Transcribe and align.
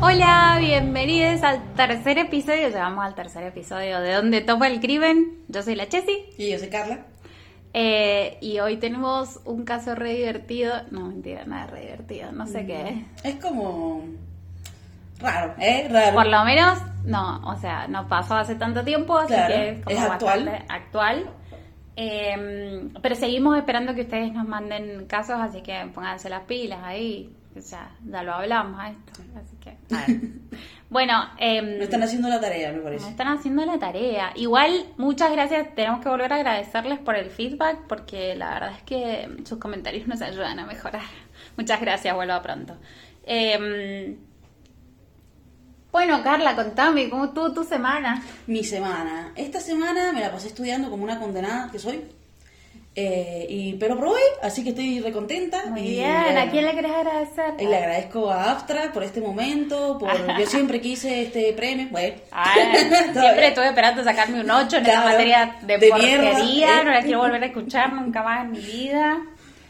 Hola, 0.00 0.56
bienvenidos 0.58 1.42
al 1.42 1.62
tercer 1.74 2.18
episodio. 2.18 2.68
Llegamos 2.68 3.04
al 3.04 3.14
tercer 3.14 3.44
episodio 3.44 4.00
de 4.00 4.14
Donde 4.14 4.40
Topa 4.40 4.66
el 4.66 4.80
Crimen. 4.80 5.44
Yo 5.48 5.62
soy 5.62 5.76
la 5.76 5.88
Chessy. 5.88 6.30
Y 6.36 6.50
yo 6.50 6.58
soy 6.58 6.68
Carla. 6.68 7.06
Eh, 7.78 8.38
y 8.40 8.58
hoy 8.58 8.78
tenemos 8.78 9.38
un 9.44 9.66
caso 9.66 9.94
re 9.94 10.14
divertido. 10.14 10.72
No, 10.90 11.08
mentira, 11.08 11.44
nada 11.44 11.66
re 11.66 11.82
divertido. 11.82 12.32
No 12.32 12.46
sé 12.46 12.64
qué 12.64 12.88
es. 13.22 13.34
Es 13.34 13.34
como 13.44 14.02
raro, 15.18 15.52
¿eh? 15.58 15.86
Raro. 15.90 16.14
Por 16.14 16.26
lo 16.26 16.42
menos, 16.44 16.78
no, 17.04 17.46
o 17.46 17.54
sea, 17.56 17.86
no 17.86 18.08
pasó 18.08 18.34
hace 18.34 18.54
tanto 18.54 18.82
tiempo, 18.82 19.18
así 19.18 19.34
Claro, 19.34 19.54
que 19.54 19.68
es 19.68 19.84
como 19.84 19.96
es 19.98 20.02
actual. 20.04 20.64
actual. 20.70 21.30
Eh, 21.96 22.88
pero 23.02 23.14
seguimos 23.14 23.58
esperando 23.58 23.94
que 23.94 24.02
ustedes 24.02 24.32
nos 24.32 24.48
manden 24.48 25.04
casos, 25.06 25.36
así 25.38 25.60
que 25.60 25.86
pónganse 25.94 26.30
las 26.30 26.44
pilas 26.44 26.80
ahí. 26.82 27.30
O 27.54 27.60
sea, 27.60 27.90
ya 28.06 28.22
lo 28.22 28.34
hablamos 28.36 28.80
a 28.80 28.88
esto. 28.88 29.22
Así 29.36 29.56
que, 29.58 29.70
a 29.94 30.06
ver. 30.06 30.20
bueno, 30.88 31.28
em, 31.38 31.78
No 31.78 31.84
están 31.84 32.02
haciendo 32.02 32.28
la 32.28 32.40
tarea, 32.40 32.72
me 32.72 32.78
parece. 32.80 33.08
están 33.08 33.28
haciendo 33.28 33.64
la 33.66 33.78
tarea. 33.78 34.32
Igual, 34.36 34.86
muchas 34.96 35.32
gracias. 35.32 35.74
Tenemos 35.74 36.00
que 36.00 36.08
volver 36.08 36.32
a 36.32 36.36
agradecerles 36.36 36.98
por 37.00 37.16
el 37.16 37.30
feedback 37.30 37.78
porque 37.88 38.34
la 38.36 38.50
verdad 38.54 38.72
es 38.76 38.82
que 38.82 39.28
sus 39.44 39.58
comentarios 39.58 40.06
nos 40.06 40.22
ayudan 40.22 40.58
a 40.58 40.66
mejorar. 40.66 41.02
Muchas 41.56 41.80
gracias, 41.80 42.14
vuelva 42.14 42.40
pronto. 42.42 42.76
Eh, 43.24 44.16
bueno, 45.90 46.22
Carla, 46.22 46.54
contame, 46.54 47.08
¿cómo 47.08 47.24
estuvo 47.26 47.52
tu 47.52 47.64
semana? 47.64 48.22
Mi 48.46 48.62
semana. 48.62 49.32
Esta 49.34 49.60
semana 49.60 50.12
me 50.12 50.20
la 50.20 50.30
pasé 50.30 50.48
estudiando 50.48 50.90
como 50.90 51.02
una 51.04 51.18
condenada 51.18 51.70
que 51.72 51.78
soy. 51.78 52.04
Eh, 52.98 53.46
y, 53.50 53.74
pero 53.74 53.98
probé, 53.98 54.20
así 54.42 54.64
que 54.64 54.70
estoy 54.70 55.00
recontenta. 55.00 55.66
Muy 55.66 55.80
y, 55.82 55.90
bien, 55.96 56.10
eh, 56.34 56.38
¿a 56.38 56.50
quién 56.50 56.64
le 56.64 56.74
querés 56.74 56.92
agradecer? 56.92 57.52
y 57.58 57.66
le 57.66 57.76
agradezco 57.76 58.30
a 58.30 58.50
Abstra 58.50 58.90
por 58.90 59.02
este 59.04 59.20
momento, 59.20 59.98
por 59.98 60.10
yo 60.40 60.46
siempre 60.46 60.80
quise 60.80 61.22
este 61.24 61.52
premio. 61.52 61.88
Bueno, 61.90 62.14
siempre 63.12 63.48
estuve 63.48 63.66
esperando 63.66 64.02
sacarme 64.02 64.40
un 64.40 64.50
8 64.50 64.76
en 64.78 64.86
esta 64.86 65.02
Claro, 65.02 65.08
materia 65.10 65.56
de, 65.60 65.78
de 65.78 65.88
porquería, 65.88 66.18
mierda, 66.42 66.80
¿eh? 66.80 66.84
no 66.84 66.90
la 66.92 67.02
quiero 67.02 67.18
volver 67.18 67.42
a 67.42 67.46
escuchar 67.46 67.92
nunca 67.92 68.22
más 68.22 68.44
en 68.46 68.52
mi 68.52 68.60
vida. 68.60 69.18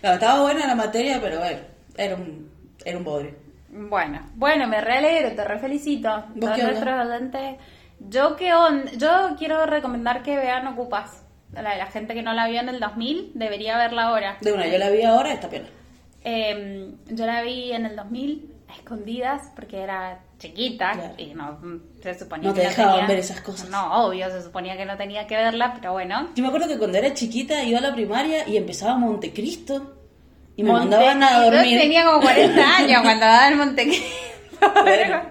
Claro, 0.00 0.14
estaba 0.14 0.42
buena 0.42 0.66
la 0.68 0.74
materia, 0.76 1.18
pero 1.20 1.38
bueno, 1.40 1.58
era 1.96 2.14
un, 2.14 2.48
era 2.84 2.96
un 2.96 3.02
bodrio. 3.04 3.34
Bueno, 3.70 4.20
bueno, 4.36 4.68
me 4.68 4.80
realegro, 4.80 5.32
te 5.34 5.42
re 5.44 5.58
felicito. 5.58 6.08
¿Vos 6.36 6.38
Todos 6.40 6.58
nuestros 6.62 7.06
oyentes. 7.06 7.56
Yo 7.98 8.36
qué 8.36 8.54
on- 8.54 8.86
yo 8.98 9.34
quiero 9.36 9.66
recomendar 9.66 10.22
que 10.22 10.36
vean 10.36 10.68
Ocupas. 10.68 11.24
La, 11.52 11.76
la 11.76 11.86
gente 11.86 12.14
que 12.14 12.22
no 12.22 12.32
la 12.34 12.48
vio 12.48 12.60
en 12.60 12.68
el 12.68 12.80
2000 12.80 13.32
debería 13.34 13.78
verla 13.78 14.04
ahora. 14.08 14.36
De 14.40 14.52
una, 14.52 14.66
yo 14.66 14.78
la 14.78 14.90
vi 14.90 15.02
ahora, 15.02 15.32
esta 15.32 15.48
pena. 15.48 15.66
Eh, 16.24 16.90
yo 17.08 17.24
la 17.26 17.42
vi 17.42 17.72
en 17.72 17.86
el 17.86 17.96
2000 17.96 18.50
a 18.68 18.74
escondidas 18.74 19.50
porque 19.54 19.78
era 19.80 20.20
chiquita 20.38 20.92
Claro. 20.92 21.14
y 21.18 21.26
no 21.34 21.58
se 22.02 22.18
suponía 22.18 22.48
No 22.48 22.54
que 22.54 22.60
te 22.62 22.66
dejaban 22.66 22.92
tenía- 22.94 23.06
ver 23.06 23.18
esas 23.18 23.40
cosas. 23.40 23.70
No, 23.70 24.06
obvio, 24.06 24.28
se 24.30 24.42
suponía 24.42 24.76
que 24.76 24.84
no 24.84 24.96
tenía 24.96 25.26
que 25.26 25.36
verla, 25.36 25.72
pero 25.74 25.92
bueno. 25.92 26.28
Yo 26.34 26.42
me 26.42 26.48
acuerdo 26.48 26.68
que 26.68 26.78
cuando 26.78 26.98
era 26.98 27.14
chiquita 27.14 27.62
iba 27.62 27.78
a 27.78 27.82
la 27.82 27.94
primaria 27.94 28.46
y 28.48 28.56
empezaba 28.56 28.96
Montecristo 28.96 29.94
y 30.56 30.62
me 30.64 30.70
Monte- 30.72 30.90
mandaban 30.96 31.22
a 31.22 31.40
dormir. 31.44 31.74
Yo 31.76 31.80
tenía 31.80 32.04
como 32.04 32.20
40 32.20 32.76
años 32.76 33.02
cuando 33.02 33.24
daba 33.24 33.48
el 33.48 33.56
Montecristo. 33.56 34.06
Bueno, 34.82 35.22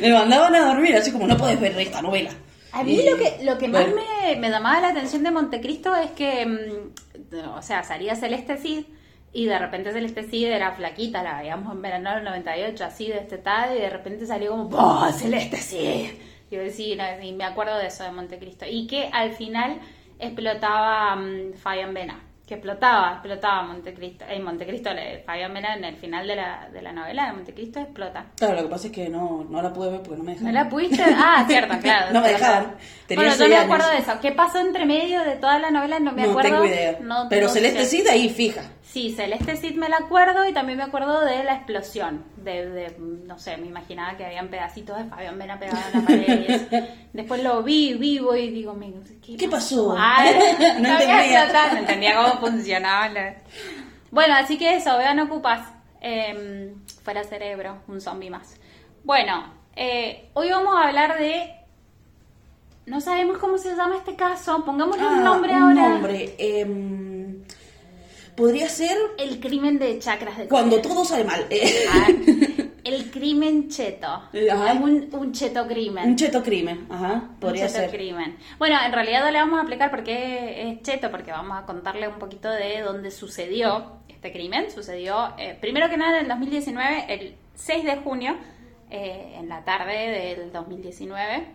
me 0.00 0.12
mandaban 0.12 0.54
a 0.54 0.66
dormir, 0.66 0.94
así 0.96 1.10
como 1.12 1.26
no 1.26 1.36
puedes 1.36 1.58
ver 1.58 1.76
esta 1.80 2.02
novela. 2.02 2.30
A 2.72 2.82
mí 2.82 2.94
Y- 2.94 3.08
lo 3.10 3.16
que, 3.16 3.44
lo 3.44 3.58
que 3.58 3.68
más 3.68 3.86
me, 3.88 4.36
me 4.36 4.50
llamaba 4.50 4.80
la 4.80 4.88
atención 4.88 5.22
de 5.22 5.30
Montecristo 5.30 5.94
es 5.94 6.10
que, 6.12 6.46
mm, 6.46 7.48
o 7.56 7.62
sea, 7.62 7.82
salía 7.84 8.16
Celeste 8.16 8.56
Cid 8.56 8.84
y 9.32 9.46
de 9.46 9.58
repente 9.58 9.92
Celeste 9.92 10.24
Cid 10.24 10.46
era 10.46 10.72
flaquita, 10.72 11.22
la 11.22 11.38
veíamos 11.40 11.72
en 11.74 11.82
verano 11.82 12.14
del 12.14 12.24
98, 12.24 12.84
así 12.84 13.08
de 13.08 13.18
este 13.18 13.38
tal, 13.38 13.76
y 13.76 13.80
de 13.80 13.90
repente 13.90 14.26
salió 14.26 14.50
como, 14.52 14.76
¡Oh, 14.76 15.10
Celeste 15.12 15.56
Cid! 15.58 16.10
Y 16.50 16.54
yo 16.54 16.60
decía, 16.60 17.22
y 17.24 17.32
me 17.32 17.44
acuerdo 17.44 17.76
de 17.78 17.86
eso 17.86 18.04
de 18.04 18.12
Montecristo. 18.12 18.66
Y 18.68 18.86
que 18.86 19.08
al 19.12 19.32
final 19.32 19.78
explotaba 20.18 21.16
mm, 21.16 21.54
Fabián 21.54 21.94
Vena, 21.94 22.20
que 22.52 22.56
explotaba, 22.58 23.12
explotaba 23.12 23.62
Montecristo. 23.62 24.24
En 24.28 24.44
Montecristo, 24.44 24.92
le- 24.92 25.20
Fabián 25.24 25.54
Vena 25.54 25.74
en 25.74 25.84
el 25.84 25.96
final 25.96 26.26
de 26.26 26.36
la, 26.36 26.68
de 26.70 26.82
la 26.82 26.92
novela 26.92 27.26
de 27.26 27.32
Montecristo 27.32 27.80
explota. 27.80 28.26
Claro, 28.36 28.54
lo 28.56 28.62
que 28.64 28.68
pasa 28.68 28.86
es 28.88 28.92
que 28.92 29.08
no, 29.08 29.46
no 29.48 29.62
la 29.62 29.72
pude 29.72 29.90
ver 29.90 30.02
porque 30.02 30.18
no 30.18 30.24
me 30.24 30.32
¿No 30.32 30.38
dejaban. 30.38 30.54
la 30.54 30.68
pudiste? 30.68 31.02
Ah, 31.16 31.44
cierto, 31.48 31.78
claro. 31.80 32.12
No 32.12 32.20
me 32.20 32.28
dejaban. 32.28 32.74
Tenía 33.06 33.24
bueno, 33.24 33.30
yo 33.32 33.36
seis 33.38 33.48
me 33.50 33.56
acuerdo 33.56 33.88
de 33.90 33.98
eso. 33.98 34.12
¿Qué 34.20 34.32
pasó 34.32 34.58
entre 34.60 34.84
medio 34.84 35.22
de 35.22 35.36
toda 35.36 35.58
la 35.58 35.70
novela? 35.70 35.98
No 35.98 36.12
me 36.12 36.22
no 36.24 36.30
acuerdo. 36.30 36.50
tengo 36.50 36.64
idea. 36.66 36.98
No- 37.00 37.26
pero 37.30 37.46
no 37.46 37.52
Celeste 37.52 37.84
sé. 37.86 37.96
Cid 37.98 38.08
ahí 38.08 38.28
fija. 38.28 38.62
Sí, 38.92 39.14
Celeste 39.14 39.56
Cid 39.56 39.76
me 39.76 39.88
la 39.88 39.96
acuerdo 39.96 40.44
y 40.46 40.52
también 40.52 40.76
me 40.76 40.84
acuerdo 40.84 41.22
de 41.24 41.42
la 41.44 41.54
explosión. 41.54 42.24
De, 42.36 42.68
de, 42.68 42.94
no 42.98 43.38
sé, 43.38 43.56
me 43.56 43.66
imaginaba 43.66 44.18
que 44.18 44.26
habían 44.26 44.48
pedacitos 44.48 44.98
de 44.98 45.04
Fabián 45.06 45.38
Vena 45.38 45.58
pegados 45.58 45.82
en 45.94 46.00
la 46.00 46.06
pared. 46.06 46.40
y 46.46 46.52
eso. 46.52 46.66
Después 47.14 47.42
lo 47.42 47.62
vi 47.62 47.94
vivo 47.94 48.36
y 48.36 48.50
digo, 48.50 48.78
¿qué, 49.24 49.36
¿Qué 49.38 49.48
pasó? 49.48 49.96
No 50.80 50.88
entendía. 51.00 51.48
no 51.72 51.78
entendía 51.78 52.16
cómo 52.16 52.40
funcionaba. 52.40 53.08
la- 53.08 53.36
Bueno, 54.10 54.34
así 54.34 54.58
que 54.58 54.76
eso, 54.76 54.98
vean 54.98 55.20
Ocupas. 55.20 55.66
Eh, 56.02 56.74
fuera 57.02 57.24
cerebro, 57.24 57.78
un 57.88 57.98
zombie 58.00 58.28
más. 58.28 58.60
Bueno, 59.04 59.54
eh, 59.74 60.28
hoy 60.34 60.50
vamos 60.50 60.74
a 60.76 60.88
hablar 60.88 61.18
de... 61.18 61.50
No 62.84 63.00
sabemos 63.00 63.38
cómo 63.38 63.56
se 63.56 63.74
llama 63.74 63.96
este 63.96 64.16
caso. 64.16 64.64
Pongámosle 64.66 65.02
un 65.06 65.14
Ah, 65.14 65.20
nombre 65.22 65.52
un 65.56 65.62
ahora. 65.78 65.88
nombre. 65.88 66.34
em, 66.38 67.11
podría 68.36 68.68
ser 68.68 68.96
El 69.18 69.40
crimen 69.40 69.78
de 69.78 69.98
chakras 69.98 70.38
de 70.38 70.48
cuando 70.48 70.80
todo 70.80 71.04
sale 71.04 71.24
mal. 71.24 71.46
eh, 71.50 71.84
Ah, 71.90 72.08
el 72.84 73.10
crimen 73.10 73.68
cheto. 73.68 74.06
Ajá. 74.06 74.72
Un, 74.74 75.08
un 75.12 75.32
cheto 75.32 75.66
crimen. 75.66 76.04
un 76.10 76.16
cheto 76.16 76.42
crimen. 76.42 76.86
Ajá, 76.90 77.28
podría 77.40 77.64
Un 77.66 77.68
cheto 77.70 77.80
ser. 77.82 77.90
crimen. 77.90 78.36
Bueno, 78.58 78.76
en 78.84 78.92
realidad 78.92 79.24
no 79.24 79.30
le 79.30 79.38
vamos 79.38 79.58
a 79.58 79.62
explicar 79.62 79.90
por 79.90 80.02
qué 80.02 80.70
es 80.70 80.82
cheto, 80.82 81.10
porque 81.10 81.30
vamos 81.30 81.56
a 81.58 81.66
contarle 81.66 82.08
un 82.08 82.18
poquito 82.18 82.50
de 82.50 82.80
dónde 82.80 83.10
sucedió 83.10 83.98
este 84.08 84.32
crimen. 84.32 84.70
Sucedió, 84.70 85.34
eh, 85.38 85.56
primero 85.60 85.88
que 85.88 85.96
nada, 85.96 86.16
en 86.18 86.24
el 86.24 86.28
2019, 86.28 87.04
el 87.08 87.34
6 87.54 87.84
de 87.84 87.96
junio, 87.96 88.36
eh, 88.90 89.34
en 89.38 89.48
la 89.48 89.64
tarde 89.64 90.36
del 90.36 90.52
2019, 90.52 91.46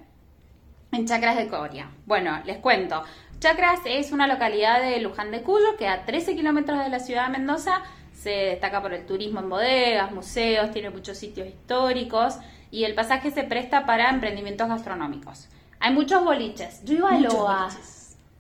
en 0.93 1.05
Chacras 1.05 1.35
de 1.35 1.47
Coria. 1.49 1.89
Bueno, 2.05 2.39
les 2.45 2.57
cuento. 2.59 3.03
Chacras 3.39 3.81
es 3.85 4.11
una 4.11 4.25
localidad 4.25 4.81
de 4.81 4.99
Luján 4.99 5.29
de 5.29 5.43
Cuyo 5.43 5.77
que 5.77 5.87
a 5.87 6.05
13 6.05 6.35
kilómetros 6.35 6.79
de 6.79 6.89
la 6.89 6.99
ciudad 6.99 7.27
de 7.27 7.37
Mendoza 7.37 7.83
se 8.13 8.31
destaca 8.31 8.81
por 8.81 8.93
el 8.93 9.05
turismo 9.05 9.39
en 9.41 9.49
bodegas, 9.49 10.11
museos, 10.11 10.71
tiene 10.71 10.89
muchos 10.89 11.19
sitios 11.19 11.47
históricos 11.47 12.37
y 12.71 12.85
el 12.85 12.95
pasaje 12.95 13.29
se 13.29 13.43
presta 13.43 13.85
para 13.85 14.09
emprendimientos 14.09 14.67
gastronómicos. 14.67 15.49
Hay 15.79 15.93
muchos 15.93 16.23
boliches. 16.23 16.83
Yo 16.83 16.95
iba 16.95 17.11
a 17.11 17.19
Loa. 17.19 17.63
boliches. 17.65 17.97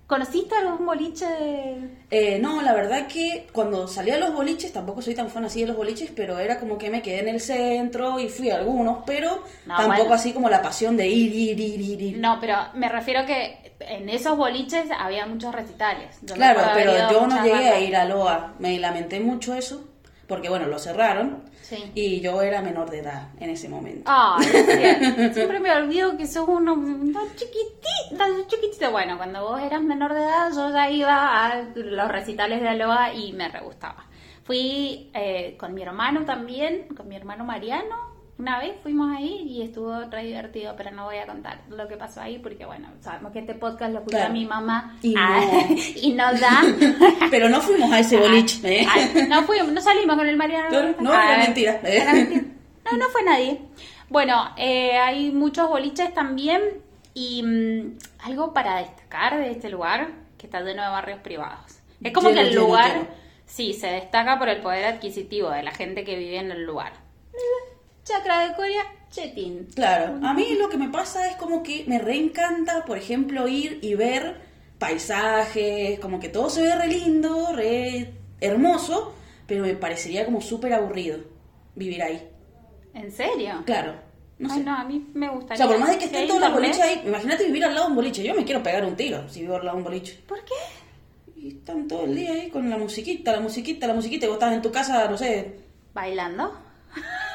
¿Conociste 0.07 0.55
algún 0.55 0.85
boliche 0.85 1.25
de...? 1.27 1.89
Eh, 2.09 2.39
no, 2.41 2.61
la 2.61 2.73
verdad 2.73 3.07
que 3.07 3.47
cuando 3.51 3.89
salí 3.89 4.11
a 4.11 4.17
los 4.17 4.33
boliches, 4.33 4.71
tampoco 4.71 5.01
soy 5.01 5.13
tan 5.13 5.29
fan 5.29 5.43
así 5.43 5.59
de 5.61 5.67
los 5.67 5.75
boliches, 5.75 6.11
pero 6.15 6.39
era 6.39 6.59
como 6.59 6.77
que 6.77 6.89
me 6.89 7.01
quedé 7.01 7.19
en 7.19 7.27
el 7.27 7.41
centro 7.41 8.17
y 8.17 8.29
fui 8.29 8.49
a 8.49 8.55
algunos, 8.55 8.99
pero 9.05 9.43
No, 9.65 9.75
tampoco 9.75 9.97
bueno. 10.03 10.13
así 10.15 10.31
como 10.31 10.49
la 10.49 10.61
pasión 10.61 10.95
de 10.95 11.07
ir, 11.09 11.35
ir, 11.35 11.59
ir, 11.59 11.81
ir, 11.81 12.01
ir. 12.01 12.17
No, 12.19 12.37
pero 12.39 12.55
me 12.73 12.87
refiero 12.87 13.25
que 13.25 13.73
en 13.81 14.07
esos 14.07 14.37
boliches 14.37 14.85
había 14.97 15.25
muchos 15.25 15.53
recitales. 15.53 16.17
Yo 16.21 16.35
claro, 16.35 16.61
pero 16.73 16.93
yo 17.11 17.27
no 17.27 17.43
llegué 17.43 17.67
a 17.69 17.79
ir 17.81 17.95
a 17.95 18.05
Loa, 18.05 18.53
me 18.59 18.79
lamenté 18.79 19.19
mucho 19.19 19.55
eso, 19.55 19.89
porque 20.25 20.47
bueno, 20.47 20.67
lo 20.67 20.79
cerraron 20.79 21.43
Sí. 21.67 21.91
y 21.95 22.21
yo 22.21 22.41
era 22.41 22.61
menor 22.61 22.89
de 22.89 22.99
edad 22.99 23.27
en 23.41 23.49
ese 23.49 23.67
momento. 23.67 24.09
Sí. 24.39 24.49
siempre 25.33 25.59
me 25.59 25.71
olvido 25.71 26.15
que 26.15 26.25
sos 26.25 26.47
uno 26.47 26.75
tan 27.11 27.35
chiquitito, 27.35 28.17
tan 28.17 28.47
chiquitito. 28.47 28.91
Bueno, 28.91 29.17
cuando 29.17 29.41
vos 29.43 29.61
eras 29.61 29.81
menor 29.81 30.13
de 30.13 30.21
edad, 30.21 30.49
yo 30.55 30.71
ya 30.71 30.89
iba 30.89 31.45
a 31.45 31.63
los 31.75 32.07
recitales 32.07 32.61
de 32.61 32.69
Aloha 32.69 33.13
y 33.13 33.33
me 33.33 33.49
re 33.49 33.59
gustaba. 33.59 34.05
Fui 34.45 35.11
eh, 35.13 35.57
con 35.59 35.73
mi 35.73 35.81
hermano 35.81 36.23
también, 36.23 36.87
con 36.95 37.09
mi 37.09 37.17
hermano 37.17 37.43
Mariano. 37.43 38.06
Una 38.39 38.59
vez 38.59 38.73
fuimos 38.83 39.09
ahí 39.17 39.47
y 39.49 39.63
estuvo 39.63 39.99
re 40.11 40.23
divertido, 40.25 40.75
pero 40.77 40.91
no 40.91 41.05
voy 41.05 41.17
a 41.17 41.25
contar 41.25 41.59
lo 41.69 41.87
que 41.87 41.97
pasó 41.97 42.21
ahí 42.21 42.37
porque, 42.37 42.65
bueno, 42.65 42.87
sabemos 43.01 43.31
que 43.31 43.39
este 43.39 43.55
podcast 43.55 43.91
lo 43.93 43.99
escucha 43.99 44.17
Claro. 44.17 44.33
mi 44.33 44.45
mamá 44.45 44.95
Y 45.01 45.15
Ah, 45.17 45.39
no. 45.67 45.75
y 45.95 46.13
nos 46.13 46.39
da. 46.39 46.61
Pero 47.31 47.49
no 47.49 47.59
fuimos 47.61 47.91
a 47.91 47.99
ese 47.99 48.17
boliche, 48.17 48.81
¿eh? 48.81 48.87
Ay, 48.87 49.25
no 49.27 49.41
fuimos, 49.43 49.71
no 49.71 49.81
salimos 49.81 50.15
con 50.17 50.27
el 50.27 50.37
Mariano. 50.37 50.69
No, 50.69 51.01
no, 51.01 51.13
era 51.13 51.33
Ah, 51.35 51.37
mentira. 51.39 51.79
era 51.83 52.13
mentira. 52.13 52.43
No, 52.91 52.97
no 52.97 53.09
fue 53.09 53.23
nadie. 53.23 53.59
Bueno, 54.09 54.51
eh, 54.55 54.97
hay 54.97 55.31
muchos 55.31 55.67
boliches 55.67 56.13
también 56.13 56.61
y 57.15 57.41
mm, 57.43 57.97
algo 58.19 58.53
para 58.53 58.77
destacar 58.77 59.37
de 59.39 59.49
este 59.49 59.69
lugar 59.69 60.09
que 60.37 60.45
está 60.45 60.61
lleno 60.61 60.83
de 60.83 60.89
barrios 60.89 61.19
privados. 61.21 61.79
Es 62.03 62.13
como 62.13 62.29
Lleno, 62.29 62.41
que 62.41 62.47
el 62.47 62.53
lleno, 62.53 62.67
lugar, 62.67 62.91
lleno. 62.91 63.07
Sí, 63.47 63.73
se 63.73 63.87
destaca 63.87 64.37
por 64.37 64.47
el 64.49 64.61
poder 64.61 64.85
adquisitivo 64.85 65.49
de 65.49 65.63
la 65.63 65.71
gente 65.71 66.03
que 66.03 66.15
vive 66.15 66.37
en 66.37 66.51
el 66.51 66.63
lugar. 66.65 66.93
Chacra 68.07 68.47
de 68.47 68.55
Corea, 68.55 68.83
Chetín. 69.09 69.67
Claro, 69.75 70.19
a 70.25 70.33
mí 70.33 70.45
lo 70.59 70.69
que 70.69 70.77
me 70.77 70.89
pasa 70.89 71.27
es 71.29 71.35
como 71.35 71.61
que 71.63 71.83
me 71.87 71.99
reencanta, 71.99 72.85
por 72.85 72.97
ejemplo, 72.97 73.47
ir 73.47 73.79
y 73.81 73.95
ver 73.95 74.41
paisajes, 74.79 75.99
como 75.99 76.19
que 76.19 76.29
todo 76.29 76.49
se 76.49 76.61
ve 76.61 76.75
re 76.75 76.87
lindo, 76.87 77.53
re 77.53 78.13
hermoso, 78.39 79.13
pero 79.45 79.63
me 79.63 79.73
parecería 79.75 80.25
como 80.25 80.41
súper 80.41 80.73
aburrido 80.73 81.19
vivir 81.75 82.01
ahí. 82.03 82.29
¿En 82.93 83.11
serio? 83.11 83.63
Claro, 83.65 83.95
no 84.39 84.49
Ay, 84.51 84.59
sé. 84.59 84.63
no, 84.63 84.75
a 84.75 84.83
mí 84.83 85.05
me 85.13 85.29
O 85.29 85.33
gustaría. 85.33 85.57
sea, 85.57 85.67
por 85.67 85.79
más 85.79 85.89
de 85.91 85.97
que 85.97 86.05
estén 86.05 86.27
todos 86.27 86.41
los 86.41 86.53
boliches 86.53 86.79
ahí, 86.81 87.01
imagínate 87.05 87.45
vivir 87.45 87.65
al 87.65 87.73
lado 87.73 87.85
de 87.85 87.89
un 87.91 87.95
boliche. 87.95 88.23
Yo 88.23 88.33
me 88.35 88.43
quiero 88.45 88.63
pegar 88.63 88.85
un 88.85 88.95
tiro 88.95 89.27
si 89.29 89.41
vivo 89.41 89.55
al 89.55 89.65
lado 89.65 89.77
de 89.77 89.83
un 89.83 89.83
boliche. 89.89 90.19
¿Por 90.27 90.43
qué? 90.43 90.53
Y 91.35 91.49
están 91.49 91.87
todo 91.87 92.05
el 92.05 92.15
día 92.15 92.31
ahí 92.31 92.49
con 92.49 92.69
la 92.69 92.77
musiquita, 92.77 93.31
la 93.33 93.39
musiquita, 93.41 93.85
la 93.87 93.93
musiquita, 93.93 94.25
y 94.25 94.29
vos 94.29 94.37
estás 94.37 94.53
en 94.53 94.61
tu 94.61 94.71
casa, 94.71 95.07
no 95.09 95.17
sé. 95.17 95.59
¿Bailando? 95.93 96.66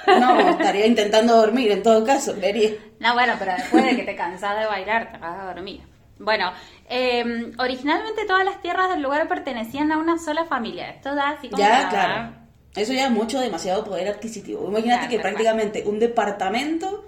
No, 0.07 0.39
estaría 0.51 0.87
intentando 0.87 1.37
dormir 1.37 1.71
en 1.73 1.83
todo 1.83 2.05
caso, 2.05 2.35
creería. 2.35 2.71
No, 3.01 3.15
bueno, 3.15 3.35
pero 3.39 3.53
después 3.53 3.85
de 3.85 3.97
que 3.97 4.03
te 4.03 4.17
cansás 4.17 4.59
de 4.59 4.67
bailar, 4.67 5.13
te 5.13 5.19
vas 5.19 5.39
a 5.41 5.45
dormir. 5.55 5.83
Bueno, 6.19 6.53
eh, 6.89 7.53
originalmente 7.59 8.25
todas 8.27 8.45
las 8.45 8.61
tierras 8.63 8.91
del 8.91 9.03
lugar 9.03 9.27
pertenecían 9.29 9.91
a 9.93 9.99
una 9.99 10.19
sola 10.19 10.45
familia. 10.45 10.91
Esto 10.91 11.15
da 11.15 11.31
así 11.31 11.49
como... 11.49 11.63
Ya, 11.63 11.89
claro. 11.89 12.33
Eso 12.77 12.93
ya 12.93 13.07
es 13.07 13.11
mucho, 13.11 13.41
demasiado 13.41 13.85
poder 13.85 14.09
adquisitivo. 14.09 14.67
Imagínate 14.69 15.01
Claro, 15.01 15.11
que 15.11 15.17
cual. 15.17 15.23
prácticamente 15.35 15.83
un 15.87 15.99
departamento 15.99 17.05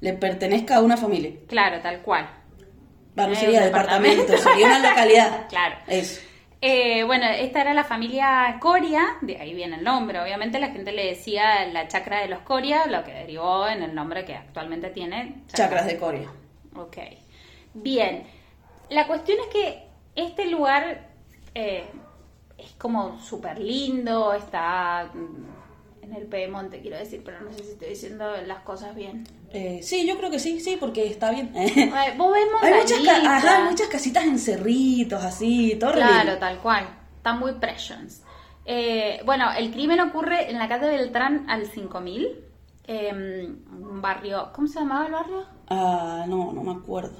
le 0.00 0.12
pertenezca 0.14 0.76
a 0.76 0.80
una 0.80 0.96
familia. 0.96 1.32
Claro, 1.48 1.80
tal 1.82 2.00
cual. 2.02 2.28
Va, 3.18 3.26
no 3.26 3.32
Eh, 3.32 3.36
sería 3.36 3.60
departamento, 3.62 4.22
departamento. 4.22 4.50
sería 4.50 4.66
una 4.66 4.88
localidad. 4.90 5.46
Claro. 5.48 5.76
Eso. 5.86 6.20
Eh, 6.68 7.04
bueno, 7.04 7.26
esta 7.26 7.60
era 7.60 7.74
la 7.74 7.84
familia 7.84 8.58
Coria, 8.60 9.18
de 9.20 9.36
ahí 9.36 9.54
viene 9.54 9.76
el 9.76 9.84
nombre. 9.84 10.18
Obviamente 10.18 10.58
la 10.58 10.70
gente 10.70 10.90
le 10.90 11.06
decía 11.06 11.64
la 11.66 11.86
chacra 11.86 12.18
de 12.18 12.26
los 12.26 12.40
Coria, 12.40 12.86
lo 12.88 13.04
que 13.04 13.12
derivó 13.12 13.68
en 13.68 13.84
el 13.84 13.94
nombre 13.94 14.24
que 14.24 14.34
actualmente 14.34 14.90
tiene. 14.90 15.44
Chacras 15.52 15.86
de 15.86 15.96
Corea. 15.96 16.28
Ok. 16.74 16.96
Bien. 17.72 18.24
La 18.90 19.06
cuestión 19.06 19.38
es 19.38 19.46
que 19.46 19.84
este 20.16 20.46
lugar 20.46 21.06
eh, 21.54 21.84
es 22.58 22.72
como 22.72 23.20
súper 23.20 23.60
lindo, 23.60 24.34
está 24.34 25.08
mm, 25.14 25.55
en 26.06 26.14
el 26.14 26.26
Pedemonte, 26.26 26.80
quiero 26.80 26.96
decir, 26.98 27.22
pero 27.24 27.40
no 27.40 27.52
sé 27.52 27.64
si 27.64 27.70
estoy 27.72 27.88
diciendo 27.88 28.30
las 28.46 28.60
cosas 28.60 28.94
bien. 28.94 29.24
Eh, 29.50 29.80
sí, 29.82 30.06
yo 30.06 30.16
creo 30.18 30.30
que 30.30 30.38
sí, 30.38 30.60
sí, 30.60 30.76
porque 30.78 31.06
está 31.06 31.30
bien. 31.30 31.52
Eh, 31.56 32.14
Vos 32.16 32.32
ves 32.32 32.44
Hay 32.62 32.74
muchas, 32.74 33.00
ca- 33.04 33.36
ajá, 33.36 33.64
muchas 33.68 33.88
casitas 33.88 34.24
en 34.24 34.38
cerritos, 34.38 35.22
así, 35.24 35.76
todo 35.80 35.92
Claro, 35.92 36.38
tal 36.38 36.58
cual. 36.58 36.86
Están 37.16 37.38
muy 37.40 37.52
pressions. 37.54 38.22
Eh, 38.64 39.20
bueno, 39.24 39.46
el 39.56 39.70
crimen 39.72 40.00
ocurre 40.00 40.50
en 40.50 40.58
la 40.58 40.68
calle 40.68 40.88
Beltrán 40.88 41.48
al 41.48 41.66
5000. 41.66 42.28
eh, 42.88 43.12
un 43.12 44.00
barrio. 44.00 44.50
¿Cómo 44.54 44.68
se 44.68 44.78
llamaba 44.78 45.06
el 45.06 45.12
barrio? 45.12 45.44
Ah, 45.68 46.24
no, 46.28 46.52
no 46.52 46.62
me 46.62 46.72
acuerdo. 46.72 47.16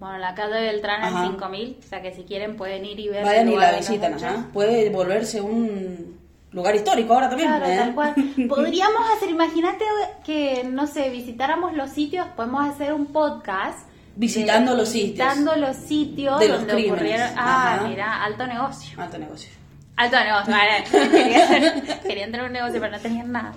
Bueno, 0.00 0.18
la 0.18 0.34
calle 0.34 0.60
Beltrán 0.60 1.02
al 1.02 1.24
5000. 1.30 1.76
O 1.78 1.82
sea 1.82 2.02
que 2.02 2.12
si 2.12 2.24
quieren 2.24 2.56
pueden 2.56 2.84
ir 2.84 2.98
y 2.98 3.08
ver. 3.08 3.24
Vayan 3.24 3.48
y 3.48 3.56
la 3.56 3.72
visitan, 3.76 4.14
ajá. 4.14 4.48
Puede 4.52 4.90
volverse 4.90 5.40
un 5.40 6.13
lugar 6.54 6.74
histórico 6.74 7.12
ahora 7.14 7.28
también. 7.28 7.48
Claro, 7.50 7.66
¿eh? 7.66 7.76
tal 7.76 7.94
cual. 7.94 8.14
Podríamos 8.48 9.02
hacer, 9.16 9.28
imagínate 9.30 9.84
que, 10.24 10.64
no 10.70 10.86
sé, 10.86 11.10
visitáramos 11.10 11.74
los 11.74 11.90
sitios, 11.90 12.26
podemos 12.36 12.66
hacer 12.68 12.92
un 12.94 13.06
podcast. 13.06 13.78
Visitando 14.16 14.72
de- 14.72 14.76
los 14.78 14.88
sitios. 14.88 15.28
Visitando 15.28 15.56
los 15.56 15.76
sitios 15.76 16.38
De 16.38 16.48
los 16.48 16.58
donde 16.58 16.72
crímenes. 16.74 16.92
ocurrieron. 16.94 17.28
Ah, 17.36 17.74
Ajá. 17.74 17.88
mira, 17.88 18.24
alto 18.24 18.46
negocio. 18.46 19.00
Alto 19.02 19.18
negocio. 19.18 19.50
Alto 19.96 20.16
negocio, 20.20 20.52
vale. 20.52 20.84
Quería, 21.10 22.00
quería 22.00 22.24
entrar 22.24 22.44
en 22.44 22.50
un 22.50 22.52
negocio, 22.52 22.80
pero 22.80 22.92
no 22.92 23.00
tenían 23.00 23.32
nada. 23.32 23.52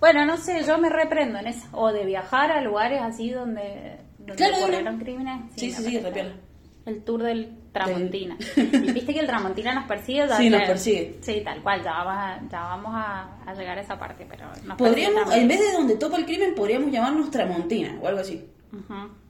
Bueno, 0.00 0.24
no 0.26 0.36
sé, 0.36 0.62
yo 0.66 0.78
me 0.78 0.88
reprendo 0.90 1.38
en 1.38 1.46
eso. 1.46 1.66
O 1.72 1.92
de 1.92 2.04
viajar 2.04 2.50
a 2.52 2.60
lugares 2.60 3.00
así 3.02 3.30
donde, 3.30 3.98
donde 4.18 4.34
Claro, 4.34 4.56
ocurrieron 4.58 4.84
claro. 4.84 4.98
crímenes. 4.98 5.40
Sí, 5.56 5.70
sí, 5.70 5.82
sí, 5.82 5.98
parece. 5.98 6.32
El 6.84 7.02
tour 7.04 7.22
del 7.22 7.52
Tramontina. 7.72 8.36
Y 8.56 8.92
Viste 8.92 9.14
que 9.14 9.20
el 9.20 9.26
Tramontina 9.26 9.72
nos 9.74 9.84
persigue. 9.84 10.26
ya 10.28 10.36
Sí, 10.36 10.50
nos 10.50 10.62
persigue. 10.62 11.18
Sí, 11.20 11.40
tal 11.44 11.62
cual, 11.62 11.82
ya 11.82 11.92
vamos 11.92 12.14
a, 12.16 12.40
ya 12.50 12.60
vamos 12.62 12.92
a, 12.94 13.36
a 13.46 13.54
llegar 13.54 13.78
a 13.78 13.80
esa 13.82 13.98
parte, 13.98 14.26
pero 14.28 14.46
nos 14.64 14.76
Podríamos, 14.76 15.14
Tramontina. 15.22 15.42
en 15.42 15.48
vez 15.48 15.60
de 15.60 15.72
donde 15.72 15.96
topa 15.96 16.16
el 16.16 16.24
crimen, 16.26 16.54
podríamos 16.54 16.90
llamarnos 16.90 17.30
Tramontina 17.30 17.98
o 18.02 18.08
algo 18.08 18.20
así. 18.20 18.44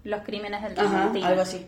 Los 0.05 0.23
crímenes 0.23 0.63
del 0.63 0.73
Ajá, 0.79 0.89
Tramontina. 0.91 1.27
algo 1.29 1.43
así. 1.43 1.67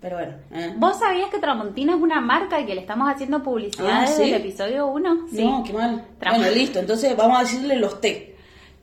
Pero 0.00 0.16
bueno. 0.16 0.34
¿eh? 0.52 0.74
¿Vos 0.76 0.98
sabías 0.98 1.30
que 1.30 1.38
Tramontina 1.38 1.94
es 1.94 2.00
una 2.00 2.20
marca 2.20 2.60
y 2.60 2.66
que 2.66 2.74
le 2.74 2.82
estamos 2.82 3.08
haciendo 3.10 3.42
publicidad 3.42 3.88
Ah, 3.90 4.00
desde 4.02 4.24
¿sí? 4.24 4.30
el 4.32 4.40
episodio 4.42 4.86
1? 4.88 5.28
Sí. 5.30 5.42
No, 5.44 5.64
qué 5.64 5.72
mal. 5.72 6.04
Tram- 6.20 6.36
Bueno, 6.36 6.50
listo. 6.54 6.78
Entonces 6.78 7.16
vamos 7.16 7.38
a 7.38 7.40
decirle 7.40 7.76
los 7.76 8.00
T. 8.02 8.33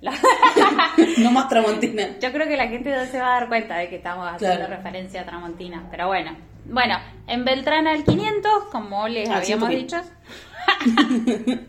La- 0.01 0.11
no 1.19 1.31
más 1.31 1.47
Tramontina. 1.47 2.17
Yo 2.19 2.31
creo 2.31 2.47
que 2.47 2.57
la 2.57 2.67
gente 2.67 2.89
ya 2.89 3.05
se 3.05 3.19
va 3.19 3.27
a 3.37 3.39
dar 3.41 3.47
cuenta 3.49 3.77
de 3.77 3.87
que 3.89 3.97
estamos 3.97 4.27
haciendo 4.27 4.57
Claro. 4.65 4.75
referencia 4.75 5.21
a 5.21 5.25
Tramontina, 5.25 5.87
pero 5.91 6.07
bueno. 6.07 6.35
Bueno, 6.65 6.95
en 7.27 7.45
Beltrán 7.45 7.87
al 7.87 8.03
500, 8.03 8.65
como 8.71 9.07
les 9.07 9.29
habíamos 9.29 9.69
5000. 9.69 9.79
dicho, 9.79 9.97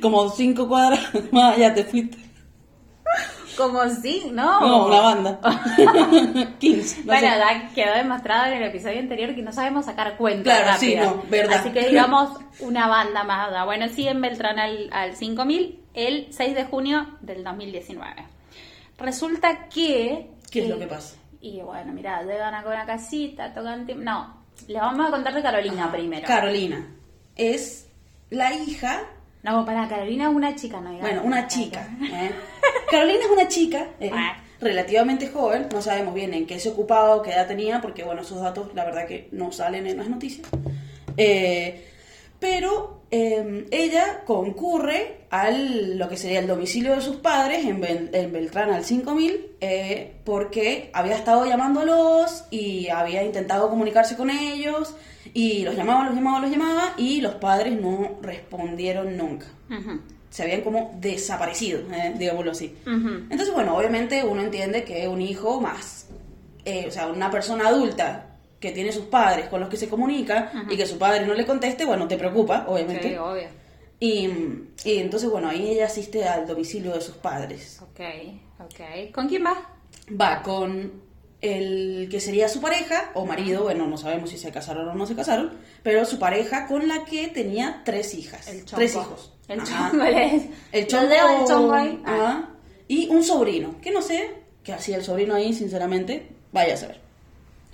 Como 0.00 0.28
cinco 0.30 0.68
cuadras 0.68 1.00
más 1.32 1.56
allá 1.56 1.72
te 1.74 1.84
fuiste. 1.84 2.18
como 3.56 3.86
sí, 3.88 4.30
¿no? 4.32 4.60
No, 4.60 4.86
una 4.86 5.00
banda. 5.00 5.40
15. 6.58 7.00
no 7.00 7.04
bueno, 7.06 7.20
sé. 7.28 7.38
ya 7.38 7.68
quedó 7.74 7.94
demostrado 7.94 8.46
en 8.52 8.62
el 8.62 8.68
episodio 8.70 8.98
anterior 8.98 9.34
que 9.34 9.42
no 9.42 9.52
sabemos 9.52 9.86
sacar 9.86 10.16
cuentas 10.16 10.58
Claro, 10.58 10.78
sí, 10.78 10.94
rápidas. 10.96 11.16
no, 11.16 11.22
verdad. 11.30 11.58
Así 11.60 11.70
que 11.70 11.88
digamos 11.88 12.30
una 12.60 12.88
banda 12.88 13.24
más 13.24 13.48
allá. 13.48 13.64
Bueno, 13.64 13.88
sí, 13.88 14.06
en 14.08 14.20
Beltrán 14.20 14.58
al, 14.58 14.88
al 14.92 15.14
5000, 15.16 15.79
el 15.94 16.28
6 16.30 16.54
de 16.54 16.64
junio 16.64 17.18
del 17.20 17.44
2019. 17.44 18.24
Resulta 18.98 19.68
que... 19.68 20.30
¿Qué 20.50 20.60
es 20.60 20.66
eh, 20.66 20.68
lo 20.68 20.78
que 20.78 20.86
pasa? 20.86 21.16
Y 21.40 21.60
bueno, 21.60 21.92
mira, 21.92 22.22
llegan 22.22 22.54
a 22.54 22.66
una 22.66 22.86
casita, 22.86 23.52
tocan... 23.54 23.86
No, 24.02 24.44
le 24.68 24.78
vamos 24.78 25.06
a 25.06 25.10
contar 25.10 25.34
de 25.34 25.42
Carolina 25.42 25.84
Ajá. 25.84 25.92
primero. 25.92 26.26
Carolina 26.26 26.86
es 27.36 27.88
la 28.30 28.54
hija, 28.54 29.02
no, 29.42 29.64
para 29.64 29.88
Carolina 29.88 30.28
es 30.28 30.34
una 30.34 30.54
chica, 30.54 30.80
no 30.80 30.92
bueno, 30.98 31.22
una 31.24 31.46
chica. 31.46 31.88
¿eh? 32.02 32.30
Carolina 32.90 33.20
es 33.24 33.30
una 33.30 33.48
chica 33.48 33.88
¿eh? 33.98 34.10
Ah. 34.12 34.36
relativamente 34.60 35.28
joven, 35.28 35.68
no 35.72 35.80
sabemos 35.80 36.14
bien 36.14 36.34
en 36.34 36.46
qué 36.46 36.60
se 36.60 36.68
ocupaba 36.68 37.22
qué 37.22 37.30
edad 37.30 37.46
tenía, 37.46 37.80
porque 37.80 38.04
bueno, 38.04 38.20
esos 38.20 38.40
datos 38.40 38.74
la 38.74 38.84
verdad 38.84 39.06
que 39.06 39.28
no 39.32 39.50
salen 39.50 39.86
en 39.86 39.96
las 39.96 40.08
noticias. 40.08 40.46
Eh, 41.16 41.86
pero 42.38 42.99
eh, 43.10 43.66
ella 43.70 44.22
concurre 44.26 45.20
al 45.30 45.98
lo 45.98 46.08
que 46.08 46.16
sería 46.16 46.40
el 46.40 46.46
domicilio 46.46 46.94
de 46.94 47.00
sus 47.00 47.16
padres 47.16 47.64
en, 47.64 47.80
Bel- 47.80 48.10
en 48.12 48.32
Beltrán 48.32 48.70
al 48.70 48.84
5000 48.84 49.46
eh, 49.60 50.12
porque 50.24 50.90
había 50.92 51.16
estado 51.16 51.44
llamándolos 51.46 52.44
y 52.50 52.88
había 52.88 53.22
intentado 53.22 53.68
comunicarse 53.68 54.16
con 54.16 54.30
ellos 54.30 54.94
y 55.34 55.62
los 55.62 55.76
llamaba, 55.76 56.06
los 56.06 56.14
llamaba, 56.14 56.40
los 56.40 56.50
llamaba 56.50 56.94
y 56.96 57.20
los 57.20 57.34
padres 57.34 57.80
no 57.80 58.18
respondieron 58.22 59.16
nunca. 59.16 59.46
Se 60.30 60.42
habían 60.44 60.60
como 60.62 60.96
desaparecido, 61.00 61.80
eh, 61.92 62.14
digámoslo 62.16 62.52
así. 62.52 62.74
Entonces, 63.30 63.52
bueno, 63.52 63.76
obviamente 63.76 64.22
uno 64.24 64.42
entiende 64.42 64.84
que 64.84 65.06
un 65.08 65.20
hijo 65.20 65.60
más, 65.60 66.06
eh, 66.64 66.84
o 66.86 66.90
sea, 66.92 67.08
una 67.08 67.30
persona 67.30 67.66
adulta 67.68 68.26
que 68.60 68.72
tiene 68.72 68.92
sus 68.92 69.06
padres 69.06 69.48
con 69.48 69.58
los 69.60 69.68
que 69.68 69.76
se 69.76 69.88
comunica 69.88 70.52
y 70.70 70.76
que 70.76 70.86
su 70.86 70.98
padre 70.98 71.26
no 71.26 71.34
le 71.34 71.46
conteste, 71.46 71.84
bueno, 71.86 72.06
te 72.06 72.16
preocupa, 72.18 72.66
obviamente. 72.68 73.08
Sí, 73.08 73.16
obvio. 73.16 73.48
Y, 73.98 74.28
y 74.84 74.98
entonces, 74.98 75.28
bueno, 75.30 75.48
ahí 75.48 75.70
ella 75.70 75.86
asiste 75.86 76.26
al 76.26 76.46
domicilio 76.46 76.92
de 76.92 77.00
sus 77.00 77.16
padres. 77.16 77.80
Ok, 77.82 78.00
ok. 78.60 79.12
¿Con 79.12 79.28
quién 79.28 79.44
vas? 79.44 79.58
Va 80.18 80.42
con 80.42 81.10
el 81.40 82.08
que 82.10 82.20
sería 82.20 82.48
su 82.48 82.60
pareja 82.60 83.10
o 83.14 83.24
marido, 83.24 83.62
bueno, 83.62 83.86
no 83.86 83.96
sabemos 83.96 84.30
si 84.30 84.36
se 84.38 84.50
casaron 84.52 84.88
o 84.88 84.94
no 84.94 85.06
se 85.06 85.14
casaron, 85.14 85.52
pero 85.82 86.04
su 86.04 86.18
pareja 86.18 86.66
con 86.66 86.86
la 86.86 87.04
que 87.04 87.28
tenía 87.28 87.82
tres 87.84 88.14
hijas. 88.14 88.48
El 88.48 88.64
chongo. 88.64 88.76
Tres 88.76 88.94
hijos. 88.94 89.32
El 89.48 89.60
Ajá. 89.60 89.90
chongo 89.90 90.04
es. 90.04 90.42
El 90.72 90.86
chongo. 90.86 91.12
el 91.12 91.46
chongo 91.46 91.72
ahí. 91.72 92.02
Ah. 92.04 92.14
Ajá. 92.14 92.50
Y 92.88 93.08
un 93.08 93.22
sobrino, 93.22 93.80
que 93.80 93.90
no 93.90 94.02
sé 94.02 94.34
qué 94.62 94.72
hacía 94.72 94.96
el 94.96 95.04
sobrino 95.04 95.34
ahí, 95.34 95.54
sinceramente. 95.54 96.28
Vaya 96.52 96.74
a 96.74 96.76
saber. 96.76 97.00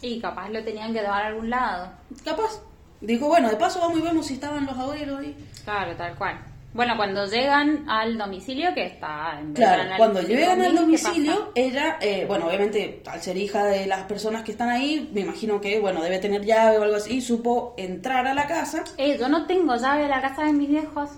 Y 0.03 0.21
capaz 0.21 0.49
lo 0.51 0.63
tenían 0.63 0.93
que 0.93 1.01
llevar 1.01 1.25
a 1.25 1.27
algún 1.29 1.51
lado. 1.51 1.91
Capaz. 2.25 2.61
Dijo, 3.01 3.29
bueno, 3.29 3.51
de 3.51 3.57
paso 3.57 3.81
vamos 3.81 3.99
y 3.99 4.03
vemos 4.03 4.27
si 4.27 4.35
estaban 4.35 4.67
los 4.67 4.77
abuelos 4.77 5.21
ahí. 5.21 5.37
Claro, 5.65 5.95
tal 5.97 6.15
cual. 6.17 6.39
Bueno, 6.77 6.95
cuando 6.99 7.27
llegan 7.27 7.89
al 7.89 8.19
domicilio, 8.19 8.75
que 8.75 8.85
está 8.85 9.39
en 9.41 9.55
Claro, 9.55 9.83
cuando 9.97 10.21
llegan 10.21 10.61
al 10.61 10.73
5000, 10.73 10.75
¿qué 10.75 10.81
domicilio, 10.81 11.53
ella, 11.55 11.97
eh, 12.03 12.27
bueno, 12.29 12.49
obviamente, 12.49 13.03
al 13.07 13.23
ser 13.23 13.39
hija 13.39 13.65
de 13.65 13.87
las 13.87 14.03
personas 14.03 14.43
que 14.43 14.53
están 14.53 14.69
ahí, 14.69 15.11
me 15.15 15.23
imagino 15.23 15.59
que, 15.59 15.81
bueno, 15.81 16.03
debe 16.03 16.19
tener 16.19 16.45
llave 16.45 16.77
o 16.77 16.83
algo 16.83 16.97
así, 16.97 17.23
supo 17.23 17.73
entrar 17.79 18.27
a 18.27 18.35
la 18.35 18.47
casa. 18.47 18.85
Eh, 18.99 19.17
yo 19.19 19.31
no 19.31 19.47
tengo 19.47 19.75
llave 19.77 20.03
de 20.03 20.09
la 20.09 20.21
casa 20.21 20.45
de 20.45 20.53
mis 20.53 20.69
viejos. 20.69 21.09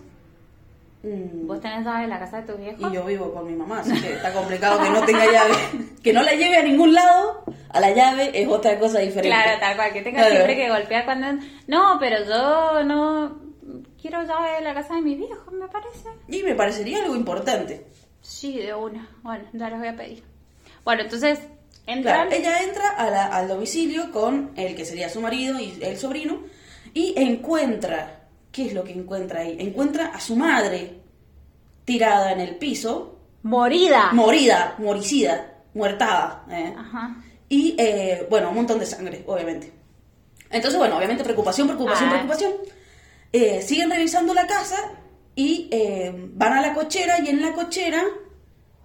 Mm, 1.03 1.47
¿Vos 1.47 1.61
tenés 1.61 1.85
llave 1.85 2.03
de 2.03 2.09
la 2.09 2.19
casa 2.19 2.41
de 2.41 2.47
tus 2.53 2.59
viejos? 2.61 2.91
Y 2.91 2.95
yo 2.95 3.05
vivo 3.05 3.33
con 3.33 3.47
mi 3.47 3.55
mamá, 3.55 3.81
así 3.81 4.01
que 4.01 4.15
está 4.15 4.33
complicado 4.33 4.83
que 4.83 4.91
no 4.91 5.05
tenga 5.05 5.25
llave. 5.31 5.55
Que 6.03 6.13
no 6.13 6.23
la 6.23 6.33
lleve 6.33 6.57
a 6.57 6.63
ningún 6.63 6.95
lado, 6.95 7.45
a 7.71 7.81
la 7.81 7.91
llave 7.91 8.31
es 8.35 8.49
otra 8.49 8.79
cosa 8.79 8.99
diferente. 9.01 9.29
Claro, 9.29 9.61
tal 9.61 9.77
cual, 9.77 9.93
que 9.93 10.03
tenga 10.03 10.19
Claro. 10.21 10.35
siempre 10.35 10.57
que 10.57 10.69
golpear 10.71 11.05
cuando... 11.05 11.45
No, 11.67 11.97
pero 12.01 12.25
yo 12.25 12.85
no... 12.85 13.39
quiero 14.01 14.23
llave 14.23 14.53
de 14.57 14.61
la 14.63 14.75
casa 14.75 14.95
de 14.95 15.03
mis 15.03 15.19
viejos, 15.19 15.53
me 15.53 15.69
parece. 15.69 16.09
Y 16.29 16.43
me 16.45 16.55
parecería 16.55 17.03
algo 17.03 17.15
importante. 17.17 17.85
Sí, 18.23 18.57
de 18.59 18.75
una. 18.75 19.09
Bueno, 19.23 19.45
ya 19.53 19.69
los 19.71 19.79
voy 19.81 19.89
a 19.89 19.97
pedir. 19.97 20.23
Bueno, 20.85 21.03
entonces 21.03 21.39
Claro, 21.85 21.99
entran. 22.31 22.33
ella 22.33 22.63
entra 22.63 22.89
a 22.91 23.11
la- 23.11 23.27
al 23.27 23.49
domicilio 23.49 24.11
con 24.13 24.51
el 24.57 24.75
que 24.77 24.85
sería 24.85 25.09
su 25.09 25.21
marido 25.21 25.59
y 25.61 25.79
el 25.83 25.97
sobrino 25.99 26.39
y 26.95 27.15
encuentra, 27.21 28.18
¿qué 28.53 28.67
es 28.67 28.73
lo 28.75 28.85
que 28.85 28.93
encuentra 28.93 29.41
ahí? 29.41 29.57
Encuentra 29.59 30.07
a 30.07 30.21
su 30.21 30.37
madre 30.37 31.01
tirada 31.85 32.33
en 32.33 32.41
el 32.41 32.57
piso, 32.57 33.19
Morida. 33.43 34.13
morida, 34.13 34.75
moricida, 34.79 35.55
muertada. 35.75 36.45
¿eh? 36.51 36.75
Ajá. 36.77 37.17
Y, 37.49 37.75
eh, 37.79 38.27
bueno, 38.29 38.51
un 38.51 38.57
montón 38.57 38.79
de 38.79 38.87
sangre, 38.87 39.25
obviamente. 39.27 39.73
Entonces, 40.51 40.79
bueno, 40.79 40.97
obviamente 40.97 41.25
preocupación, 41.25 41.67
preocupación, 41.67 42.09
Ah. 42.09 42.13
preocupación. 42.13 42.53
Eh, 43.33 43.63
siguen 43.63 43.91
revisando 43.91 44.35
la 44.35 44.47
casa 44.47 44.77
y 45.35 45.69
eh, 45.71 46.13
van 46.35 46.55
a 46.55 46.61
la 46.63 46.75
cochera 46.75 47.21
y 47.21 47.29
en 47.29 47.41
la 47.43 47.53
cochera 47.53 48.03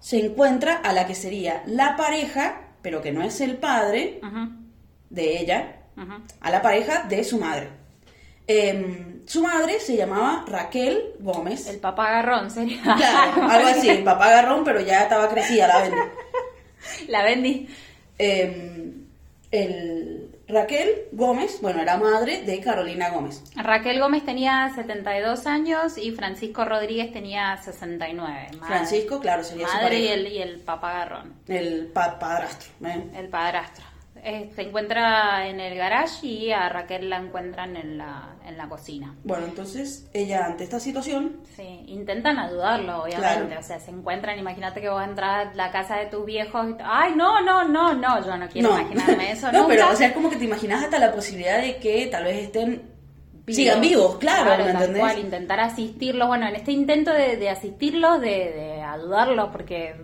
se 0.00 0.24
encuentra 0.24 0.76
a 0.76 0.92
la 0.92 1.06
que 1.06 1.14
sería 1.14 1.62
la 1.66 1.96
pareja, 1.96 2.68
pero 2.82 3.00
que 3.02 3.12
no 3.12 3.22
es 3.22 3.40
el 3.40 3.56
padre 3.56 4.20
Ajá. 4.22 4.50
de 5.10 5.40
ella, 5.40 5.76
Ajá. 5.96 6.20
a 6.40 6.50
la 6.50 6.60
pareja 6.62 7.04
de 7.08 7.24
su 7.24 7.38
madre. 7.38 7.70
Em, 8.46 9.13
su 9.26 9.42
madre 9.42 9.80
se 9.80 9.96
llamaba 9.96 10.44
Raquel 10.46 11.14
Gómez. 11.20 11.66
El 11.68 11.78
papá 11.80 12.10
garrón 12.10 12.50
sería. 12.50 12.82
Claro, 12.82 13.42
algo 13.50 13.68
así, 13.68 13.88
el 13.88 14.04
papá 14.04 14.26
agarrón, 14.26 14.64
pero 14.64 14.80
ya 14.80 15.02
estaba 15.04 15.28
crecida 15.28 15.66
la 15.68 15.80
venda. 15.82 16.08
La 17.08 17.22
vendí. 17.22 17.68
Em, 18.18 19.06
el 19.50 20.30
Raquel 20.46 21.06
Gómez, 21.12 21.60
bueno, 21.62 21.80
era 21.80 21.96
madre 21.96 22.42
de 22.42 22.60
Carolina 22.60 23.08
Gómez. 23.08 23.42
Raquel 23.56 23.98
Gómez 23.98 24.24
tenía 24.24 24.70
72 24.74 25.46
años 25.46 25.96
y 25.96 26.10
Francisco 26.12 26.64
Rodríguez 26.64 27.12
tenía 27.12 27.56
69. 27.56 28.48
Madre- 28.58 28.66
Francisco, 28.66 29.20
claro, 29.20 29.42
sería 29.42 29.66
su 29.66 29.72
Madre 29.74 29.98
y 30.00 30.08
pareja. 30.08 30.14
el, 30.14 30.32
y 30.32 30.42
el 30.42 30.60
papá 30.60 30.92
garrón, 30.92 31.34
El 31.48 31.86
pa- 31.86 32.18
padrastro. 32.18 32.70
¿eh? 32.86 33.02
el 33.16 33.28
padrastro. 33.28 33.84
Eh, 34.26 34.50
se 34.56 34.62
encuentra 34.62 35.46
en 35.48 35.60
el 35.60 35.76
garage 35.76 36.26
y 36.26 36.50
a 36.50 36.70
Raquel 36.70 37.10
la 37.10 37.18
encuentran 37.18 37.76
en 37.76 37.98
la, 37.98 38.36
en 38.46 38.56
la 38.56 38.66
cocina. 38.70 39.14
Bueno, 39.22 39.44
entonces 39.44 40.08
ella 40.14 40.46
ante 40.46 40.64
esta 40.64 40.80
situación, 40.80 41.40
Sí, 41.54 41.84
intentan 41.88 42.38
ayudarlo, 42.38 43.02
obviamente. 43.02 43.46
Claro. 43.48 43.60
O 43.60 43.62
sea, 43.62 43.78
se 43.80 43.90
encuentran, 43.90 44.38
imagínate 44.38 44.80
que 44.80 44.88
vos 44.88 45.04
entras 45.04 45.48
a 45.48 45.54
la 45.54 45.70
casa 45.70 45.96
de 45.98 46.06
tus 46.06 46.24
viejos 46.24 46.66
y, 46.70 46.74
ay, 46.82 47.12
no, 47.14 47.42
no, 47.42 47.64
no, 47.68 47.92
no, 47.94 48.24
yo 48.24 48.36
no 48.38 48.48
quiero 48.48 48.70
no, 48.70 48.80
imaginarme 48.80 49.32
eso 49.32 49.52
no, 49.52 49.58
nunca. 49.58 49.74
pero 49.74 49.90
o 49.90 49.94
sea, 49.96 50.06
es 50.08 50.12
como 50.14 50.30
que 50.30 50.36
te 50.36 50.44
imaginas 50.46 50.82
hasta 50.84 50.98
la 50.98 51.12
posibilidad 51.12 51.60
de 51.60 51.76
que 51.76 52.06
tal 52.06 52.24
vez 52.24 52.44
estén 52.44 52.94
Vivos. 53.46 53.56
sigan 53.56 53.80
vivos, 53.82 54.16
claro, 54.16 54.64
¿me 54.64 54.72
tal 54.72 54.82
entendés? 54.84 55.00
cual, 55.00 55.18
intentar 55.18 55.60
asistirlos, 55.60 56.28
bueno, 56.28 56.46
en 56.48 56.56
este 56.56 56.72
intento 56.72 57.12
de, 57.12 57.36
de 57.36 57.50
asistirlos, 57.50 58.22
de, 58.22 58.28
de 58.28 58.80
ayudarlos, 58.82 59.50
porque... 59.52 59.94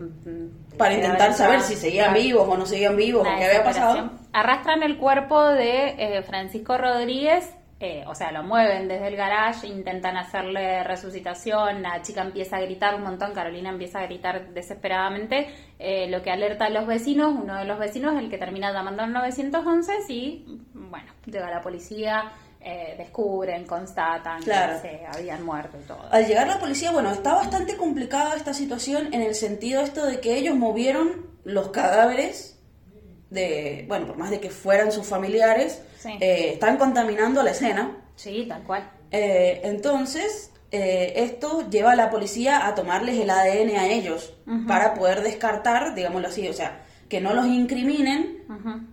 Para 0.81 0.95
intentar 0.95 1.35
saber 1.35 1.61
si 1.61 1.77
seguían 1.77 2.15
vivos 2.15 2.49
o 2.49 2.57
no 2.57 2.65
seguían 2.65 2.97
vivos 2.97 3.27
o 3.27 3.37
qué 3.37 3.45
había 3.45 3.63
pasado. 3.63 4.11
Arrastran 4.33 4.83
el 4.83 4.97
cuerpo 4.97 5.45
de 5.45 5.95
eh, 5.99 6.23
Francisco 6.23 6.79
Rodríguez, 6.79 7.55
eh, 7.81 8.05
o 8.07 8.15
sea, 8.15 8.33
lo 8.33 8.43
mueven 8.43 8.89
desde 8.89 9.09
el 9.09 9.17
garage, 9.17 9.67
intentan 9.67 10.17
hacerle 10.17 10.85
resucitación, 10.85 11.83
la 11.83 12.01
chica 12.03 12.23
empieza 12.23 12.59
a 12.59 12.61
gritar 12.61 12.95
un 12.95 13.03
montón, 13.03 13.33
Carolina 13.33 13.71
empieza 13.71 14.01
a 14.01 14.07
gritar 14.07 14.49
desesperadamente, 14.55 15.49
eh, 15.79 16.07
lo 16.11 16.23
que 16.23 16.31
alerta 16.31 16.67
a 16.67 16.71
los 16.71 16.87
vecinos, 16.87 17.35
uno 17.35 17.57
de 17.57 17.65
los 17.65 17.79
vecinos 17.79 18.15
es 18.15 18.21
el 18.21 18.31
que 18.31 18.39
termina 18.39 18.73
llamando 18.73 19.03
al 19.03 19.13
911 19.13 19.93
y, 20.09 20.61
bueno, 20.75 21.13
llega 21.27 21.51
la 21.51 21.61
policía, 21.63 22.33
eh, 22.61 22.95
descubren, 22.99 23.65
constatan 23.65 24.43
Claro. 24.43 24.81
que 24.83 24.89
se 24.89 25.07
habían 25.07 25.45
muerto 25.45 25.79
y 25.83 25.87
todo. 25.87 26.03
Al 26.11 26.27
llegar 26.27 26.47
la 26.47 26.59
policía, 26.59 26.91
bueno, 26.93 27.11
está 27.11 27.35
bastante 27.35 27.77
complicada 27.77 28.37
esta 28.37 28.53
situación 28.55 29.13
en 29.15 29.23
el 29.23 29.35
sentido 29.35 29.81
esto 29.83 30.05
de 30.07 30.21
que 30.21 30.37
ellos 30.37 30.55
movieron 30.57 31.27
los 31.45 31.69
cadáveres 31.71 32.59
de, 33.31 33.85
bueno, 33.89 34.07
por 34.09 34.17
más 34.19 34.31
de 34.31 34.41
que 34.41 34.51
fueran 34.51 34.91
sus 34.93 35.07
familiares, 35.07 35.81
Sí. 35.99 36.11
eh, 36.21 36.51
están 36.55 36.77
contaminando 36.77 37.43
la 37.43 37.53
escena. 37.53 37.97
Sí, 38.17 38.45
tal 38.49 38.63
cual. 38.65 38.91
Eh, 39.11 39.61
entonces, 39.65 40.53
eh, 40.73 41.13
esto 41.17 41.69
lleva 41.71 41.93
a 41.93 41.97
la 41.97 42.11
policía 42.11 42.67
a 42.67 42.75
tomarles 42.75 43.19
el 43.19 43.31
ADN 43.31 43.77
a 43.79 43.87
ellos 43.87 44.35
para 44.69 44.95
poder 44.95 45.23
descartar, 45.23 45.95
digámoslo 45.95 46.29
así, 46.29 46.47
o 46.49 46.53
sea, 46.53 46.83
que 47.09 47.21
no 47.21 47.35
los 47.35 47.47
incriminen 47.47 48.45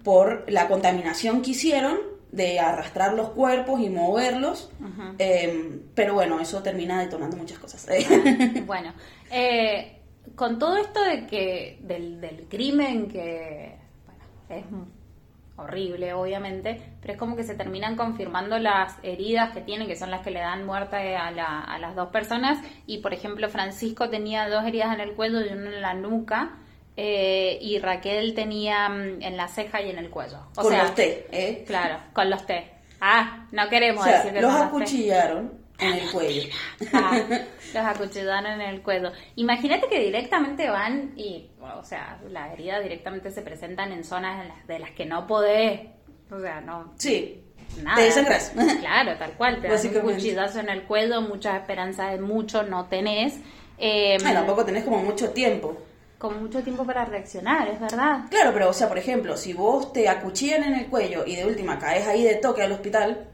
por 0.04 0.46
la 0.52 0.68
contaminación 0.68 1.42
que 1.42 1.52
hicieron 1.52 1.98
de 2.32 2.60
arrastrar 2.60 3.14
los 3.14 3.30
cuerpos 3.30 3.80
y 3.82 3.90
moverlos. 3.90 4.70
Eh, 5.20 5.80
pero 5.96 6.14
bueno, 6.14 6.40
eso 6.40 6.62
termina 6.62 7.00
detonando 7.00 7.38
muchas 7.38 7.60
cosas. 7.60 7.88
Bueno, 8.66 8.94
eh, 9.32 10.02
con 10.36 10.60
todo 10.60 10.78
esto 10.78 11.02
de 11.04 11.26
que 11.26 11.80
del, 11.82 12.20
del 12.22 12.48
crimen 12.50 13.08
que 13.08 13.76
bueno, 14.06 14.24
es 14.50 14.66
horrible, 15.56 16.14
obviamente, 16.14 16.80
pero 17.02 17.14
es 17.14 17.20
como 17.20 17.36
que 17.36 17.44
se 17.44 17.56
terminan 17.56 17.96
confirmando 17.96 18.60
las 18.60 18.96
heridas 19.02 19.52
que 19.54 19.62
tienen, 19.62 19.88
que 19.88 19.96
son 19.96 20.12
las 20.12 20.22
que 20.22 20.30
le 20.30 20.40
dan 20.40 20.66
muerte 20.66 21.16
a, 21.16 21.32
la- 21.32 21.62
a 21.62 21.80
las 21.80 21.96
dos 21.96 22.10
personas. 22.10 22.60
Y 22.86 23.00
por 23.00 23.14
ejemplo, 23.14 23.50
Francisco 23.50 24.10
tenía 24.10 24.48
dos 24.50 24.66
heridas 24.66 24.94
en 24.94 25.00
el 25.02 25.14
cuello 25.16 25.42
y 25.44 25.50
una 25.50 25.70
en 25.74 25.82
la 25.82 25.94
nuca. 25.96 26.58
Eh, 26.98 27.58
y 27.62 27.80
Raquel 27.80 28.34
tenía 28.34 28.90
mm, 28.90 29.22
en 29.22 29.38
la 29.38 29.48
ceja 29.48 29.82
y 29.82 29.90
en 29.92 30.00
el 30.00 30.10
cuello. 30.10 30.40
O 30.56 30.62
Con 30.64 30.72
sea, 30.72 30.84
los 30.84 30.96
T, 30.96 31.28
¿eh? 31.32 31.64
Claro, 31.68 32.00
con 32.14 32.30
los 32.30 32.46
T. 32.46 32.72
Ah, 33.00 33.46
no 33.52 33.70
queremos 33.70 34.02
O 34.04 34.10
sea, 34.10 34.18
decir 34.18 34.34
que 34.34 34.42
los 34.42 34.52
acuchillaron 34.54 35.54
en 35.80 35.94
el 35.94 36.12
cuello. 36.12 36.50
Ah, 36.94 37.20
los 37.74 37.86
acuchillaron 37.86 38.48
en 38.60 38.62
el 38.62 38.82
cuello. 38.82 39.12
Imagínate 39.36 39.88
que 39.88 40.00
directamente 40.00 40.68
van 40.70 41.14
y, 41.16 41.52
o 41.62 41.84
sea, 41.84 42.20
las 42.32 42.52
heridas 42.54 42.82
directamente 42.82 43.30
se 43.30 43.44
presentan 43.44 43.92
en 43.92 44.04
zonas 44.04 44.42
en 44.42 44.48
las- 44.50 44.68
de 44.68 44.80
las 44.80 44.90
que 44.92 45.06
no 45.06 45.28
podés, 45.28 45.82
o 46.32 46.40
sea, 46.40 46.62
no, 46.62 46.94
Sí. 46.98 47.44
nada. 47.84 47.98
Te 47.98 48.02
desangras. 48.06 48.52
Claro, 48.80 49.16
tal 49.20 49.34
cual, 49.34 49.62
te 49.62 49.68
das 49.68 49.86
un 49.86 49.94
cuchillazo 50.00 50.60
en 50.62 50.70
el 50.70 50.82
cuello, 50.86 51.22
muchas 51.22 51.62
esperanzas 51.62 52.12
de 52.14 52.20
mucho 52.20 52.64
no 52.64 52.86
tenés. 52.88 53.36
Eh, 53.78 54.18
Ah, 54.26 54.34
tampoco 54.34 54.66
tenés 54.66 54.84
como 54.84 54.98
mucho 55.04 55.30
tiempo. 55.30 55.78
Con 56.18 56.42
mucho 56.42 56.62
tiempo 56.64 56.84
para 56.86 57.06
reaccionar, 57.06 57.68
es 57.68 57.80
verdad. 57.80 58.22
Claro, 58.30 58.52
pero 58.54 58.70
o 58.70 58.74
sea, 58.74 58.88
por 58.88 58.98
ejemplo, 58.98 59.38
si 59.38 59.54
vos 59.54 59.94
te 59.94 60.10
acuchillan 60.10 60.64
en 60.64 60.74
el 60.76 60.88
cuello 60.88 61.24
y 61.26 61.36
de 61.36 61.46
última 61.46 61.78
caes 61.78 62.08
ahí 62.08 62.24
de 62.24 62.36
toque 62.36 62.64
al 62.64 62.72
hospital, 62.72 63.28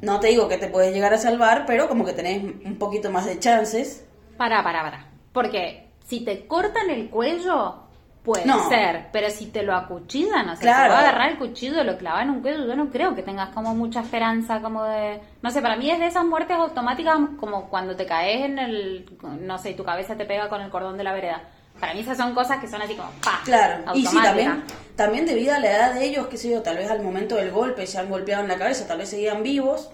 no 0.00 0.20
te 0.20 0.28
digo 0.28 0.48
que 0.48 0.58
te 0.58 0.68
puedes 0.68 0.92
llegar 0.92 1.14
a 1.14 1.18
salvar, 1.18 1.64
pero 1.66 1.88
como 1.88 2.04
que 2.04 2.12
tenés 2.12 2.42
un 2.42 2.76
poquito 2.78 3.10
más 3.10 3.24
de 3.26 3.38
chances. 3.38 4.04
Para, 4.36 4.62
para, 4.62 4.82
para. 4.82 5.06
Porque 5.32 5.88
si 6.04 6.24
te 6.24 6.46
cortan 6.46 6.90
el 6.90 7.08
cuello, 7.08 7.76
puede 8.24 8.44
No. 8.44 8.68
ser. 8.68 9.06
Pero 9.12 9.30
si 9.30 9.46
te 9.46 9.62
lo 9.62 9.74
acuchillan, 9.74 10.48
o 10.48 10.56
sea, 10.56 10.60
Claro. 10.60 10.82
si 10.84 10.90
va 10.90 10.96
a 10.96 11.00
agarrar 11.08 11.30
el 11.30 11.38
cuchillo 11.38 11.80
y 11.80 11.84
lo 11.84 11.96
clavan 11.96 12.28
en 12.28 12.34
un 12.34 12.42
cuello, 12.42 12.66
yo 12.66 12.74
no 12.76 12.90
creo 12.90 13.14
que 13.14 13.22
tengas 13.22 13.50
como 13.50 13.74
mucha 13.74 14.00
esperanza, 14.00 14.60
como 14.60 14.82
de. 14.84 15.20
No 15.40 15.50
sé, 15.50 15.62
para 15.62 15.76
mí 15.76 15.88
es 15.90 16.00
de 16.00 16.06
esas 16.06 16.24
muertes 16.24 16.56
automáticas, 16.56 17.16
como 17.38 17.70
cuando 17.70 17.94
te 17.96 18.04
caes 18.04 18.44
en 18.44 18.58
el. 18.58 19.18
No 19.40 19.56
sé, 19.58 19.70
y 19.70 19.74
tu 19.74 19.84
cabeza 19.84 20.16
te 20.16 20.24
pega 20.26 20.48
con 20.48 20.60
el 20.60 20.70
cordón 20.70 20.98
de 20.98 21.04
la 21.04 21.12
vereda. 21.12 21.44
Para 21.82 21.94
mí 21.94 22.00
esas 22.00 22.16
son 22.16 22.32
cosas 22.32 22.60
que 22.60 22.68
son 22.68 22.80
así 22.80 22.94
como. 22.94 23.10
¡pa! 23.24 23.40
Claro, 23.44 23.92
y 23.92 24.06
sí, 24.06 24.16
también, 24.22 24.62
también 24.94 25.26
debido 25.26 25.52
a 25.52 25.58
la 25.58 25.68
edad 25.68 25.94
de 25.94 26.04
ellos, 26.04 26.28
qué 26.28 26.36
sé 26.36 26.48
yo, 26.48 26.62
tal 26.62 26.76
vez 26.76 26.88
al 26.88 27.02
momento 27.02 27.34
del 27.34 27.50
golpe 27.50 27.88
se 27.88 27.98
han 27.98 28.08
golpeado 28.08 28.40
en 28.44 28.48
la 28.48 28.56
cabeza, 28.56 28.86
tal 28.86 28.98
vez 28.98 29.08
seguían 29.08 29.42
vivos, 29.42 29.90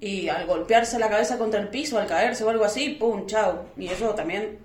y 0.00 0.30
al 0.30 0.46
golpearse 0.46 0.98
la 0.98 1.10
cabeza 1.10 1.36
contra 1.36 1.60
el 1.60 1.68
piso, 1.68 1.98
al 1.98 2.06
caerse 2.06 2.42
o 2.42 2.48
algo 2.48 2.64
así, 2.64 2.96
pum, 2.98 3.26
chao. 3.26 3.66
Y 3.76 3.86
eso 3.88 4.14
también 4.14 4.60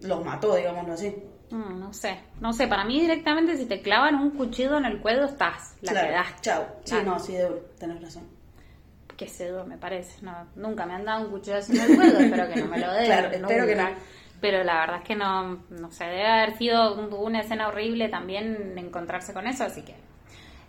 los 0.00 0.24
mató, 0.24 0.56
digámoslo 0.56 0.94
así. 0.94 1.14
Mm, 1.50 1.78
no 1.78 1.92
sé, 1.92 2.18
no 2.40 2.52
sé, 2.52 2.66
para 2.66 2.84
mí 2.84 3.00
directamente 3.00 3.56
si 3.56 3.66
te 3.66 3.80
clavan 3.80 4.16
un 4.16 4.32
cuchillo 4.32 4.78
en 4.78 4.86
el 4.86 4.98
cuello 5.00 5.26
estás, 5.26 5.76
la 5.82 5.92
claro, 5.92 6.08
quedás. 6.08 6.40
chao. 6.40 6.66
Sí, 6.82 6.96
no, 7.04 7.20
sí, 7.20 7.34
de 7.34 7.48
tenés 7.78 8.02
razón. 8.02 8.24
que 9.16 9.28
se 9.28 9.52
me 9.64 9.78
parece. 9.78 10.20
No, 10.22 10.32
nunca 10.56 10.86
me 10.86 10.94
han 10.94 11.04
dado 11.04 11.26
un 11.26 11.30
cuchillo 11.30 11.58
así 11.58 11.78
en 11.78 11.88
el 11.88 11.96
cuello, 11.96 12.18
espero 12.18 12.48
que 12.48 12.60
no 12.62 12.66
me 12.66 12.78
lo 12.80 12.92
den. 12.94 13.04
Claro, 13.04 13.28
espero 13.30 13.64
que 13.64 13.76
no. 13.76 13.88
Pero 14.40 14.64
la 14.64 14.80
verdad 14.80 14.96
es 14.98 15.04
que 15.04 15.14
no, 15.16 15.64
no 15.70 15.90
sé, 15.90 16.04
debe 16.04 16.26
haber 16.26 16.56
sido 16.56 16.94
un- 16.94 17.12
una 17.12 17.40
escena 17.40 17.68
horrible 17.68 18.08
también 18.08 18.74
encontrarse 18.78 19.32
con 19.34 19.46
eso, 19.46 19.64
así 19.64 19.82
que... 19.82 19.94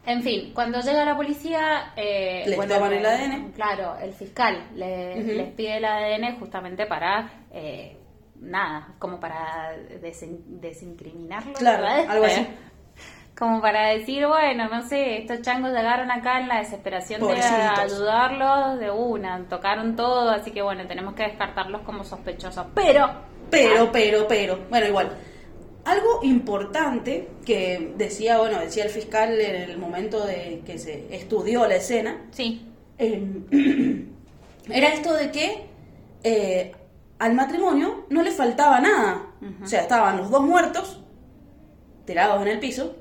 En 0.05 0.23
fin, 0.23 0.51
cuando 0.53 0.79
llega 0.81 1.05
la 1.05 1.15
policía... 1.15 1.93
Eh, 1.95 2.43
Les 2.47 2.57
toman 2.67 2.91
el 2.93 3.05
ADN. 3.05 3.51
Claro, 3.51 3.97
el 4.01 4.13
fiscal 4.13 4.67
le- 4.75 5.23
les 5.23 5.47
pide 5.53 5.77
el 5.77 5.85
ADN 5.85 6.37
justamente 6.39 6.85
para... 6.87 7.29
eh, 7.51 7.97
nada, 8.39 8.95
como 8.97 9.19
para 9.19 9.75
desin- 10.01 10.41
desincriminarlo. 10.59 11.53
Claro, 11.53 11.83
¿verdad? 11.83 12.05
algo 12.09 12.25
así. 12.25 12.47
Como 13.37 13.59
para 13.59 13.87
decir, 13.87 14.27
bueno, 14.27 14.67
no 14.69 14.83
sé, 14.83 15.17
estos 15.19 15.41
changos 15.41 15.71
llegaron 15.71 16.11
acá 16.11 16.39
en 16.41 16.47
la 16.47 16.59
desesperación 16.59 17.21
de 17.21 17.41
ayudarlos 17.81 18.79
de 18.79 18.91
una, 18.91 19.43
tocaron 19.49 19.95
todo, 19.95 20.29
así 20.29 20.51
que 20.51 20.61
bueno, 20.61 20.85
tenemos 20.85 21.15
que 21.15 21.23
descartarlos 21.23 21.81
como 21.81 22.03
sospechosos. 22.03 22.67
Pero, 22.75 23.09
Pero, 23.51 23.91
pero, 23.91 24.27
pero, 24.27 24.59
bueno, 24.69 24.87
igual. 24.87 25.11
Algo 25.83 26.19
importante 26.23 27.27
que 27.45 27.93
decía, 27.97 28.37
bueno, 28.39 28.59
decía 28.59 28.85
el 28.85 28.89
fiscal 28.89 29.39
en 29.39 29.69
el 29.69 29.77
momento 29.77 30.25
de 30.25 30.61
que 30.65 30.77
se 30.77 31.13
estudió 31.13 31.67
la 31.67 31.75
escena, 31.75 32.29
sí, 32.31 32.67
eh, 32.97 33.21
era 34.69 34.89
esto 34.89 35.13
de 35.13 35.31
que 35.31 35.65
eh, 36.23 36.71
al 37.19 37.33
matrimonio 37.33 38.05
no 38.09 38.23
le 38.23 38.31
faltaba 38.31 38.79
nada. 38.79 39.27
O 39.63 39.67
sea, 39.67 39.81
estaban 39.81 40.17
los 40.17 40.29
dos 40.29 40.43
muertos, 40.43 41.01
tirados 42.05 42.41
en 42.43 42.47
el 42.47 42.59
piso, 42.59 42.95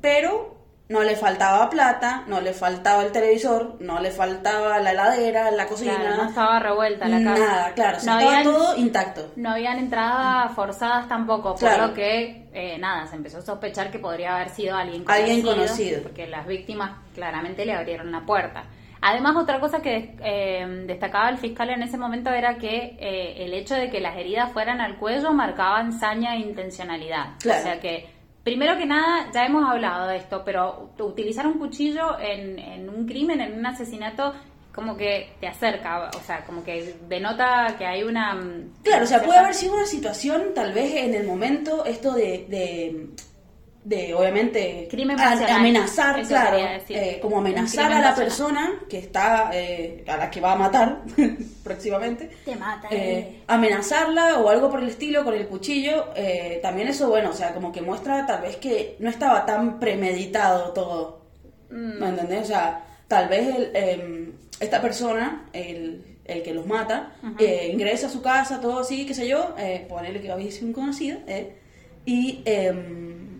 pero 0.00 0.51
no 0.92 1.02
le 1.02 1.16
faltaba 1.16 1.70
plata, 1.70 2.24
no 2.26 2.40
le 2.40 2.52
faltaba 2.52 3.02
el 3.02 3.12
televisor, 3.12 3.76
no 3.80 3.98
le 4.00 4.10
faltaba 4.10 4.78
la 4.78 4.92
heladera, 4.92 5.50
la 5.50 5.66
cocina. 5.66 5.96
Claro, 5.96 6.16
no 6.22 6.28
estaba 6.28 6.58
revuelta 6.58 7.08
la 7.08 7.22
casa. 7.24 7.44
Nada, 7.46 7.72
claro, 7.74 7.92
No 7.92 7.98
estaba 7.98 8.20
habían- 8.20 8.44
todo 8.44 8.76
intacto. 8.76 9.32
No 9.36 9.50
habían 9.50 9.78
entradas 9.78 10.52
forzadas 10.54 11.08
tampoco, 11.08 11.50
por 11.52 11.58
Claro. 11.58 11.88
lo 11.88 11.94
que, 11.94 12.46
eh, 12.52 12.76
nada, 12.78 13.06
se 13.06 13.16
empezó 13.16 13.38
a 13.38 13.42
sospechar 13.42 13.90
que 13.90 13.98
podría 13.98 14.36
haber 14.36 14.50
sido 14.50 14.76
alguien 14.76 15.04
Alguien 15.08 15.42
conocido. 15.42 16.02
Porque 16.02 16.26
las 16.26 16.46
víctimas 16.46 16.92
claramente 17.14 17.64
le 17.64 17.72
abrieron 17.74 18.12
la 18.12 18.20
puerta. 18.20 18.64
Además, 19.04 19.34
otra 19.36 19.58
cosa 19.58 19.80
que 19.82 20.14
eh, 20.22 20.84
destacaba 20.86 21.28
el 21.30 21.38
fiscal 21.38 21.70
en 21.70 21.82
ese 21.82 21.96
momento 21.98 22.30
era 22.30 22.56
que 22.58 22.96
eh, 23.00 23.44
el 23.44 23.52
hecho 23.54 23.74
de 23.74 23.90
que 23.90 24.00
las 24.00 24.16
heridas 24.16 24.52
fueran 24.52 24.80
al 24.80 24.96
cuello 24.96 25.32
marcaban 25.32 25.98
saña 25.98 26.34
e 26.36 26.38
intencionalidad. 26.38 27.30
Claro. 27.40 27.60
O 27.60 27.62
sea 27.64 27.80
que, 27.80 28.08
primero 28.44 28.76
que 28.76 28.86
nada, 28.86 29.30
ya 29.32 29.44
hemos 29.46 29.68
hablado 29.68 30.08
de 30.08 30.16
esto, 30.16 30.42
pero 30.44 30.90
utilizar 30.98 31.46
un 31.46 31.58
cuchillo 31.58 32.18
en, 32.20 32.58
en 32.58 32.88
un 32.88 33.06
crimen, 33.06 33.40
en 33.40 33.58
un 33.58 33.66
asesinato, 33.66 34.32
como 34.74 34.96
que 34.96 35.30
te 35.40 35.46
acerca, 35.46 36.08
o 36.16 36.20
sea, 36.26 36.44
como 36.44 36.64
que 36.64 36.94
denota 37.08 37.74
que 37.76 37.84
hay 37.86 38.02
una... 38.02 38.34
mm, 38.34 38.72
Claro, 38.82 39.04
o 39.04 39.06
sea, 39.06 39.22
puede 39.22 39.38
haber 39.38 39.54
sido 39.54 39.74
una 39.74 39.86
situación, 39.86 40.54
tal 40.54 40.72
vez 40.72 40.94
en 40.94 41.14
el 41.14 41.26
momento, 41.26 41.84
esto 41.84 42.12
de, 42.14 42.46
de, 42.48 43.08
de, 43.84 44.14
obviamente, 44.14 44.88
Crimen 44.90 45.20
a- 45.20 45.56
amenazar, 45.56 46.18
Eso 46.20 46.28
claro, 46.30 46.56
eh, 46.88 47.18
como 47.20 47.38
amenazar 47.38 47.92
a 47.92 48.00
la 48.00 48.08
pasional. 48.10 48.14
persona 48.16 48.70
que 48.88 48.98
está, 48.98 49.50
eh, 49.52 50.04
a 50.08 50.16
la 50.16 50.30
que 50.30 50.40
va 50.40 50.52
a 50.52 50.56
matar 50.56 51.02
próximamente. 51.72 52.30
Te 52.44 52.56
mata. 52.56 52.88
eh, 52.90 53.42
amenazarla 53.46 54.38
o 54.38 54.48
algo 54.48 54.70
por 54.70 54.82
el 54.82 54.88
estilo 54.88 55.24
con 55.24 55.34
el 55.34 55.46
cuchillo, 55.46 56.06
eh, 56.14 56.60
también 56.62 56.88
eso, 56.88 57.08
bueno, 57.08 57.30
o 57.30 57.34
sea, 57.34 57.52
como 57.54 57.72
que 57.72 57.82
muestra 57.82 58.26
tal 58.26 58.42
vez 58.42 58.56
que 58.56 58.96
no 58.98 59.10
estaba 59.10 59.44
tan 59.46 59.78
premeditado 59.80 60.72
todo. 60.72 61.22
Mm. 61.70 61.98
¿Me 62.00 62.08
entendés? 62.08 62.42
O 62.42 62.46
sea, 62.46 62.84
tal 63.08 63.28
vez 63.28 63.54
el, 63.54 63.70
eh, 63.74 64.32
esta 64.60 64.80
persona, 64.80 65.48
el, 65.52 66.18
el 66.24 66.42
que 66.42 66.54
los 66.54 66.66
mata, 66.66 67.14
eh, 67.38 67.70
ingresa 67.72 68.06
a 68.06 68.10
su 68.10 68.22
casa, 68.22 68.60
todo 68.60 68.80
así, 68.80 69.06
qué 69.06 69.14
sé 69.14 69.26
yo, 69.26 69.54
eh, 69.58 69.86
ponerle 69.88 70.20
que 70.20 70.30
había 70.30 70.50
sido 70.50 70.68
un 70.68 70.72
conocido, 70.72 71.18
eh, 71.26 71.56
y 72.04 72.42
em, 72.44 73.31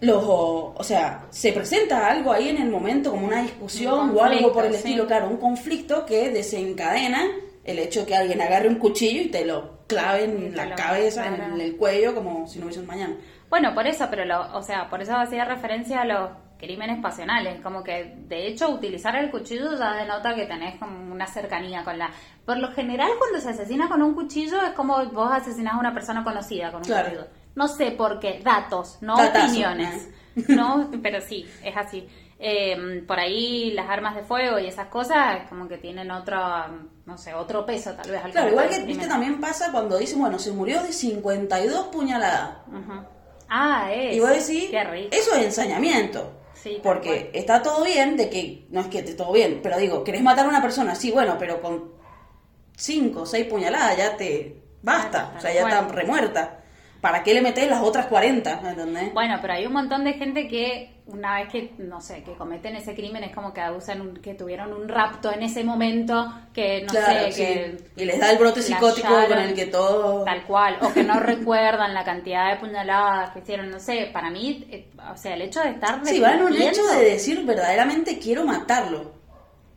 los, 0.00 0.22
o, 0.26 0.82
sea, 0.82 1.26
se 1.30 1.52
presenta 1.52 2.06
algo 2.06 2.32
ahí 2.32 2.48
en 2.48 2.62
el 2.62 2.70
momento, 2.70 3.10
como 3.10 3.26
una 3.26 3.42
discusión 3.42 4.10
Un 4.10 4.16
o 4.16 4.24
algo 4.24 4.52
por 4.52 4.64
el 4.64 4.74
estilo, 4.74 5.02
sí. 5.02 5.08
claro, 5.08 5.28
un 5.28 5.36
conflicto 5.36 6.06
que 6.06 6.30
desencadena 6.30 7.22
el 7.64 7.78
hecho 7.78 8.06
que 8.06 8.16
alguien 8.16 8.40
agarre 8.40 8.68
un 8.68 8.76
cuchillo 8.76 9.22
y 9.22 9.28
te 9.28 9.44
lo 9.44 9.80
clave 9.86 10.24
en 10.24 10.56
la 10.56 10.74
cabeza, 10.74 11.26
en 11.26 11.60
el 11.60 11.76
cuello, 11.76 12.14
como 12.14 12.46
si 12.46 12.58
no 12.58 12.66
hubiese 12.66 12.80
un 12.80 12.86
mañana. 12.86 13.16
Bueno, 13.50 13.74
por 13.74 13.86
eso, 13.86 14.06
pero 14.08 14.24
lo, 14.24 14.56
o 14.56 14.62
sea, 14.62 14.88
por 14.88 15.02
eso 15.02 15.14
hacía 15.16 15.44
referencia 15.44 16.02
a 16.02 16.04
los 16.04 16.30
crímenes 16.56 17.00
pasionales, 17.02 17.60
como 17.62 17.82
que 17.82 18.14
de 18.28 18.46
hecho 18.46 18.68
utilizar 18.70 19.16
el 19.16 19.30
cuchillo 19.30 19.76
ya 19.78 19.94
denota 19.94 20.34
que 20.34 20.46
tenés 20.46 20.78
como 20.78 21.12
una 21.12 21.26
cercanía 21.26 21.82
con 21.82 21.98
la... 21.98 22.10
Por 22.44 22.58
lo 22.58 22.70
general 22.72 23.10
cuando 23.18 23.40
se 23.40 23.50
asesina 23.50 23.88
con 23.88 24.02
un 24.02 24.14
cuchillo 24.14 24.62
es 24.62 24.70
como 24.72 25.04
vos 25.06 25.32
asesinás 25.32 25.74
a 25.74 25.78
una 25.78 25.94
persona 25.94 26.22
conocida 26.22 26.70
con 26.70 26.82
un 26.82 26.86
Claro. 26.86 27.08
cuchillo. 27.08 27.26
No 27.54 27.68
sé 27.68 27.90
por 27.90 28.20
qué, 28.20 28.40
datos, 28.42 28.98
no 29.00 29.16
Datazo, 29.16 29.46
opiniones. 29.46 30.08
No, 30.48 30.90
pero 31.02 31.20
sí, 31.20 31.46
es 31.64 31.76
así. 31.76 32.08
Eh, 32.42 33.04
por 33.06 33.20
ahí 33.20 33.72
las 33.72 33.90
armas 33.90 34.14
de 34.14 34.22
fuego 34.22 34.58
y 34.58 34.66
esas 34.66 34.86
cosas 34.86 35.46
como 35.50 35.68
que 35.68 35.76
tienen 35.76 36.10
otro, 36.10 36.38
no 37.04 37.18
sé, 37.18 37.34
otro 37.34 37.66
peso 37.66 37.92
tal 37.92 38.10
vez 38.10 38.24
al 38.24 38.30
Claro, 38.30 38.48
igual 38.48 38.70
que 38.70 38.82
viste 38.84 39.06
también 39.06 39.40
pasa 39.40 39.70
cuando 39.70 39.98
dicen, 39.98 40.18
bueno, 40.20 40.38
se 40.38 40.50
murió 40.52 40.82
de 40.82 40.92
52 40.92 41.88
puñaladas. 41.88 42.58
Ujú. 42.68 43.04
Ah, 43.48 43.92
es. 43.92 44.16
Y 44.16 44.20
vos 44.20 44.30
decís, 44.30 44.70
eso 45.10 45.34
es 45.34 45.44
ensañamiento. 45.44 46.32
Sí, 46.54 46.78
porque 46.82 47.30
está 47.34 47.62
todo 47.62 47.84
bien 47.84 48.16
de 48.16 48.30
que, 48.30 48.66
no 48.70 48.80
es 48.80 48.86
que 48.86 49.00
esté 49.00 49.14
todo 49.14 49.32
bien, 49.32 49.60
pero 49.62 49.76
digo, 49.78 50.04
querés 50.04 50.22
matar 50.22 50.46
a 50.46 50.48
una 50.48 50.62
persona, 50.62 50.94
sí, 50.94 51.10
bueno, 51.10 51.36
pero 51.38 51.60
con 51.60 51.92
5 52.76 53.22
o 53.22 53.26
6 53.26 53.46
puñaladas 53.46 53.96
ya 53.96 54.16
te 54.16 54.62
basta, 54.82 55.24
Claro, 55.24 55.38
o 55.38 55.40
sea, 55.40 55.52
ya 55.54 55.60
cual. 55.62 55.72
está 55.72 55.88
remuerta. 55.94 56.59
¿Para 57.00 57.22
qué 57.22 57.32
le 57.34 57.40
metés 57.40 57.68
las 57.68 57.82
otras 57.82 58.06
40? 58.06 58.60
¿Me 58.62 58.70
entendés? 58.70 59.14
Bueno, 59.14 59.38
pero 59.40 59.54
hay 59.54 59.66
un 59.66 59.72
montón 59.72 60.04
de 60.04 60.12
gente 60.14 60.46
que 60.48 60.90
una 61.06 61.36
vez 61.40 61.48
que, 61.50 61.72
no 61.78 62.00
sé, 62.00 62.22
que 62.22 62.34
cometen 62.34 62.76
ese 62.76 62.94
crimen 62.94 63.24
es 63.24 63.34
como 63.34 63.52
que 63.52 63.60
usan 63.76 64.00
un- 64.00 64.16
que 64.18 64.34
tuvieron 64.34 64.72
un 64.72 64.86
rapto 64.88 65.32
en 65.32 65.42
ese 65.42 65.64
momento, 65.64 66.32
que 66.52 66.82
no 66.82 66.88
Claro, 66.92 67.24
sé, 67.24 67.32
sí. 67.32 67.42
que... 67.42 67.76
Y 67.96 68.04
les 68.04 68.20
da 68.20 68.30
el 68.30 68.38
brote 68.38 68.62
psicótico 68.62 69.08
con 69.28 69.38
el 69.38 69.54
que 69.54 69.66
todo... 69.66 70.24
Tal 70.24 70.44
cual, 70.44 70.76
o 70.82 70.92
que 70.92 71.02
no 71.02 71.18
recuerdan 71.20 71.94
la 71.94 72.04
cantidad 72.04 72.50
de 72.52 72.60
puñaladas 72.60 73.30
que 73.30 73.40
hicieron, 73.40 73.70
no 73.70 73.80
sé, 73.80 74.10
para 74.12 74.30
mí, 74.30 74.66
eh, 74.70 74.88
o 75.12 75.16
sea, 75.16 75.34
el 75.34 75.42
hecho 75.42 75.60
de 75.62 75.70
estar... 75.70 76.00
Sí, 76.04 76.20
va 76.20 76.34
en 76.34 76.42
un 76.42 76.54
hecho 76.54 76.86
de 76.86 77.04
decir 77.04 77.44
verdaderamente 77.44 78.18
quiero 78.18 78.44
matarlo. 78.44 79.18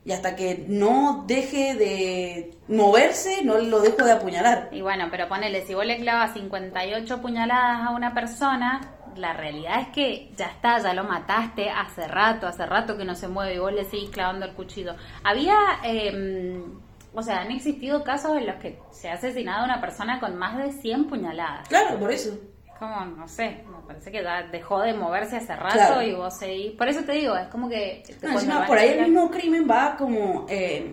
Y 0.06 0.12
hasta 0.12 0.36
que 0.36 0.66
no 0.68 1.24
deje 1.28 1.76
de 1.76 2.58
moverse, 2.68 3.44
no 3.44 3.58
lo 3.58 3.80
dejo 3.80 4.04
de 4.04 4.12
apuñalar. 4.12 4.70
Y 4.72 4.82
bueno, 4.82 5.08
pero 5.10 5.30
ponele, 5.30 5.66
si 5.66 5.74
vos 5.74 5.86
le 5.86 6.00
clavas 6.00 6.34
58 6.34 7.22
puñaladas 7.22 7.88
a 7.88 7.92
una 7.92 8.14
persona, 8.14 8.82
la 9.16 9.34
realidad 9.34 9.82
es 9.82 9.88
que 9.90 10.32
ya 10.36 10.48
está, 10.48 10.80
ya 10.80 10.94
lo 10.94 11.04
mataste 11.04 11.70
hace 11.70 12.08
rato, 12.08 12.48
hace 12.48 12.66
rato 12.66 12.98
que 12.98 13.06
no 13.06 13.16
se 13.16 13.28
mueve 13.28 13.56
y 13.56 13.60
vos 13.60 13.74
le 13.74 13.86
seguís 13.86 14.10
clavando 14.10 14.46
el 14.46 14.54
cuchillo. 14.54 14.96
Había, 15.24 15.56
eh, 15.84 16.62
o 17.14 17.22
sea, 17.22 17.42
han 17.42 17.52
existido 17.52 18.04
casos 18.04 18.38
en 18.38 18.48
los 18.48 18.56
que 18.56 18.80
se 18.92 19.10
ha 19.10 19.14
asesinado 19.14 19.62
a 19.62 19.66
una 19.66 19.82
persona 19.82 20.20
con 20.20 20.36
más 20.36 20.58
de 20.58 20.72
100 20.72 21.06
puñaladas. 21.08 21.68
Claro, 21.70 21.98
por 22.00 22.12
eso. 22.12 22.38
Como, 22.80 23.06
no 23.06 23.28
sé, 23.28 23.64
me 23.70 23.86
parece 23.88 24.12
que 24.12 24.22
ya 24.24 24.44
dejó 24.52 24.82
de 24.82 24.94
moverse 24.94 25.38
hace 25.38 25.56
rato 25.56 25.76
Claro. 25.76 26.02
y 26.02 26.14
vos 26.14 26.36
seguís. 26.36 26.72
Por 26.74 26.88
eso 26.90 27.02
te 27.02 27.14
digo, 27.14 27.36
es 27.38 27.48
como 27.48 27.70
que... 27.70 28.04
No, 28.48 28.66
por 28.66 28.78
ahí 28.78 28.90
el 28.90 29.02
mismo 29.10 29.30
crimen 29.32 29.68
va 29.70 29.96
como... 29.98 30.46
eh, 30.50 30.92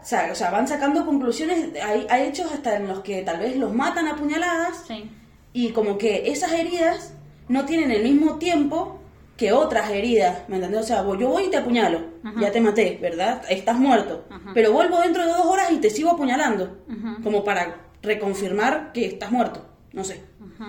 o, 0.00 0.04
sea, 0.04 0.28
o 0.32 0.34
sea, 0.34 0.50
van 0.50 0.66
sacando 0.68 1.04
conclusiones. 1.06 1.70
Hay, 1.82 2.06
hay 2.10 2.28
hechos 2.28 2.52
hasta 2.52 2.76
en 2.76 2.88
los 2.88 3.00
que 3.00 3.22
tal 3.22 3.38
vez 3.38 3.56
los 3.56 3.72
matan 3.74 4.06
a 4.08 4.16
puñaladas 4.16 4.84
Sí. 4.86 5.10
y 5.52 5.70
como 5.70 5.98
que 5.98 6.30
esas 6.30 6.52
heridas 6.52 7.14
no 7.48 7.64
tienen 7.64 7.90
el 7.90 8.02
mismo 8.02 8.36
tiempo 8.38 9.00
que 9.36 9.52
otras 9.52 9.90
heridas, 9.90 10.48
¿me 10.48 10.56
entendés? 10.56 10.80
O 10.80 10.84
sea, 10.84 11.02
yo 11.16 11.28
voy 11.28 11.44
y 11.44 11.50
te 11.50 11.58
apuñalo, 11.58 12.02
Ajá. 12.24 12.40
ya 12.40 12.50
te 12.52 12.60
maté, 12.60 12.98
¿verdad? 13.00 13.42
Estás 13.48 13.78
muerto, 13.78 14.24
Ajá. 14.30 14.50
pero 14.52 14.72
vuelvo 14.72 15.00
dentro 15.00 15.22
de 15.24 15.28
dos 15.28 15.46
horas 15.46 15.70
y 15.70 15.76
te 15.78 15.90
sigo 15.90 16.10
apuñalando, 16.10 16.78
como 17.22 17.44
para 17.44 17.76
reconfirmar 18.02 18.90
que 18.92 19.06
estás 19.06 19.30
muerto, 19.30 19.64
no 19.92 20.04
sé, 20.04 20.22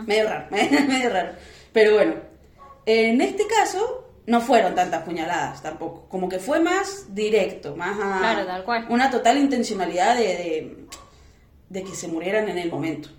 medio 0.05 0.27
raro, 0.29 0.47
medio 0.51 1.09
raro, 1.09 1.31
pero 1.73 1.93
bueno, 1.95 2.15
en 2.85 3.21
este 3.21 3.45
caso 3.47 4.05
no 4.27 4.41
fueron 4.41 4.75
tantas 4.75 5.03
puñaladas 5.03 5.61
tampoco, 5.61 6.07
como 6.09 6.29
que 6.29 6.39
fue 6.39 6.59
más 6.59 7.13
directo, 7.15 7.75
más 7.75 7.97
a 7.99 8.19
Claro, 8.19 8.45
tal 8.45 8.63
cual. 8.63 8.85
una 8.89 9.09
total 9.09 9.37
intencionalidad 9.37 10.15
de, 10.15 10.23
de, 10.23 10.85
de 11.69 11.83
que 11.83 11.95
se 11.95 12.07
murieran 12.07 12.47
en 12.49 12.57
el 12.57 12.69
momento. 12.71 13.09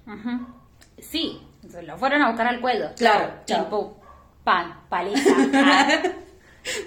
Sí, 0.98 1.40
se 1.68 1.82
lo 1.82 1.96
fueron 1.98 2.22
a 2.22 2.28
buscar 2.28 2.46
al 2.46 2.60
cuello. 2.60 2.90
Claro, 2.96 3.32
chao. 3.46 3.96
pan, 4.44 4.80
paliza. 4.88 5.30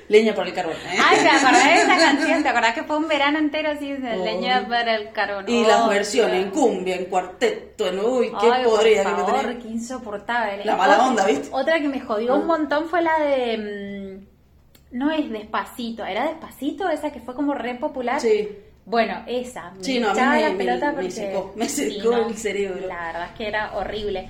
Leña 0.07 0.36
por 0.36 0.45
el 0.47 0.53
carbón. 0.53 0.75
¿eh? 0.75 0.97
Ay, 1.03 1.17
¿te 1.23 1.29
acordás 1.29 1.63
de 1.65 1.73
esa 1.75 1.97
canción? 1.97 2.43
¿Te 2.43 2.49
acordás 2.49 2.73
que 2.75 2.83
fue 2.83 2.97
un 2.97 3.07
verano 3.07 3.39
entero 3.39 3.71
así 3.71 3.91
de 3.91 4.13
Oh. 4.19 4.23
leña 4.23 4.67
para 4.67 4.95
el 4.95 5.12
carbón? 5.12 5.45
Y 5.47 5.63
Oh, 5.63 5.67
las 5.67 5.89
versiones 5.89 6.43
en 6.43 6.51
cumbia, 6.51 6.95
en 6.95 7.05
cuarteto, 7.05 7.88
en 7.88 7.99
uy, 7.99 8.31
qué 8.39 8.51
Ay, 8.51 8.63
podrida 8.63 9.03
por 9.03 9.12
que 9.15 9.17
me 9.21 9.27
favor, 9.27 9.41
tenés. 9.41 9.63
qué 9.63 9.69
insoportable. 9.69 10.65
La 10.65 10.75
mala 10.75 11.07
onda, 11.07 11.25
¿viste? 11.25 11.49
Otra 11.51 11.79
que 11.79 11.88
me 11.88 11.99
jodió 12.01 12.33
Ah. 12.33 12.38
un 12.38 12.45
montón 12.45 12.88
fue 12.88 13.01
la 13.01 13.17
de... 13.19 14.17
mm, 14.19 14.97
No 14.97 15.09
es 15.12 15.29
Despacito, 15.31 16.05
¿era 16.05 16.25
Despacito? 16.27 16.88
Esa 16.89 17.12
que 17.12 17.19
fue 17.19 17.33
como 17.33 17.55
re 17.55 17.73
popular. 17.75 18.19
Sí. 18.21 18.49
Bueno, 18.86 19.23
esa. 19.27 19.71
Me 19.71 19.83
Sí, 19.83 19.99
no, 19.99 20.09
a 20.09 20.13
mí 20.13 20.19
me- 20.21 20.41
la 20.41 20.49
me- 20.49 20.55
pelota 20.55 20.88
me 20.88 20.93
porque... 20.95 21.12
secó, 21.12 21.53
me 21.55 21.67
Sí, 21.69 21.89
secó 21.95 22.12
no, 22.12 22.27
el 22.27 22.38
cerebro. 22.38 22.88
La 22.88 23.07
verdad 23.07 23.25
es 23.31 23.38
que 23.38 23.47
era 23.47 23.73
horrible. 23.75 24.27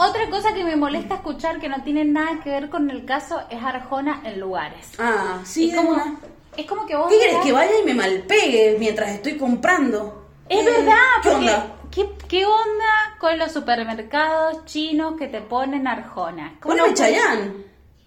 Otra 0.00 0.30
cosa 0.30 0.54
que 0.54 0.64
me 0.64 0.76
molesta 0.76 1.16
escuchar 1.16 1.60
que 1.60 1.68
no 1.68 1.82
tiene 1.82 2.04
nada 2.04 2.40
que 2.42 2.50
ver 2.50 2.70
con 2.70 2.90
el 2.90 3.04
caso 3.04 3.40
es 3.50 3.62
Arjona 3.62 4.22
en 4.24 4.40
lugares. 4.40 4.92
Ah, 4.98 5.40
sí, 5.44 5.70
es, 5.70 5.76
como, 5.76 5.90
una. 5.90 6.16
es 6.56 6.66
como 6.66 6.86
que 6.86 6.96
vos... 6.96 7.08
¿Qué 7.10 7.18
querés? 7.18 7.36
Que 7.44 7.52
vaya 7.52 7.72
y 7.82 7.86
me 7.86 7.94
malpegue 7.94 8.76
mientras 8.78 9.10
estoy 9.10 9.36
comprando. 9.36 10.26
Es 10.48 10.60
Eh, 10.60 10.64
verdad, 10.70 10.94
¿Qué 11.22 11.28
porque 11.30 11.44
onda? 11.50 11.66
¿qué, 11.90 12.08
qué 12.28 12.46
onda 12.46 13.16
con 13.18 13.38
los 13.38 13.52
supermercados 13.52 14.64
chinos 14.64 15.14
que 15.18 15.28
te 15.28 15.40
ponen 15.42 15.86
Arjona? 15.86 16.56
¿Cómo 16.60 16.72
Poneme 16.74 16.88
no- 16.88 16.94
Chayán. 16.94 17.64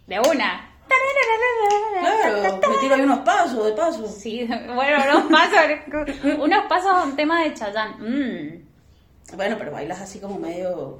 De 0.07 0.19
una. 0.19 0.69
Claro, 1.99 2.59
me 2.69 2.77
tiro 2.81 2.95
ahí 2.95 3.01
unos 3.01 3.19
pasos, 3.19 3.65
de 3.65 3.71
paso. 3.73 4.07
Sí, 4.07 4.45
bueno, 4.75 4.97
unos 5.19 5.31
pasos, 5.31 6.37
unos 6.39 6.65
pasos 6.65 6.91
a 6.91 7.03
un 7.03 7.15
tema 7.15 7.43
de 7.43 7.53
Chayanne. 7.53 7.95
Mm. 7.99 9.35
Bueno, 9.37 9.55
pero 9.57 9.71
bailas 9.71 10.01
así 10.01 10.19
como 10.19 10.37
medio 10.37 10.99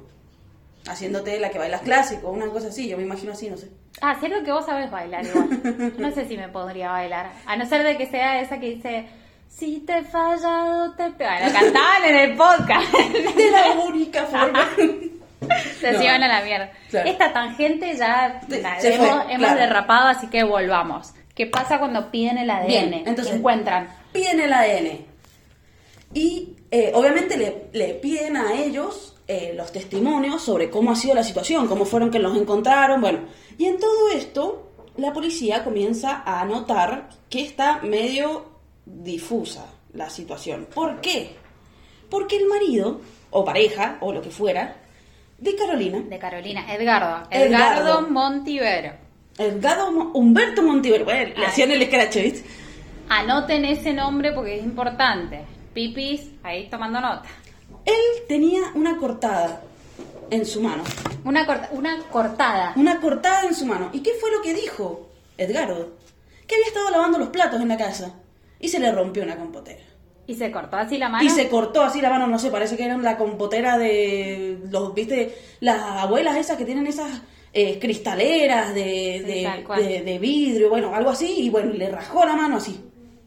haciéndote 0.88 1.38
la 1.40 1.50
que 1.50 1.58
bailas 1.58 1.82
clásico, 1.82 2.30
una 2.30 2.46
cosa 2.48 2.68
así, 2.68 2.88
yo 2.88 2.96
me 2.96 3.02
imagino 3.04 3.32
así, 3.32 3.48
no 3.50 3.56
sé. 3.56 3.68
Ah, 4.00 4.16
cierto 4.20 4.42
que 4.44 4.52
vos 4.52 4.66
sabés 4.66 4.90
bailar 4.90 5.24
igual. 5.24 5.92
No 5.98 6.10
sé 6.12 6.26
si 6.26 6.36
me 6.36 6.48
podría 6.48 6.90
bailar. 6.90 7.30
A 7.46 7.56
no 7.56 7.64
ser 7.66 7.82
de 7.84 7.96
que 7.96 8.06
sea 8.06 8.40
esa 8.40 8.58
que 8.58 8.70
dice, 8.74 9.06
Si 9.48 9.78
te 9.80 9.98
he 9.98 10.02
fallado, 10.02 10.92
te 10.94 11.10
pego. 11.10 11.30
Lo 11.46 11.52
cantaban 11.52 12.04
en 12.06 12.16
el 12.16 12.36
podcast. 12.36 12.92
De 13.36 13.50
la 13.50 13.70
única 13.86 14.24
forma. 14.24 14.68
Se 15.80 15.92
No. 15.92 16.02
iban 16.02 16.22
a 16.22 16.28
la 16.28 16.42
mierda. 16.44 16.70
Claro. 16.90 17.08
Esta 17.10 17.32
tangente 17.32 17.94
ya 17.96 18.40
la 18.48 18.80
se 18.80 18.94
hemos, 18.94 19.06
fue, 19.08 19.32
hemos 19.34 19.46
claro. 19.46 19.60
derrapado, 19.60 20.08
así 20.08 20.26
que 20.28 20.42
volvamos. 20.42 21.12
¿Qué 21.34 21.46
pasa 21.46 21.78
cuando 21.78 22.10
piden 22.10 22.38
el 22.38 22.48
ADN? 22.50 22.66
Bien, 22.66 22.94
entonces- 22.94 23.28
¿Qué 23.28 23.38
encuentran? 23.38 23.88
piden 24.12 24.40
el 24.40 24.52
ADN. 24.52 25.04
Y 26.14 26.56
eh, 26.70 26.92
obviamente 26.94 27.36
le, 27.36 27.66
le 27.72 27.94
piden 27.94 28.36
a 28.36 28.54
ellos 28.54 29.13
eh, 29.26 29.52
los 29.56 29.72
testimonios 29.72 30.42
sobre 30.42 30.68
cómo 30.70 30.90
ha 30.92 30.96
sido 30.96 31.14
la 31.14 31.24
situación, 31.24 31.66
cómo 31.66 31.84
fueron 31.84 32.10
que 32.10 32.18
los 32.18 32.36
encontraron, 32.36 33.00
bueno. 33.00 33.20
Y 33.58 33.66
en 33.66 33.78
todo 33.78 34.10
esto, 34.10 34.72
la 34.96 35.12
policía 35.12 35.64
comienza 35.64 36.22
a 36.26 36.44
notar 36.44 37.08
que 37.30 37.40
está 37.42 37.80
medio 37.82 38.46
difusa 38.84 39.66
la 39.92 40.10
situación. 40.10 40.66
¿Por 40.74 41.00
qué? 41.00 41.36
Porque 42.10 42.36
el 42.36 42.46
marido, 42.46 43.00
o 43.30 43.44
pareja, 43.44 43.96
o 44.00 44.12
lo 44.12 44.20
que 44.20 44.30
fuera, 44.30 44.76
de 45.38 45.54
Carolina, 45.56 46.00
De 46.00 46.18
Carolina, 46.18 46.64
Edgardo. 46.72 47.26
Edgardo. 47.30 47.82
Edgardo 47.82 48.08
Montivero. 48.10 48.92
Edgardo 49.38 49.90
Mo- 49.90 50.10
Humberto 50.14 50.62
Montivero, 50.62 51.04
bueno, 51.04 51.32
le 51.36 51.46
hacían 51.46 51.70
el 51.72 51.84
scratch, 51.86 52.16
¿viste? 52.16 52.48
Anoten 53.08 53.64
ese 53.64 53.92
nombre 53.92 54.32
porque 54.32 54.58
es 54.58 54.64
importante. 54.64 55.44
Pipis, 55.74 56.30
ahí 56.44 56.68
tomando 56.70 57.00
nota. 57.00 57.24
Él 57.84 57.94
tenía 58.28 58.62
una 58.74 58.96
cortada 58.96 59.62
en 60.30 60.44
su 60.46 60.60
mano. 60.60 60.82
Una, 61.24 61.46
corta- 61.46 61.68
una 61.72 61.98
cortada. 62.10 62.72
Una 62.76 63.00
cortada 63.00 63.44
en 63.46 63.54
su 63.54 63.66
mano. 63.66 63.90
¿Y 63.92 64.00
qué 64.00 64.12
fue 64.20 64.30
lo 64.30 64.40
que 64.42 64.54
dijo 64.54 65.08
Edgardo? 65.36 65.90
Que 66.46 66.54
había 66.56 66.66
estado 66.66 66.90
lavando 66.90 67.18
los 67.18 67.28
platos 67.28 67.60
en 67.60 67.68
la 67.68 67.76
casa 67.76 68.14
y 68.60 68.68
se 68.68 68.78
le 68.78 68.90
rompió 68.92 69.22
una 69.22 69.36
compotera. 69.36 69.82
Y 70.26 70.34
se 70.34 70.50
cortó 70.50 70.76
así 70.78 70.96
la 70.96 71.08
mano. 71.10 71.24
Y 71.24 71.28
se 71.28 71.48
cortó 71.50 71.82
así 71.82 72.00
la 72.00 72.08
mano, 72.08 72.26
no 72.26 72.38
sé, 72.38 72.50
parece 72.50 72.76
que 72.76 72.84
era 72.86 72.96
la 72.96 73.18
compotera 73.18 73.76
de 73.76 74.58
los, 74.70 74.94
viste, 74.94 75.34
las 75.60 75.78
abuelas 75.82 76.36
esas 76.38 76.56
que 76.56 76.64
tienen 76.64 76.86
esas 76.86 77.20
eh, 77.52 77.78
cristaleras 77.78 78.74
de, 78.74 79.22
Sí, 79.76 80.02
de- 80.02 80.18
vidrio, 80.18 80.70
bueno, 80.70 80.94
algo 80.94 81.10
así, 81.10 81.26
y 81.40 81.50
bueno, 81.50 81.72
le 81.74 81.90
rajó 81.90 82.24
la 82.24 82.34
mano 82.36 82.56
así. 82.56 82.80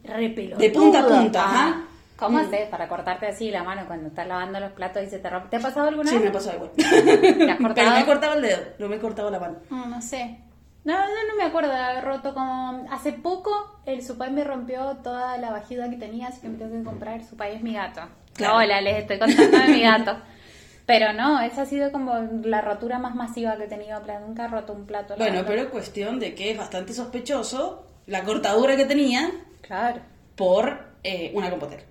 Re 0.04 0.30
pelotudo. 0.30 0.58
De 0.58 0.70
punta 0.70 1.00
a 1.00 1.06
punta, 1.06 1.42
Ah, 1.44 1.50
ajá. 1.68 1.87
¿Cómo 2.18 2.38
Mm. 2.38 2.40
haces 2.46 2.68
para 2.68 2.88
cortarte 2.88 3.26
así 3.28 3.50
la 3.50 3.62
mano 3.62 3.82
cuando 3.86 4.08
estás 4.08 4.26
lavando 4.26 4.58
los 4.60 4.72
platos 4.72 5.02
y 5.04 5.06
se 5.06 5.18
te 5.20 5.30
rompe? 5.30 5.48
¿Te 5.50 5.56
ha 5.56 5.60
pasado 5.60 5.86
alguna 5.88 6.10
Sí, 6.10 6.16
vez? 6.16 6.24
me 6.24 6.30
ha 6.30 6.32
pasado 6.32 6.56
igual. 6.56 6.70
¿Te 6.76 6.82
has 6.84 6.92
Pero 7.58 7.58
cortado? 7.62 7.90
me 7.92 8.00
he 8.00 8.04
cortado 8.06 8.34
el 8.34 8.42
dedo, 8.42 8.58
no 8.78 8.88
me 8.88 8.96
he 8.96 8.98
cortado 8.98 9.30
la 9.30 9.38
mano. 9.38 9.56
No, 9.70 9.86
no 9.86 10.02
sé. 10.02 10.38
No, 10.84 10.94
no, 10.94 11.04
no 11.06 11.36
me 11.36 11.44
acuerdo 11.44 11.70
de 11.70 11.76
haber 11.78 12.04
roto 12.04 12.32
como... 12.34 12.86
Hace 12.90 13.12
poco 13.12 13.80
el 13.84 14.02
Supay 14.02 14.30
me 14.32 14.42
rompió 14.42 14.96
toda 15.02 15.36
la 15.38 15.50
vajilla 15.50 15.88
que 15.90 15.96
tenía, 15.96 16.28
así 16.28 16.40
que 16.40 16.48
me 16.48 16.56
tengo 16.58 16.76
que 16.76 16.82
comprar. 16.84 17.22
Supay 17.24 17.56
es 17.56 17.62
mi 17.62 17.74
gato. 17.74 18.00
Claro. 18.34 18.56
Hola, 18.56 18.80
les 18.80 18.96
estoy 18.98 19.18
contando 19.18 19.58
de 19.58 19.68
mi 19.68 19.82
gato. 19.82 20.16
Pero 20.86 21.12
no, 21.12 21.40
esa 21.40 21.62
ha 21.62 21.66
sido 21.66 21.92
como 21.92 22.14
la 22.42 22.62
rotura 22.62 22.98
más 22.98 23.14
masiva 23.14 23.56
que 23.56 23.64
he 23.64 23.68
tenido. 23.68 24.00
Nunca 24.26 24.46
he 24.46 24.48
roto 24.48 24.72
un 24.72 24.86
plato. 24.86 25.14
Bueno, 25.18 25.42
pero 25.46 25.60
es 25.62 25.68
cuestión 25.68 26.18
de 26.18 26.34
que 26.34 26.52
es 26.52 26.56
bastante 26.58 26.94
sospechoso 26.94 27.84
la 28.06 28.22
cortadura 28.24 28.74
que 28.76 28.86
tenía 28.86 29.30
Claro. 29.60 30.00
por 30.36 30.88
eh, 31.04 31.32
una 31.34 31.50
compotera. 31.50 31.82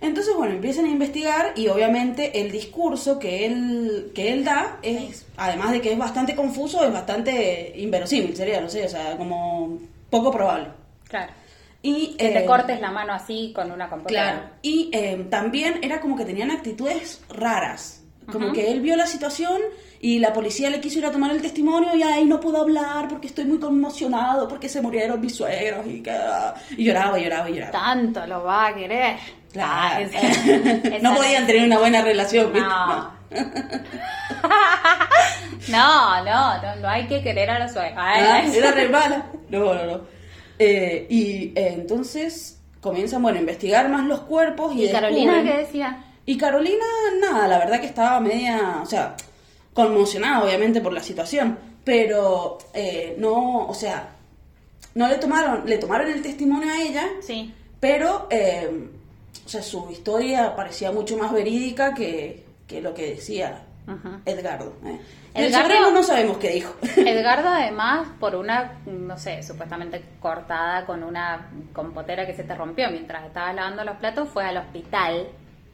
Entonces, 0.00 0.34
bueno, 0.34 0.54
empiezan 0.54 0.86
a 0.86 0.88
investigar 0.88 1.52
y 1.54 1.68
obviamente 1.68 2.40
el 2.40 2.50
discurso 2.50 3.20
que 3.20 3.46
él, 3.46 4.10
que 4.14 4.32
él 4.32 4.44
da 4.44 4.78
es, 4.82 5.26
además 5.36 5.70
de 5.70 5.80
que 5.80 5.92
es 5.92 5.98
bastante 5.98 6.34
confuso, 6.34 6.84
es 6.84 6.92
bastante 6.92 7.72
inverosímil, 7.76 8.34
sería, 8.34 8.60
no 8.60 8.68
sé, 8.68 8.84
o 8.84 8.88
sea, 8.88 9.16
como 9.16 9.78
poco 10.10 10.32
probable. 10.32 10.68
Claro. 11.08 11.32
Y, 11.82 12.16
Que 12.16 12.28
eh, 12.28 12.32
te 12.32 12.44
cortes 12.44 12.80
la 12.80 12.90
mano 12.90 13.12
así 13.12 13.52
con 13.54 13.70
una 13.70 13.88
computadora. 13.88 14.32
Claro. 14.32 14.50
Y 14.62 14.90
eh, 14.92 15.26
también 15.30 15.80
era 15.82 16.00
como 16.00 16.16
que 16.16 16.24
tenían 16.24 16.50
actitudes 16.50 17.22
raras. 17.28 18.02
Como 18.30 18.52
que 18.52 18.70
él 18.70 18.80
vio 18.80 18.96
la 18.96 19.06
situación 19.06 19.60
y 20.02 20.18
la 20.18 20.32
policía 20.34 20.68
le 20.68 20.80
quiso 20.80 20.98
ir 20.98 21.06
a 21.06 21.10
tomar 21.12 21.30
el 21.30 21.40
testimonio 21.40 21.94
y 21.94 22.02
ahí 22.02 22.24
no 22.26 22.40
puedo 22.40 22.60
hablar 22.60 23.08
porque 23.08 23.28
estoy 23.28 23.44
muy 23.46 23.58
conmocionado 23.60 24.46
porque 24.48 24.68
se 24.68 24.82
murieron 24.82 25.18
mis 25.20 25.34
suegros 25.36 25.86
y, 25.86 26.02
que- 26.02 26.12
y 26.76 26.84
lloraba, 26.84 27.18
lloraba, 27.18 27.48
lloraba. 27.48 27.70
Tanto 27.72 28.26
lo 28.26 28.42
va 28.44 28.66
a 28.66 28.74
querer. 28.74 29.16
Claro. 29.52 29.70
Ah, 29.72 30.00
esa- 30.02 30.98
no 31.02 31.14
podían 31.14 31.46
tener 31.46 31.64
una 31.64 31.78
buena 31.78 32.02
relación. 32.02 32.52
No. 32.52 33.10
No, 35.68 36.24
no, 36.24 36.60
no, 36.62 36.76
no 36.76 36.88
hay 36.88 37.06
que 37.06 37.22
querer 37.22 37.48
a 37.50 37.58
la 37.58 37.68
suegra. 37.68 37.94
Ah, 37.96 38.40
Ay, 38.42 38.52
era 38.56 38.72
re 38.72 38.88
mala. 38.88 39.26
No, 39.48 39.72
no, 39.74 39.86
no. 39.86 40.00
Eh, 40.58 41.06
y 41.08 41.52
eh, 41.54 41.74
entonces 41.74 42.60
comienzan, 42.80 43.22
bueno, 43.22 43.38
a 43.38 43.40
investigar 43.40 43.88
más 43.88 44.04
los 44.06 44.20
cuerpos 44.20 44.74
y, 44.74 44.84
¿Y 44.86 44.90
Carolina 44.92 45.42
qué 45.42 45.58
decía? 45.58 45.98
Y 46.26 46.36
Carolina, 46.36 46.84
nada, 47.20 47.46
la 47.48 47.58
verdad 47.58 47.80
que 47.80 47.86
estaba 47.86 48.18
media, 48.20 48.80
o 48.82 48.86
sea, 48.86 49.14
conmocionada 49.74 50.44
obviamente 50.44 50.80
por 50.80 50.92
la 50.92 51.00
situación, 51.02 51.58
pero 51.84 52.58
eh, 52.74 53.16
no, 53.18 53.66
o 53.66 53.74
sea, 53.74 54.08
no 54.94 55.08
le 55.08 55.16
tomaron, 55.16 55.62
le 55.66 55.78
tomaron 55.78 56.10
el 56.10 56.22
testimonio 56.22 56.70
a 56.72 56.80
ella, 56.82 57.06
Sí. 57.20 57.52
pero, 57.80 58.26
eh, 58.30 58.88
o 59.44 59.48
sea, 59.48 59.62
su 59.62 59.88
historia 59.90 60.54
parecía 60.54 60.92
mucho 60.92 61.16
más 61.16 61.32
verídica 61.32 61.94
que, 61.94 62.44
que 62.66 62.80
lo 62.80 62.94
que 62.94 63.14
decía. 63.14 63.62
Edgardo. 64.24 64.74
¿eh? 64.84 65.00
El 65.34 65.52
Edgardo- 65.52 65.90
no 65.90 66.02
sabemos 66.04 66.38
qué 66.38 66.50
dijo. 66.50 66.72
Edgardo 66.96 67.48
además 67.48 68.06
por 68.20 68.36
una, 68.36 68.78
no 68.86 69.18
sé, 69.18 69.42
supuestamente 69.42 70.00
cortada 70.20 70.86
con 70.86 71.02
una 71.02 71.50
compotera 71.72 72.24
que 72.24 72.34
se 72.34 72.44
te 72.44 72.54
rompió 72.54 72.88
mientras 72.90 73.26
estabas 73.26 73.54
lavando 73.56 73.82
los 73.84 73.96
platos, 73.96 74.28
fue 74.28 74.44
al 74.44 74.58
hospital, 74.58 75.26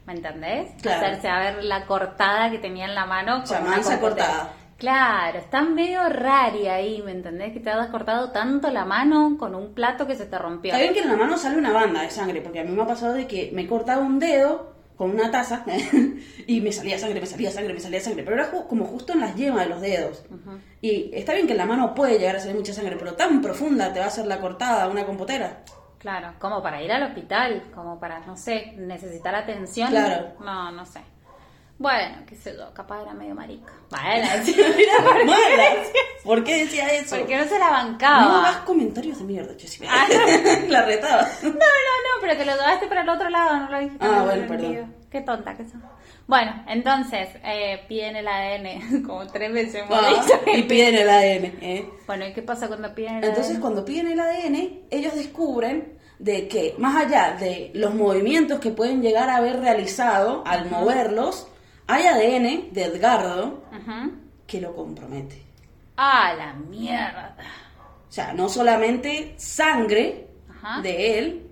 ¿me 0.09 0.15
entendés? 0.15 0.71
Claro. 0.81 1.05
Hacerse 1.05 1.27
a 1.27 1.39
ver 1.39 1.63
la 1.63 1.85
cortada 1.85 2.49
que 2.49 2.57
tenía 2.57 2.85
en 2.85 2.95
la 2.95 3.05
mano. 3.05 3.43
Compotera. 3.47 3.99
cortada. 3.99 4.53
Claro, 4.77 5.37
está 5.37 5.61
medio 5.61 6.07
rari 6.09 6.67
ahí, 6.67 7.03
¿me 7.03 7.11
entendés? 7.11 7.53
Que 7.53 7.59
te 7.59 7.69
has 7.69 7.89
cortado 7.89 8.31
tanto 8.31 8.71
la 8.71 8.85
mano 8.85 9.37
con 9.37 9.53
un 9.53 9.75
plato 9.75 10.07
que 10.07 10.15
se 10.15 10.25
te 10.25 10.39
rompió. 10.39 10.71
Está 10.71 10.81
bien 10.81 10.93
que 10.93 11.01
en 11.01 11.09
la 11.09 11.17
mano 11.17 11.37
sale 11.37 11.57
una 11.57 11.71
banda 11.71 12.01
de 12.01 12.09
sangre, 12.09 12.41
porque 12.41 12.61
a 12.61 12.63
mí 12.63 12.71
me 12.71 12.81
ha 12.81 12.87
pasado 12.87 13.13
de 13.13 13.27
que 13.27 13.51
me 13.53 13.63
he 13.63 13.67
cortado 13.67 14.01
un 14.01 14.17
dedo 14.17 14.73
con 14.95 15.11
una 15.11 15.29
taza 15.29 15.63
y 16.47 16.61
me 16.61 16.71
salía 16.71 16.97
sangre, 16.97 17.21
me 17.21 17.27
salía 17.27 17.51
sangre, 17.51 17.73
me 17.73 17.79
salía 17.79 18.01
sangre, 18.01 18.23
pero 18.23 18.35
era 18.35 18.49
como 18.49 18.85
justo 18.85 19.13
en 19.13 19.19
las 19.19 19.35
yemas 19.35 19.65
de 19.65 19.69
los 19.69 19.81
dedos. 19.81 20.25
Y 20.81 21.11
está 21.13 21.33
bien 21.33 21.45
que 21.45 21.53
en 21.53 21.59
la 21.59 21.65
mano 21.67 21.93
puede 21.93 22.17
llegar 22.17 22.37
a 22.37 22.39
salir 22.39 22.55
mucha 22.55 22.73
sangre, 22.73 22.95
pero 22.97 23.13
tan 23.13 23.41
profunda 23.41 23.93
te 23.93 23.99
va 23.99 24.05
a 24.05 24.07
hacer 24.07 24.25
la 24.25 24.41
cortada 24.41 24.87
una 24.87 25.05
compotera. 25.05 25.63
Claro, 25.99 26.33
como 26.39 26.63
para 26.63 26.81
ir 26.81 26.91
al 26.91 27.03
hospital, 27.03 27.63
como 27.75 27.99
para, 27.99 28.19
no 28.21 28.35
sé, 28.37 28.73
necesitar 28.77 29.35
atención. 29.35 29.89
Claro. 29.89 30.33
No, 30.39 30.71
no 30.71 30.85
sé. 30.85 31.01
Bueno, 31.77 32.23
qué 32.27 32.35
sé 32.35 32.55
yo, 32.57 32.73
capaz 32.73 33.01
era 33.03 33.13
medio 33.13 33.35
marica. 33.35 33.71
Bueno, 33.89 34.05
Era 34.77 35.25
mala. 35.25 35.83
¿Por 36.25 36.43
qué 36.43 36.65
decía 36.65 36.87
eso? 36.93 37.15
porque 37.17 37.37
no 37.37 37.43
se 37.45 37.57
la 37.57 37.67
No 37.67 37.71
bancaba. 37.71 38.39
hagas 38.47 38.57
comentarios 38.63 39.17
de 39.19 39.23
mierda, 39.23 39.53
Jessy. 39.57 39.85
Ah. 39.89 40.05
la 40.67 40.83
retaba. 40.83 41.21
No, 41.43 41.49
no, 41.49 41.55
no, 41.55 42.21
pero 42.21 42.35
te 42.37 42.45
lo 42.45 42.51
llevaste 42.51 42.87
para 42.87 43.01
el 43.01 43.09
otro 43.09 43.29
lado, 43.29 43.57
no 43.59 43.69
lo 43.71 43.79
dijiste. 43.79 44.05
Ah, 44.05 44.21
bueno, 44.25 44.47
perdón. 44.47 44.95
Qué 45.11 45.21
tonta 45.21 45.55
que 45.55 45.63
sos. 45.63 45.81
Bueno, 46.27 46.63
entonces, 46.67 47.29
eh, 47.43 47.83
piden 47.87 48.15
el 48.17 48.27
ADN, 48.27 49.03
como 49.07 49.25
tres 49.27 49.51
veces 49.51 49.75
hemos 49.83 49.91
Ah, 49.99 50.09
dicho. 50.09 50.39
y 50.57 50.63
piden 50.63 50.95
el 50.95 51.09
ADN. 51.09 51.45
¿eh? 51.61 51.89
Bueno, 52.05 52.27
¿y 52.27 52.33
qué 52.33 52.41
pasa 52.43 52.67
cuando 52.67 52.93
piden 52.93 53.15
el 53.17 53.23
Entonces, 53.23 53.53
ADN? 53.55 53.61
cuando 53.61 53.85
piden 53.85 54.07
el 54.11 54.19
ADN, 54.19 54.81
ellos 54.91 55.15
descubren 55.15 55.97
de 56.19 56.47
que 56.47 56.75
más 56.77 57.05
allá 57.05 57.35
de 57.39 57.71
los 57.73 57.95
movimientos 57.95 58.59
que 58.59 58.71
pueden 58.71 59.01
llegar 59.01 59.29
a 59.29 59.37
haber 59.37 59.59
realizado 59.61 60.43
al 60.45 60.69
moverlos, 60.69 61.47
hay 61.87 62.03
ADN 62.05 62.71
de 62.71 62.83
Edgardo 62.83 63.63
que 64.45 64.61
lo 64.61 64.75
compromete. 64.75 65.41
Ah, 65.97 66.33
la 66.37 66.53
mierda. 66.53 67.35
O 68.07 68.11
sea, 68.11 68.33
no 68.33 68.47
solamente 68.49 69.33
sangre 69.37 70.27
de 70.83 71.17
él, 71.19 71.48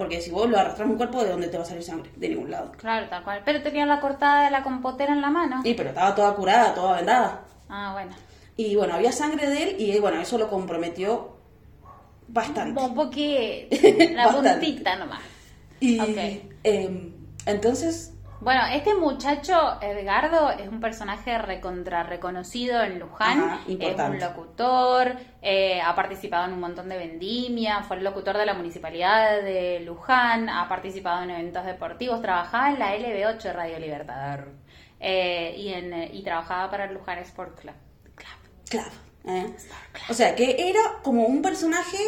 porque 0.00 0.22
si 0.22 0.30
vos 0.30 0.48
lo 0.48 0.58
arrastras 0.58 0.88
un 0.88 0.96
cuerpo, 0.96 1.22
¿de 1.22 1.28
dónde 1.28 1.48
te 1.48 1.58
va 1.58 1.62
a 1.62 1.66
salir 1.66 1.82
sangre? 1.82 2.10
De 2.16 2.26
ningún 2.30 2.50
lado. 2.50 2.72
Claro, 2.78 3.06
tal 3.10 3.22
cual. 3.22 3.42
Pero 3.44 3.60
tenía 3.60 3.84
la 3.84 4.00
cortada 4.00 4.44
de 4.44 4.50
la 4.50 4.62
compotera 4.62 5.12
en 5.12 5.20
la 5.20 5.28
mano. 5.28 5.60
Y 5.62 5.74
pero 5.74 5.90
estaba 5.90 6.14
toda 6.14 6.34
curada, 6.34 6.72
toda 6.72 6.96
vendada. 6.96 7.42
Ah, 7.68 7.90
bueno. 7.92 8.12
Y 8.56 8.76
bueno, 8.76 8.94
había 8.94 9.12
sangre 9.12 9.50
de 9.50 9.62
él 9.62 9.76
y 9.78 9.98
bueno, 9.98 10.18
eso 10.18 10.38
lo 10.38 10.48
comprometió 10.48 11.36
bastante. 12.28 12.80
Un 12.80 12.94
poquito, 12.94 13.76
la 14.14 14.30
puntita 14.32 14.96
nomás. 14.96 15.20
Y 15.80 16.00
Ok. 16.00 16.16
em, 16.64 17.12
entonces, 17.44 18.14
Bueno, 18.40 18.62
este 18.72 18.94
muchacho, 18.94 19.78
Edgardo, 19.82 20.50
es 20.50 20.66
un 20.68 20.80
personaje 20.80 21.36
recontra 21.36 22.02
reconocido 22.02 22.82
en 22.82 22.98
Luján. 22.98 23.38
Ajá, 23.38 23.60
es 23.68 23.98
un 23.98 24.18
locutor, 24.18 25.16
eh, 25.42 25.80
ha 25.82 25.94
participado 25.94 26.46
en 26.46 26.54
un 26.54 26.60
montón 26.60 26.88
de 26.88 26.96
vendimia, 26.96 27.82
fue 27.82 27.98
el 27.98 28.04
locutor 28.04 28.38
de 28.38 28.46
la 28.46 28.54
municipalidad 28.54 29.42
de 29.42 29.80
Luján, 29.80 30.48
ha 30.48 30.68
participado 30.68 31.22
en 31.22 31.30
eventos 31.30 31.66
deportivos, 31.66 32.22
trabajaba 32.22 32.70
en 32.70 32.78
la 32.78 32.96
LB8 32.96 33.52
Radio 33.52 33.78
Libertador 33.78 34.48
eh, 34.98 35.54
y, 35.58 35.68
en, 35.74 35.92
eh, 35.92 36.10
y 36.12 36.22
trabajaba 36.22 36.70
para 36.70 36.84
el 36.84 36.94
Luján 36.94 37.18
Sport 37.18 37.60
Club. 37.60 37.74
Club. 38.14 38.28
claro. 38.70 38.90
¿eh? 39.26 39.54
O 40.08 40.14
sea, 40.14 40.34
que 40.34 40.70
era 40.70 40.80
como 41.02 41.26
un 41.26 41.42
personaje 41.42 41.98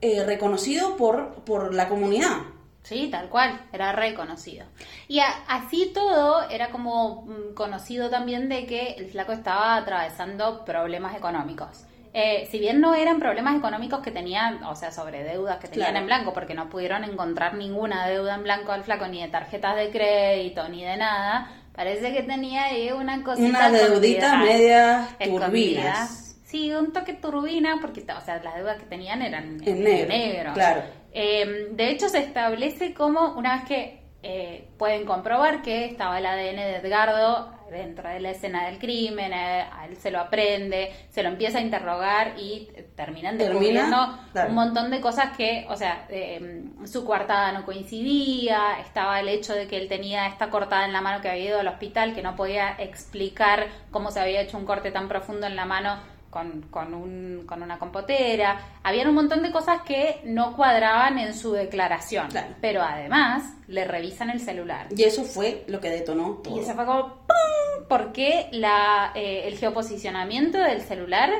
eh, 0.00 0.24
reconocido 0.24 0.96
por, 0.96 1.44
por 1.44 1.74
la 1.74 1.88
comunidad. 1.88 2.38
Sí, 2.82 3.08
tal 3.10 3.28
cual, 3.28 3.60
era 3.72 3.92
reconocido. 3.92 4.66
Y 5.08 5.20
a- 5.20 5.44
así 5.48 5.92
todo 5.94 6.48
era 6.50 6.70
como 6.70 7.22
mm, 7.22 7.54
conocido 7.54 8.10
también 8.10 8.48
de 8.48 8.66
que 8.66 8.94
el 8.98 9.06
flaco 9.06 9.32
estaba 9.32 9.76
atravesando 9.76 10.64
problemas 10.64 11.14
económicos. 11.16 11.84
Eh, 12.14 12.46
si 12.50 12.58
bien 12.58 12.80
no 12.80 12.94
eran 12.94 13.18
problemas 13.20 13.56
económicos 13.56 14.00
que 14.00 14.10
tenían, 14.10 14.62
o 14.64 14.74
sea, 14.76 14.90
sobre 14.92 15.24
deudas 15.24 15.56
que 15.58 15.68
tenían 15.68 15.90
Claro. 15.92 16.00
en 16.00 16.06
blanco, 16.06 16.32
porque 16.34 16.54
no 16.54 16.68
pudieron 16.68 17.04
encontrar 17.04 17.54
ninguna 17.54 18.06
deuda 18.06 18.34
en 18.34 18.42
blanco 18.42 18.72
al 18.72 18.84
flaco, 18.84 19.06
ni 19.06 19.22
de 19.22 19.28
tarjetas 19.28 19.76
de 19.76 19.90
crédito, 19.90 20.68
ni 20.68 20.84
de 20.84 20.96
nada, 20.98 21.50
parece 21.74 22.12
que 22.12 22.22
tenía 22.24 22.64
ahí 22.64 22.90
una 22.92 23.22
cosita 23.22 23.48
Una 23.48 23.70
deudita 23.70 24.36
media 24.36 25.08
turbinas. 25.24 26.36
Sí, 26.44 26.70
un 26.74 26.92
toque 26.92 27.14
turbina, 27.14 27.78
porque 27.80 28.00
o 28.02 28.20
sea, 28.20 28.42
las 28.42 28.56
deudas 28.56 28.76
que 28.78 28.84
tenían 28.84 29.22
eran 29.22 29.58
En 29.66 29.82
negro, 29.82 30.52
claro. 30.52 30.82
Eh, 31.12 31.68
de 31.72 31.90
hecho, 31.90 32.08
se 32.08 32.18
establece 32.18 32.94
como 32.94 33.34
una 33.34 33.56
vez 33.56 33.64
que 33.66 34.02
eh, 34.22 34.68
pueden 34.78 35.04
comprobar 35.04 35.62
que 35.62 35.86
estaba 35.86 36.18
el 36.18 36.26
ADN 36.26 36.56
de 36.56 36.76
Edgardo 36.76 37.62
dentro 37.72 38.08
de 38.08 38.20
la 38.20 38.30
escena 38.30 38.66
del 38.66 38.78
crimen, 38.78 39.32
eh, 39.32 39.66
a 39.72 39.86
él 39.86 39.96
se 39.96 40.10
lo 40.10 40.20
aprende, 40.20 40.92
se 41.10 41.22
lo 41.22 41.30
empieza 41.30 41.58
a 41.58 41.60
interrogar 41.60 42.34
y 42.38 42.68
eh, 42.74 42.88
terminan 42.94 43.38
Termina, 43.38 43.60
descubriendo 43.60 44.18
claro. 44.32 44.48
un 44.50 44.54
montón 44.54 44.90
de 44.90 45.00
cosas 45.00 45.36
que, 45.36 45.66
o 45.68 45.76
sea, 45.76 46.06
eh, 46.10 46.64
su 46.84 47.04
coartada 47.04 47.50
no 47.52 47.64
coincidía, 47.64 48.78
estaba 48.80 49.18
el 49.18 49.28
hecho 49.28 49.54
de 49.54 49.66
que 49.66 49.78
él 49.78 49.88
tenía 49.88 50.26
esta 50.26 50.50
cortada 50.50 50.84
en 50.84 50.92
la 50.92 51.00
mano 51.00 51.20
que 51.20 51.30
había 51.30 51.46
ido 51.46 51.60
al 51.60 51.68
hospital, 51.68 52.14
que 52.14 52.22
no 52.22 52.36
podía 52.36 52.76
explicar 52.78 53.66
cómo 53.90 54.10
se 54.10 54.20
había 54.20 54.42
hecho 54.42 54.58
un 54.58 54.66
corte 54.66 54.92
tan 54.92 55.08
profundo 55.08 55.46
en 55.46 55.56
la 55.56 55.64
mano 55.64 55.96
con, 56.32 56.62
con, 56.70 56.94
un, 56.94 57.44
con 57.46 57.62
una 57.62 57.78
compotera. 57.78 58.58
Habían 58.82 59.08
un 59.08 59.14
montón 59.14 59.42
de 59.42 59.52
cosas 59.52 59.82
que 59.82 60.22
no 60.24 60.56
cuadraban 60.56 61.18
en 61.18 61.34
su 61.34 61.52
declaración, 61.52 62.28
Claro. 62.30 62.54
pero 62.62 62.80
además 62.82 63.44
le 63.68 63.84
revisan 63.84 64.30
el 64.30 64.40
celular. 64.40 64.86
Y 64.96 65.02
eso 65.04 65.24
fue 65.24 65.64
lo 65.68 65.78
que 65.78 65.90
detonó 65.90 66.40
todo. 66.42 66.58
Y 66.58 66.64
se 66.64 66.72
fue 66.74 66.86
como 66.86 67.08
¡pum! 67.26 67.86
porque 67.86 68.48
la, 68.52 69.12
eh, 69.14 69.42
el 69.46 69.58
geoposicionamiento 69.58 70.56
del 70.58 70.80
celular 70.80 71.30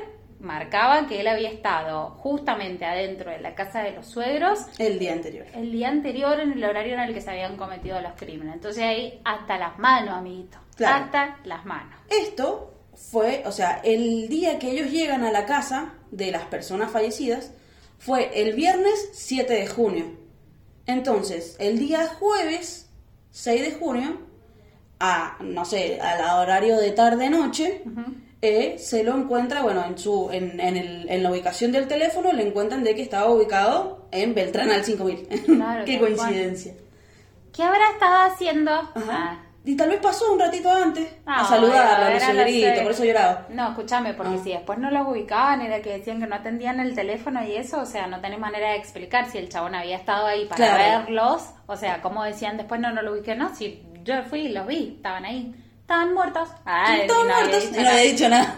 marcaba 0.41 1.07
que 1.07 1.21
él 1.21 1.29
había 1.29 1.49
estado 1.51 2.11
justamente 2.19 2.85
adentro 2.85 3.31
de 3.31 3.39
la 3.41 3.55
casa 3.55 3.81
de 3.81 3.93
los 3.93 4.07
suegros 4.07 4.59
El 4.79 4.99
día 4.99 5.13
anterior. 5.15 5.47
el 5.55 5.71
día 5.73 5.89
anterior 5.89 6.39
en 6.41 6.53
el 6.53 6.65
horario 6.65 6.95
en 6.95 7.01
el 7.01 7.15
que 7.15 7.21
se 7.23 7.31
habían 7.31 7.57
cometido 7.57 7.99
los 8.03 8.13
crímenes. 8.17 8.57
Entonces 8.57 8.83
ahí 8.83 9.21
hasta 9.25 9.57
las 9.57 9.79
manos, 9.79 10.15
amiguito. 10.17 10.59
Claro. 10.77 11.05
Hasta 11.05 11.39
las 11.45 11.65
manos. 11.65 11.95
Esto 12.11 12.75
fue, 12.95 13.43
o 13.47 13.53
sea, 13.53 13.81
el 13.85 14.29
día 14.29 14.59
que 14.59 14.71
ellos 14.71 14.91
llegan 14.91 15.25
a 15.25 15.33
la 15.33 15.47
casa 15.47 15.95
de 16.11 16.31
las 16.31 16.45
personas 16.45 16.91
fallecidas 16.91 17.51
fue 17.99 18.31
el 18.43 18.55
viernes 18.55 19.11
7 19.13 19.53
de 19.55 19.67
junio. 19.67 20.07
Entonces, 20.87 21.57
el 21.59 21.79
día 21.79 22.07
jueves 22.19 22.89
6 23.31 23.63
de 23.63 23.73
junio, 23.73 24.19
a, 25.01 25.37
no 25.41 25.65
sé, 25.65 26.01
al 26.01 26.39
horario 26.43 26.77
de 26.79 26.91
tarde-noche, 26.91 27.83
eh, 28.43 28.77
se 28.79 29.05
lo 29.05 29.17
encuentra, 29.17 29.63
bueno, 29.63 29.85
en, 29.87 29.97
su, 29.99 30.29
en, 30.33 30.59
en, 30.61 30.77
el- 30.77 31.09
en 31.09 31.23
la 31.23 31.31
ubicación 31.31 31.71
del 31.73 31.87
teléfono 31.89 32.33
le 32.33 32.47
encuentran 32.47 32.83
de 32.85 32.95
que 32.95 33.03
estaba 33.03 33.31
ubicado 33.31 34.07
en 34.11 34.35
Beltrán 34.35 34.71
al 34.71 34.85
5000. 34.85 35.29
Claro, 35.47 35.85
Qué 35.87 35.99
coincidencia. 35.99 36.75
¿Qué 37.53 37.63
habrá 37.63 37.91
estado 37.93 38.33
haciendo? 38.33 38.71
Ajá. 38.73 38.95
Ah. 39.09 39.47
Y 39.65 39.77
tal 39.77 39.91
vez 39.91 40.01
pasó 40.01 40.33
un 40.33 40.41
ratito 40.41 40.69
antes 40.73 41.09
a 41.25 41.41
Ay, 41.43 41.47
saludarla, 41.47 42.07
a 42.09 42.11
los 42.11 42.83
por 42.83 42.91
eso 42.91 43.05
lloraba. 43.05 43.47
No, 43.51 43.69
escúchame, 43.69 44.13
porque 44.15 44.35
Ah. 44.35 44.41
si 44.43 44.51
después 44.51 44.79
no 44.81 44.91
los 44.91 45.07
ubicaban, 45.07 45.61
era 45.61 45.81
que 45.81 45.99
decían 45.99 46.19
que 46.21 46.27
no 46.27 46.35
atendían 46.35 46.81
el 46.81 46.97
teléfono 46.97 47.45
y 47.45 47.55
eso, 47.55 47.81
o 47.81 47.87
sea, 47.87 48.09
no 48.09 48.21
tenés 48.21 48.41
manera 48.41 48.71
de 48.71 48.77
explicar 48.77 49.31
si 49.31 49.39
el 49.39 49.49
chabón 49.49 49.77
había 49.77 49.97
estado 49.97 50.27
ahí 50.27 50.47
para 50.47 50.57
Claro. 50.57 51.05
verlos, 51.05 51.45
o 51.67 51.77
sea, 51.77 52.03
como 52.03 52.25
decían 52.25 52.57
después 52.57 52.81
no, 52.81 52.91
no 52.91 53.03
lo 53.03 53.13
ubiqué, 53.13 53.37
no, 53.37 53.55
si 53.55 53.81
yo 54.03 54.23
fui 54.25 54.41
y 54.41 54.49
los 54.49 54.67
vi, 54.67 54.95
estaban 54.97 55.25
ahí, 55.25 55.55
estaban 55.81 56.13
muertos. 56.13 56.49
Ay, 56.65 57.03
y 57.05 57.07
no 57.07 57.25
muertos, 57.25 57.71
no 57.71 57.79
había 57.89 58.03
dicho 58.03 58.29
nada. 58.29 58.57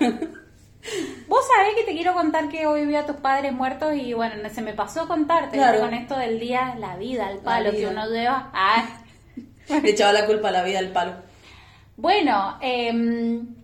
Vos 1.28 1.40
sabés 1.54 1.74
que 1.76 1.84
te 1.84 1.92
quiero 1.92 2.14
contar 2.14 2.48
que 2.48 2.66
hoy 2.66 2.84
vi 2.86 2.94
a 2.94 3.06
tus 3.06 3.16
padres 3.16 3.52
muertos 3.52 3.94
y 3.94 4.12
bueno, 4.14 4.34
se 4.50 4.60
me 4.62 4.72
pasó 4.74 5.06
contarte 5.08 5.56
Claro. 5.56 5.80
con 5.80 5.92
esto 5.94 6.16
del 6.16 6.38
día, 6.40 6.74
la 6.78 6.96
vida, 6.96 7.30
el 7.30 7.38
palo 7.38 7.70
que 7.70 7.78
vida. 7.78 7.90
uno 7.90 8.06
lleva. 8.08 8.50
Ay. 8.54 8.84
Le 9.68 9.90
echaba 9.90 10.12
la 10.12 10.26
culpa 10.26 10.48
a 10.48 10.52
la 10.52 10.62
vida 10.62 10.78
al 10.78 10.90
palo. 10.92 11.14
Bueno, 11.96 12.58
em, 12.60 13.54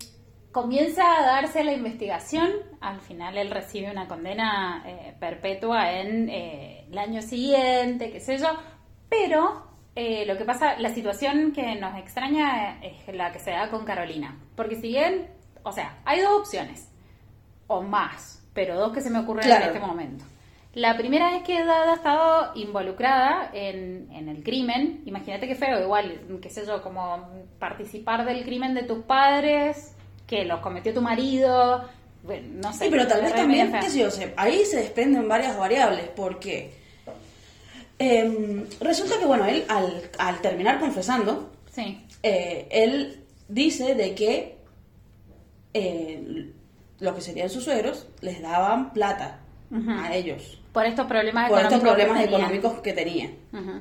comienza 0.52 1.02
a 1.18 1.22
darse 1.22 1.64
la 1.64 1.72
investigación. 1.72 2.50
Al 2.80 3.00
final 3.00 3.36
él 3.36 3.50
recibe 3.50 3.90
una 3.90 4.06
condena 4.08 4.82
eh, 4.86 5.14
perpetua 5.18 5.92
en 5.92 6.28
eh, 6.28 6.86
el 6.90 6.98
año 6.98 7.22
siguiente, 7.22 8.10
qué 8.10 8.20
sé 8.20 8.38
yo. 8.38 8.48
Pero 9.08 9.66
eh, 9.96 10.24
lo 10.26 10.36
que 10.38 10.44
pasa, 10.44 10.78
la 10.78 10.90
situación 10.90 11.52
que 11.52 11.74
nos 11.74 11.96
extraña 11.98 12.78
es 12.82 13.14
la 13.14 13.32
que 13.32 13.40
se 13.40 13.50
da 13.50 13.68
con 13.70 13.84
Carolina. 13.84 14.38
Porque 14.56 14.76
si 14.76 14.88
bien, 14.88 15.28
o 15.64 15.72
sea, 15.72 15.98
hay 16.04 16.20
dos 16.20 16.40
opciones, 16.40 16.88
o 17.66 17.82
más, 17.82 18.42
pero 18.54 18.76
dos 18.76 18.92
que 18.92 19.00
se 19.00 19.10
me 19.10 19.18
ocurren 19.18 19.44
Claro. 19.44 19.64
en 19.66 19.68
este 19.74 19.80
momento. 19.86 20.24
La 20.74 20.96
primera 20.96 21.36
es 21.36 21.42
que 21.42 21.64
Dada 21.64 21.92
ha 21.92 21.96
estado 21.96 22.52
involucrada 22.54 23.50
en, 23.52 24.08
en 24.12 24.28
el 24.28 24.44
crimen. 24.44 25.02
Imagínate 25.04 25.48
qué 25.48 25.56
feo, 25.56 25.82
igual, 25.82 26.20
qué 26.40 26.48
sé 26.48 26.64
yo, 26.64 26.80
como 26.80 27.28
participar 27.58 28.24
del 28.24 28.44
crimen 28.44 28.74
de 28.74 28.84
tus 28.84 29.02
padres, 29.04 29.94
que 30.28 30.44
los 30.44 30.60
cometió 30.60 30.94
tu 30.94 31.02
marido, 31.02 31.88
bueno, 32.22 32.46
no 32.62 32.72
sé. 32.72 32.84
Sí, 32.84 32.90
pero 32.90 33.06
tal 33.08 33.22
vez 33.22 33.34
también, 33.34 33.72
qué 33.80 33.90
sé 33.90 33.98
yo, 33.98 34.08
ahí 34.36 34.64
se 34.64 34.76
desprenden 34.76 35.28
varias 35.28 35.58
variables, 35.58 36.08
porque 36.14 36.72
em, 37.98 38.64
resulta 38.80 39.18
que, 39.18 39.26
bueno, 39.26 39.46
él 39.46 39.64
al, 39.68 40.08
al 40.18 40.40
terminar 40.40 40.78
confesando, 40.78 41.50
Sí, 41.72 42.04
eh, 42.22 42.68
él 42.70 43.24
dice 43.48 43.96
de 43.96 44.14
que 44.14 44.56
eh, 45.74 46.52
lo 47.00 47.14
que 47.14 47.20
serían 47.20 47.50
sus 47.50 47.64
suegros 47.64 48.06
les 48.20 48.40
daban 48.40 48.92
plata 48.92 49.40
a 49.72 50.14
ellos 50.16 50.59
por 50.72 50.86
estos 50.86 51.06
problemas 51.06 51.48
por 51.48 51.58
económicos. 51.58 51.72
estos 51.72 51.80
problemas 51.80 52.18
que 52.18 52.24
económicos. 52.24 52.72
Ujú. 53.52 53.80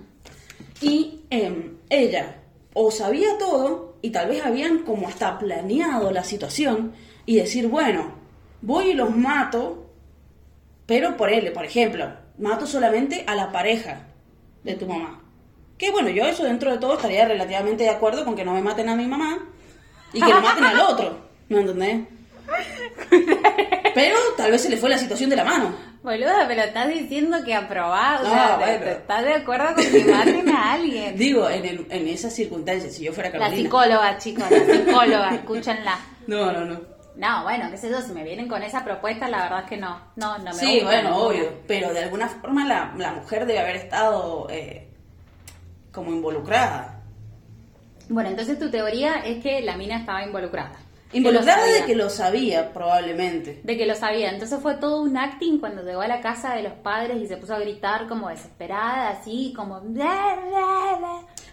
Y 0.82 1.22
em, 1.30 1.78
ella 1.90 2.36
o 2.74 2.92
sabía 2.92 3.38
todo 3.38 3.98
y 4.02 4.12
tal 4.12 4.30
vez 4.30 4.46
habían 4.46 4.80
como 4.80 5.08
hasta 5.08 5.38
planeado 5.38 6.12
la 6.12 6.24
situación 6.24 6.94
y 7.26 7.36
decir, 7.36 7.68
bueno, 7.68 8.14
voy 8.62 8.92
y 8.92 8.94
los 8.94 9.16
mato, 9.16 9.90
pero 10.86 11.18
por 11.18 11.30
él, 11.30 11.52
por 11.52 11.66
ejemplo, 11.66 12.12
mato 12.38 12.66
solamente 12.66 13.24
a 13.28 13.36
la 13.36 13.52
pareja 13.52 14.08
de 14.64 14.76
tu 14.76 14.88
mamá. 14.88 15.22
Que 15.78 15.92
bueno, 15.92 16.10
yo 16.10 16.24
eso 16.26 16.44
dentro 16.44 16.72
de 16.72 16.78
todo 16.78 16.96
estaría 16.96 17.26
relativamente 17.26 17.84
de 17.84 17.90
acuerdo 17.90 18.26
con 18.26 18.36
que 18.36 18.44
no 18.44 18.54
me 18.54 18.62
maten 18.62 18.90
a 18.90 18.96
mi 18.96 19.06
mamá 19.06 19.40
y 20.14 20.22
que 20.22 20.34
no 20.34 20.42
maten 20.42 20.64
al 20.64 20.80
otro, 20.80 21.20
¿me 21.50 21.60
entendés? 21.60 22.02
Pero 23.94 24.18
tal 24.38 24.52
vez 24.52 24.62
se 24.62 24.70
le 24.70 24.78
fue 24.78 24.90
la 24.90 24.98
situación 24.98 25.30
de 25.30 25.36
la 25.36 25.44
mano. 25.44 25.89
Boluda, 26.02 26.46
pero 26.48 26.62
estás 26.62 26.88
diciendo 26.88 27.38
que 27.44 27.54
aprobás, 27.54 28.22
o 28.22 28.24
No, 28.24 28.30
sea, 28.30 28.58
te- 28.58 28.64
bueno. 28.66 28.86
te- 28.86 28.92
estás 28.92 29.26
de 29.26 29.34
acuerdo 29.34 29.76
con 29.76 29.84
que 29.84 30.06
maten 30.06 30.50
a 30.50 30.74
alguien. 30.74 31.16
Digo, 31.18 31.50
en, 31.50 31.66
el- 31.66 31.88
en 31.90 32.08
esas 32.08 32.34
circunstancias, 32.34 32.94
si 32.94 33.04
yo 33.04 33.12
fuera 33.12 33.30
La 33.32 33.40
Carolina. 33.40 33.62
psicóloga, 33.64 34.18
chicos, 34.18 34.46
la 34.50 34.66
psicóloga, 34.76 35.36
escúchenla. 35.36 36.00
No, 36.28 36.52
no, 36.54 36.64
no. 36.66 36.80
No, 37.18 37.44
bueno, 37.44 37.70
qué 37.70 37.78
sé 37.78 37.90
yo, 37.90 38.00
si 38.02 38.14
me 38.14 38.24
vienen 38.24 38.48
con 38.48 38.64
esa 38.64 38.86
propuesta, 38.86 39.28
la 39.28 39.42
verdad 39.44 39.60
es 39.64 39.66
que 39.70 39.76
no, 39.76 40.00
no, 40.16 40.38
no 40.38 40.46
me 40.46 40.54
Sí, 40.54 40.76
gusta 40.76 40.86
bueno, 40.86 41.10
ninguna. 41.10 41.26
obvio. 41.28 41.54
Pero 41.68 41.94
de 41.94 42.00
alguna 42.04 42.30
forma 42.30 42.66
la, 42.66 42.94
la 42.98 43.12
mujer 43.12 43.46
debe 43.46 43.60
haber 43.60 43.76
estado 43.76 44.48
eh, 44.50 44.88
como 45.92 46.12
involucrada. 46.12 47.02
Bueno, 48.08 48.30
entonces 48.30 48.58
tu 48.58 48.72
teoría 48.72 49.16
es 49.26 49.44
que 49.44 49.60
la 49.62 49.76
mina 49.76 49.98
estaba 49.98 50.24
involucrada. 50.24 50.72
Involucrada 51.12 51.66
de 51.66 51.86
que 51.86 51.96
lo 51.96 52.10
sabía, 52.10 52.72
probablemente. 52.72 53.62
De 53.64 53.78
que 53.78 53.86
lo 53.86 53.96
sabía. 53.96 54.32
Entonces 54.32 54.60
fue 54.62 54.76
todo 54.76 55.02
un 55.02 55.18
acting 55.18 55.60
cuando 55.60 55.84
llegó 55.84 56.02
a 56.02 56.08
la 56.08 56.22
casa 56.22 56.54
de 56.54 56.62
los 56.62 56.74
padres 56.74 57.18
y 57.22 57.28
se 57.28 57.38
puso 57.38 57.56
a 57.56 57.60
gritar 57.60 58.08
como 58.08 58.30
desesperada, 58.30 59.10
así, 59.10 59.54
como... 59.56 59.82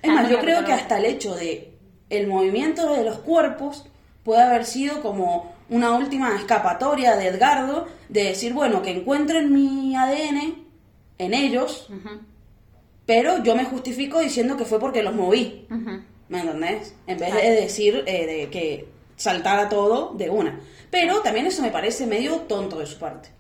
Es 0.02 0.12
más, 0.12 0.28
yo 0.28 0.38
creo 0.40 0.64
que 0.64 0.72
hasta 0.72 0.98
el 0.98 1.06
hecho 1.06 1.34
de 1.34 1.72
el 2.10 2.26
movimiento 2.26 2.92
de 2.92 3.04
los 3.04 3.18
cuerpos 3.18 3.86
puede 4.22 4.42
haber 4.42 4.64
sido 4.64 5.02
como 5.02 5.54
una 5.68 5.92
última 5.92 6.36
escapatoria 6.36 7.16
de 7.16 7.28
Edgardo 7.28 7.86
de 8.08 8.24
decir, 8.24 8.52
bueno, 8.52 8.82
que 8.82 8.90
encuentren 8.90 9.52
mi 9.52 9.96
ADN 9.96 10.66
en 11.18 11.34
ellos, 11.34 11.88
pero 13.06 13.42
yo 13.42 13.56
me 13.56 13.64
justifico 13.64 14.20
diciendo 14.20 14.56
que 14.56 14.64
fue 14.64 14.78
porque 14.78 15.02
los 15.02 15.14
moví. 15.14 15.66
¿Me 16.28 16.40
entendés? 16.40 16.94
En 17.06 17.18
vez 17.18 17.34
de 17.34 17.50
decir 17.52 18.02
eh, 18.06 18.26
de 18.26 18.50
que 18.50 18.95
saltara 19.16 19.68
todo 19.68 20.12
de 20.14 20.30
una. 20.30 20.60
Pero 20.90 21.20
también 21.20 21.46
eso 21.46 21.62
me 21.62 21.70
parece 21.70 22.06
medio 22.06 22.42
tonto 22.42 22.78
de 22.78 22.86
su 22.86 22.98
parte. 22.98 23.30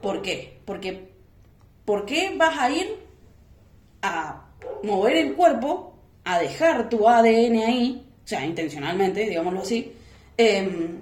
¿Por 0.00 0.22
qué? 0.22 0.60
Porque 0.64 1.14
¿por 1.84 2.06
qué 2.06 2.34
vas 2.36 2.58
a 2.58 2.70
ir 2.70 2.96
a 4.02 4.46
mover 4.82 5.16
el 5.16 5.34
cuerpo, 5.34 5.94
a 6.24 6.38
dejar 6.38 6.88
tu 6.88 7.08
ADN 7.08 7.62
ahí, 7.64 8.06
o 8.24 8.26
sea, 8.26 8.44
intencionalmente, 8.44 9.28
digámoslo 9.28 9.60
así, 9.60 9.92
em, 10.36 11.00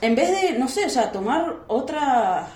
en 0.00 0.14
vez 0.14 0.40
de, 0.40 0.58
no 0.58 0.68
sé, 0.68 0.86
o 0.86 0.90
sea, 0.90 1.12
tomar 1.12 1.64
otras 1.68 2.48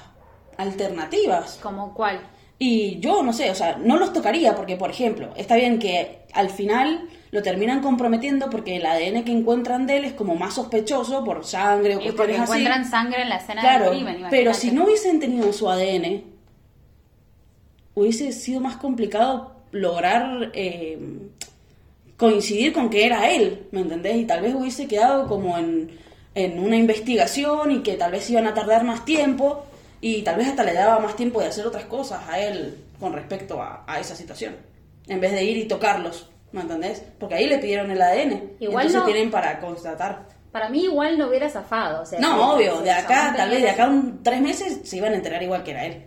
alternativas? 0.56 1.58
¿Como 1.62 1.92
cuál? 1.94 2.20
Y 2.58 3.00
yo 3.00 3.22
no 3.22 3.32
sé, 3.32 3.50
o 3.50 3.54
sea, 3.54 3.76
no 3.76 3.96
los 3.96 4.12
tocaría 4.12 4.54
porque, 4.54 4.76
por 4.76 4.90
ejemplo, 4.90 5.32
está 5.36 5.56
bien 5.56 5.78
que 5.78 6.24
al 6.32 6.50
final 6.50 7.08
lo 7.34 7.42
terminan 7.42 7.82
comprometiendo 7.82 8.48
porque 8.48 8.76
el 8.76 8.86
ADN 8.86 9.24
que 9.24 9.32
encuentran 9.32 9.88
de 9.88 9.96
él 9.96 10.04
es 10.04 10.12
como 10.12 10.36
más 10.36 10.54
sospechoso 10.54 11.24
por 11.24 11.44
sangre 11.44 11.96
o 11.96 12.00
Y 12.00 12.12
porque 12.12 12.14
cuestiones 12.36 12.40
así. 12.42 12.52
encuentran 12.60 12.84
sangre 12.88 13.22
en 13.22 13.28
la 13.28 13.36
escena 13.38 13.60
Claro, 13.60 13.90
del 13.90 14.04
crimen. 14.04 14.26
pero 14.30 14.54
si 14.54 14.70
no 14.70 14.84
hubiesen 14.84 15.18
tenido 15.18 15.52
su 15.52 15.68
ADN, 15.68 16.22
hubiese 17.94 18.30
sido 18.30 18.60
más 18.60 18.76
complicado 18.76 19.52
lograr 19.72 20.52
eh, 20.54 20.96
coincidir 22.16 22.72
con 22.72 22.88
que 22.88 23.04
era 23.04 23.28
él, 23.30 23.66
¿me 23.72 23.80
entendés? 23.80 24.14
Y 24.16 24.24
tal 24.26 24.40
vez 24.40 24.54
hubiese 24.54 24.86
quedado 24.86 25.26
como 25.26 25.58
en, 25.58 25.90
en 26.36 26.60
una 26.60 26.76
investigación 26.76 27.72
y 27.72 27.82
que 27.82 27.94
tal 27.94 28.12
vez 28.12 28.30
iban 28.30 28.46
a 28.46 28.54
tardar 28.54 28.84
más 28.84 29.04
tiempo 29.04 29.64
y 30.00 30.22
tal 30.22 30.36
vez 30.36 30.46
hasta 30.46 30.62
le 30.62 30.74
daba 30.74 31.00
más 31.00 31.16
tiempo 31.16 31.40
de 31.40 31.46
hacer 31.48 31.66
otras 31.66 31.86
cosas 31.86 32.22
a 32.28 32.38
él 32.38 32.76
con 33.00 33.12
respecto 33.12 33.60
a, 33.60 33.82
a 33.88 33.98
esa 33.98 34.14
situación, 34.14 34.54
en 35.08 35.20
vez 35.20 35.32
de 35.32 35.42
ir 35.44 35.56
y 35.56 35.64
tocarlos, 35.64 36.30
¿me 36.54 36.60
entendés? 36.62 37.04
Porque 37.18 37.34
ahí 37.34 37.46
le 37.48 37.58
pidieron 37.58 37.90
el 37.90 38.00
ADN, 38.00 38.56
Igual 38.60 38.86
entonces 38.86 38.94
no- 38.94 39.04
tienen 39.04 39.30
para 39.30 39.58
constatar. 39.60 40.26
Para 40.52 40.68
mí 40.68 40.84
igual 40.84 41.18
no 41.18 41.26
hubiera 41.26 41.48
zafado. 41.50 42.02
O 42.02 42.06
sea, 42.06 42.20
No, 42.20 42.52
obvio, 42.54 42.80
de 42.80 42.92
acá, 42.92 43.34
tal 43.36 43.50
vez 43.50 43.60
de 43.62 43.70
acá 43.70 43.88
un 43.88 44.22
tres 44.22 44.40
meses 44.40 44.80
se 44.88 44.96
iban 44.98 45.12
a 45.12 45.16
enterar 45.16 45.42
igual 45.42 45.64
que 45.64 45.72
era 45.72 45.84
él. 45.84 46.04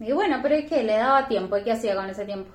Y 0.00 0.10
bueno, 0.12 0.38
pero 0.42 0.54
es 0.54 0.64
que 0.66 0.82
le 0.82 0.94
daba 0.96 1.28
tiempo. 1.28 1.58
¿Y 1.58 1.64
qué 1.64 1.72
hacía 1.72 1.94
con 1.94 2.08
ese 2.08 2.24
tiempo? 2.24 2.50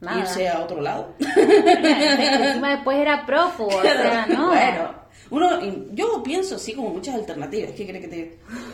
Nada. 0.00 0.18
Irse 0.18 0.48
a 0.48 0.60
otro 0.60 0.80
lado. 0.80 1.14
Encima 1.20 2.70
después 2.74 2.98
era 2.98 3.24
prófugo, 3.24 3.76
o 3.76 3.82
sea, 3.82 4.26
no. 4.28 4.48
Bueno, 4.48 4.94
uno, 5.30 5.48
yo 5.92 6.22
pienso 6.22 6.56
así 6.56 6.74
como 6.74 6.90
muchas 6.90 7.14
alternativas. 7.14 7.72
¿Qué 7.72 7.86
crees 7.86 8.04
que 8.04 8.08
te 8.08 8.16
diga? 8.16 8.30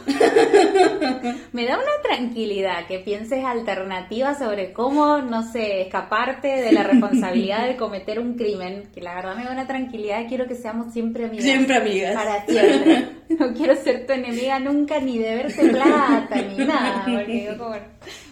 Me 1.53 1.66
da 1.66 1.76
una 1.76 2.03
tranquilidad 2.03 2.87
que 2.87 2.98
pienses 2.98 3.44
alternativas 3.44 4.38
sobre 4.38 4.72
cómo, 4.72 5.18
no 5.18 5.42
sé, 5.42 5.83
escaparte 5.83 6.48
de 6.48 6.72
la 6.72 6.83
responsabilidad 6.83 7.66
de 7.66 7.76
cometer 7.76 8.18
un 8.18 8.35
crimen. 8.35 8.90
Que 8.94 9.00
la 9.00 9.14
verdad 9.14 9.37
me 9.37 9.44
da 9.44 9.53
una 9.53 9.66
tranquilidad 9.66 10.26
quiero 10.29 10.46
que 10.46 10.55
seamos 10.55 10.92
siempre 10.92 11.26
amigas. 11.26 11.44
Siempre 11.44 11.76
amigas. 11.76 12.14
Para 12.14 12.46
siempre. 12.46 13.09
No 13.31 13.53
quiero 13.53 13.76
ser 13.76 14.07
tu 14.07 14.12
enemiga 14.12 14.59
nunca, 14.59 15.00
ni 15.00 15.18
deberte 15.18 15.68
plata, 15.68 16.37
ni 16.42 16.64
nada. 16.64 17.05
Porque 17.05 17.44
yo 17.44 17.59
como, 17.59 17.76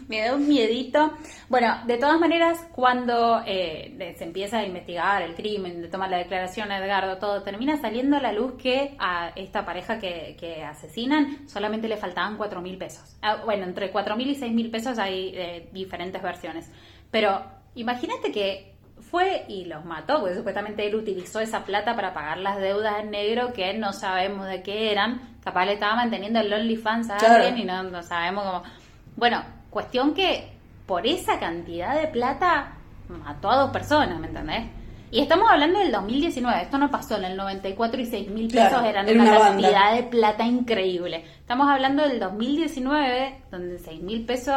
Me 0.08 0.20
da 0.22 0.34
un 0.34 0.48
miedito. 0.48 1.12
Bueno, 1.48 1.74
de 1.86 1.96
todas 1.98 2.20
maneras, 2.20 2.58
cuando 2.72 3.42
eh, 3.46 4.14
se 4.16 4.24
empieza 4.24 4.58
a 4.58 4.66
investigar 4.66 5.22
el 5.22 5.34
crimen, 5.34 5.82
de 5.82 5.88
tomar 5.88 6.10
la 6.10 6.18
declaración 6.18 6.70
a 6.70 6.78
Edgardo, 6.78 7.18
todo, 7.18 7.42
termina 7.42 7.80
saliendo 7.80 7.97
a 8.16 8.20
la 8.20 8.32
luz 8.32 8.54
que 8.60 8.96
a 8.98 9.30
esta 9.36 9.64
pareja 9.64 9.98
que, 9.98 10.36
que 10.38 10.62
asesinan 10.64 11.48
solamente 11.48 11.88
le 11.88 11.96
faltaban 11.96 12.36
cuatro 12.36 12.60
mil 12.60 12.78
pesos. 12.78 13.16
Ah, 13.22 13.42
bueno, 13.44 13.64
entre 13.64 13.90
cuatro 13.90 14.16
mil 14.16 14.28
y 14.30 14.34
seis 14.34 14.52
mil 14.52 14.70
pesos 14.70 14.98
hay 14.98 15.32
eh, 15.34 15.68
diferentes 15.72 16.22
versiones. 16.22 16.70
Pero 17.10 17.42
imagínate 17.74 18.30
que 18.32 18.74
fue 19.10 19.44
y 19.48 19.64
los 19.64 19.84
mató, 19.84 20.20
porque 20.20 20.34
supuestamente 20.34 20.86
él 20.86 20.94
utilizó 20.94 21.40
esa 21.40 21.64
plata 21.64 21.94
para 21.94 22.12
pagar 22.12 22.38
las 22.38 22.58
deudas 22.58 23.00
en 23.00 23.10
negro 23.10 23.52
que 23.52 23.72
no 23.74 23.92
sabemos 23.92 24.46
de 24.46 24.62
qué 24.62 24.90
eran. 24.92 25.36
Capaz 25.42 25.64
le 25.66 25.74
estaba 25.74 25.96
manteniendo 25.96 26.40
el 26.40 26.52
OnlyFans 26.52 27.10
a 27.10 27.16
Claro. 27.16 27.34
alguien 27.44 27.58
y 27.58 27.64
no, 27.64 27.82
no 27.84 28.02
sabemos 28.02 28.44
cómo. 28.44 28.62
Bueno, 29.16 29.42
cuestión 29.70 30.14
que 30.14 30.52
por 30.86 31.06
esa 31.06 31.38
cantidad 31.38 31.98
de 32.00 32.08
plata 32.08 32.72
mató 33.08 33.50
a 33.50 33.56
dos 33.56 33.70
personas, 33.70 34.18
¿me 34.18 34.26
entendés? 34.26 34.64
Y 35.10 35.20
estamos 35.22 35.48
hablando 35.50 35.78
del 35.78 35.90
2019, 35.90 36.62
esto 36.62 36.76
no 36.78 36.90
pasó 36.90 37.16
en 37.16 37.24
el 37.24 37.36
94 37.36 38.00
y 38.00 38.06
6 38.06 38.28
mil 38.30 38.48
pesos 38.48 38.68
Claro, 38.68 38.86
eran 38.86 39.08
era 39.08 39.22
una, 39.22 39.30
una 39.30 39.38
banda. 39.38 39.62
cantidad 39.62 39.94
de 39.94 40.02
plata 40.02 40.44
increíble. 40.44 41.24
Estamos 41.40 41.66
hablando 41.68 42.02
del 42.06 42.20
2019, 42.20 43.42
donde 43.50 43.78
6 43.78 44.02
mil 44.02 44.26
pesos 44.26 44.54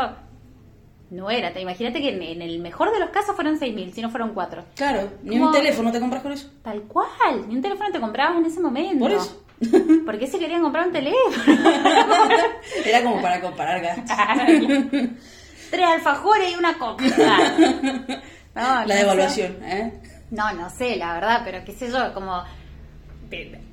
no 1.09 1.29
era. 1.29 1.53
Te 1.53 1.61
imagínate 1.61 2.01
que 2.01 2.09
en, 2.09 2.21
en 2.21 2.41
el 2.41 2.59
mejor 2.59 2.91
de 2.91 2.99
los 2.99 3.09
casos 3.11 3.33
fueron 3.35 3.57
6 3.57 3.73
mil, 3.73 3.93
si 3.93 4.01
no 4.01 4.09
fueron 4.09 4.33
4. 4.33 4.65
Claro, 4.75 5.09
ni 5.23 5.39
un 5.39 5.51
teléfono 5.53 5.89
te 5.91 5.99
compras 6.01 6.21
con 6.21 6.33
eso. 6.33 6.49
Tal 6.63 6.81
cual, 6.83 7.47
ni 7.47 7.55
un 7.55 7.61
teléfono 7.61 7.89
te 7.91 8.01
comprabas 8.01 8.37
en 8.37 8.45
ese 8.45 8.59
momento. 8.59 8.99
Por 9.05 9.11
eso. 9.11 9.41
¿Por 10.05 10.19
qué 10.19 10.27
se 10.27 10.37
querían 10.39 10.63
comprar 10.63 10.87
un 10.87 10.93
teléfono? 10.93 11.45
Era 12.85 13.03
como 13.03 13.21
para 13.21 13.39
comparar 13.39 13.79
gastos. 13.81 14.17
Tres 15.69 15.85
alfajores 15.87 16.51
y 16.53 16.55
una 16.59 16.73
coca. 16.77 17.03
No, 18.53 18.83
La 18.85 18.95
devaluación, 18.95 19.55
¿eh? 19.63 19.93
No, 20.31 20.51
no 20.53 20.69
sé, 20.69 20.95
la 20.95 21.13
verdad, 21.13 21.41
pero 21.45 21.63
qué 21.63 21.73
sé 21.73 21.91
yo, 21.91 22.13
como... 22.13 22.43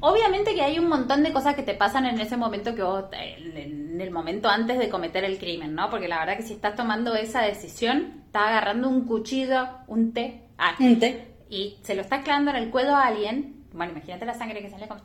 Obviamente 0.00 0.54
que 0.54 0.62
hay 0.62 0.78
un 0.78 0.88
montón 0.88 1.24
de 1.24 1.32
cosas 1.32 1.56
que 1.56 1.64
te 1.64 1.74
pasan 1.74 2.06
en 2.06 2.20
ese 2.20 2.36
momento 2.36 2.76
que 2.76 2.82
vos, 2.82 3.06
eh, 3.12 3.36
en 3.56 4.00
el 4.00 4.10
momento 4.12 4.48
antes 4.48 4.78
de 4.78 4.88
cometer 4.88 5.24
el 5.24 5.36
crimen, 5.38 5.74
¿no? 5.74 5.90
Porque 5.90 6.06
la 6.06 6.20
verdad 6.20 6.36
que 6.36 6.44
si 6.44 6.52
estás 6.52 6.76
tomando 6.76 7.16
esa 7.16 7.42
decisión, 7.42 8.22
estás 8.26 8.42
agarrando 8.48 8.88
un 8.88 9.04
cuchillo, 9.04 9.66
un 9.88 10.12
té, 10.12 10.42
ah, 10.58 10.76
Un 10.78 11.00
té. 11.00 11.34
y 11.50 11.76
se 11.82 11.96
lo 11.96 12.02
estás 12.02 12.22
clavando 12.22 12.52
en 12.52 12.56
el 12.58 12.70
cuello 12.70 12.94
a 12.94 13.06
alguien, 13.06 13.64
bueno, 13.72 13.92
imagínate 13.92 14.26
la 14.26 14.34
sangre 14.34 14.62
que 14.62 14.70
sale 14.70 14.86
como... 14.86 15.00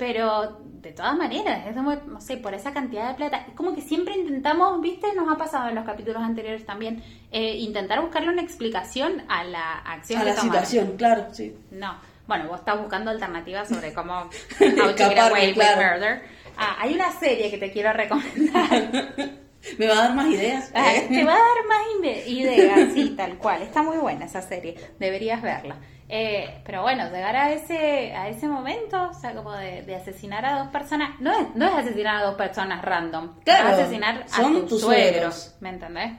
Pero 0.00 0.58
de 0.80 0.92
todas 0.92 1.14
maneras, 1.14 1.66
es 1.68 1.76
como, 1.76 1.94
no 1.94 2.20
sé, 2.22 2.38
por 2.38 2.54
esa 2.54 2.72
cantidad 2.72 3.06
de 3.08 3.14
plata, 3.14 3.44
es 3.46 3.54
como 3.54 3.74
que 3.74 3.82
siempre 3.82 4.16
intentamos, 4.16 4.80
viste, 4.80 5.08
nos 5.14 5.30
ha 5.30 5.36
pasado 5.36 5.68
en 5.68 5.74
los 5.74 5.84
capítulos 5.84 6.22
anteriores 6.22 6.64
también, 6.64 7.02
eh, 7.30 7.56
intentar 7.58 8.00
buscarle 8.00 8.30
una 8.30 8.40
explicación 8.40 9.22
a 9.28 9.44
la 9.44 9.74
acción 9.80 10.20
A 10.22 10.24
que 10.24 10.30
la 10.30 10.36
situación, 10.36 10.96
claro, 10.96 11.26
sí. 11.32 11.54
No, 11.70 11.96
bueno, 12.26 12.48
vos 12.48 12.60
estás 12.60 12.80
buscando 12.80 13.10
alternativas 13.10 13.68
sobre 13.68 13.92
cómo 13.92 14.30
Escaparme, 14.58 15.52
claro. 15.52 15.92
murder. 15.98 16.22
Ah, 16.56 16.76
hay 16.80 16.94
una 16.94 17.12
serie 17.12 17.50
que 17.50 17.58
te 17.58 17.70
quiero 17.70 17.92
recomendar. 17.92 18.70
¿Me 19.78 19.86
va 19.86 19.92
a 19.92 19.96
dar 20.04 20.14
más 20.14 20.26
ideas? 20.28 20.70
Ah. 20.74 20.92
Te 21.08 21.24
va 21.24 21.34
a 21.34 21.36
dar 21.36 21.66
más 21.68 21.82
ide- 22.00 22.26
ideas, 22.26 22.94
sí, 22.94 23.10
tal 23.14 23.36
cual. 23.36 23.60
Está 23.60 23.82
muy 23.82 23.98
buena 23.98 24.24
esa 24.24 24.40
serie, 24.40 24.74
deberías 24.98 25.42
verla. 25.42 25.76
Eh, 26.12 26.60
pero 26.64 26.82
bueno, 26.82 27.04
llegar 27.04 27.36
a 27.36 27.52
ese 27.52 28.12
a 28.14 28.28
ese 28.28 28.48
momento, 28.48 29.10
o 29.10 29.14
sea, 29.14 29.32
como 29.32 29.52
de, 29.52 29.82
de 29.82 29.94
asesinar 29.94 30.44
a 30.44 30.58
dos 30.58 30.68
personas, 30.68 31.20
no 31.20 31.30
es, 31.32 31.54
no 31.54 31.66
es 31.68 31.74
asesinar 31.74 32.16
a 32.16 32.24
dos 32.24 32.34
personas 32.34 32.82
random, 32.84 33.38
Claro, 33.44 33.68
es 33.68 33.74
asesinar 33.78 34.24
a 34.32 34.42
tus, 34.42 34.66
tus 34.68 34.80
suegros, 34.80 35.34
suegros. 35.34 35.56
¿me 35.60 35.68
entendés? 35.68 36.12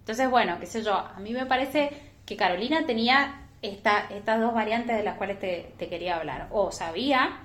Entonces, 0.00 0.28
bueno, 0.28 0.56
qué 0.58 0.66
sé 0.66 0.82
yo, 0.82 0.94
a 0.94 1.20
mí 1.20 1.32
me 1.32 1.46
parece 1.46 1.90
que 2.26 2.36
Carolina 2.36 2.84
tenía 2.84 3.42
esta, 3.62 4.06
estas 4.10 4.40
dos 4.40 4.54
variantes 4.54 4.96
de 4.96 5.02
las 5.04 5.16
cuales 5.16 5.38
te, 5.38 5.72
te 5.78 5.88
quería 5.88 6.16
hablar. 6.16 6.48
O 6.50 6.72
sabía 6.72 7.40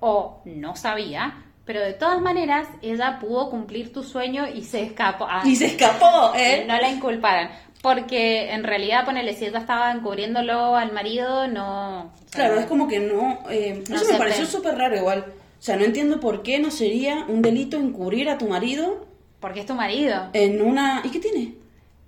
o 0.00 0.40
no 0.46 0.74
sabía, 0.76 1.44
pero 1.64 1.80
de 1.80 1.92
todas 1.94 2.20
maneras 2.20 2.68
ella 2.82 3.18
pudo 3.20 3.50
cumplir 3.50 3.92
tu 3.92 4.02
sueño 4.02 4.46
y 4.48 4.62
se 4.64 4.82
escapó. 4.82 5.26
Ah, 5.28 5.42
Y 5.44 5.56
se 5.56 5.66
escapó, 5.66 6.32
¿eh? 6.36 6.64
no 6.66 6.76
la 6.78 6.88
inculparan. 6.88 7.50
Porque 7.86 8.50
en 8.50 8.64
realidad, 8.64 9.04
ponele, 9.04 9.32
si 9.32 9.44
ella 9.44 9.60
estaba 9.60 9.92
encubriéndolo 9.92 10.74
al 10.74 10.90
marido, 10.92 11.46
no... 11.46 12.06
o 12.06 12.12
sea, 12.26 12.46
Claro, 12.46 12.58
es 12.58 12.66
como 12.66 12.88
que 12.88 12.98
no... 12.98 13.44
eh, 13.48 13.84
No 13.88 13.94
eso 13.94 14.10
me 14.10 14.18
pareció 14.18 14.44
súper 14.44 14.74
raro 14.76 14.96
igual. 14.96 15.24
O 15.56 15.62
sea, 15.62 15.76
no 15.76 15.84
entiendo 15.84 16.18
por 16.18 16.42
qué 16.42 16.58
no 16.58 16.72
sería 16.72 17.24
un 17.28 17.42
delito 17.42 17.76
encubrir 17.76 18.28
a 18.28 18.38
tu 18.38 18.48
marido 18.48 19.06
Porque 19.38 19.60
es 19.60 19.66
tu 19.66 19.74
marido. 19.74 20.30
en 20.32 20.62
una... 20.62 21.00
¿Y 21.04 21.10
qué 21.10 21.20
tiene? 21.20 21.54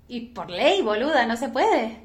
Y 0.09 0.21
por 0.21 0.51
ley, 0.51 0.83
boluda, 0.83 1.27
no 1.27 1.37
se 1.37 1.49
puede. 1.49 2.01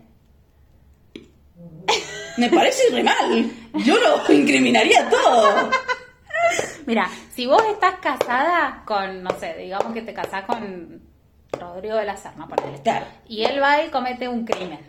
Me 2.37 2.49
parece 2.51 2.83
re 2.91 3.01
mal. 3.01 3.51
Yo 3.83 3.95
lo 3.97 4.33
incriminaría 4.35 5.09
todo. 5.09 5.71
Mira, 6.85 7.09
si 7.35 7.47
vos 7.47 7.63
estás 7.71 7.95
casada 7.95 8.83
con, 8.85 9.23
no 9.23 9.31
sé, 9.39 9.55
digamos 9.57 9.93
que 9.95 10.03
te 10.03 10.13
casás 10.13 10.45
con 10.45 11.01
Rodrigo 11.59 11.95
de 11.95 12.05
la 12.05 12.17
Serna, 12.17 12.47
ponele. 12.47 12.81
Claro. 12.81 13.05
Y 13.27 13.43
él 13.43 13.61
va 13.61 13.83
y 13.83 13.89
comete 13.89 14.27
un 14.27 14.45
crimen. 14.45 14.79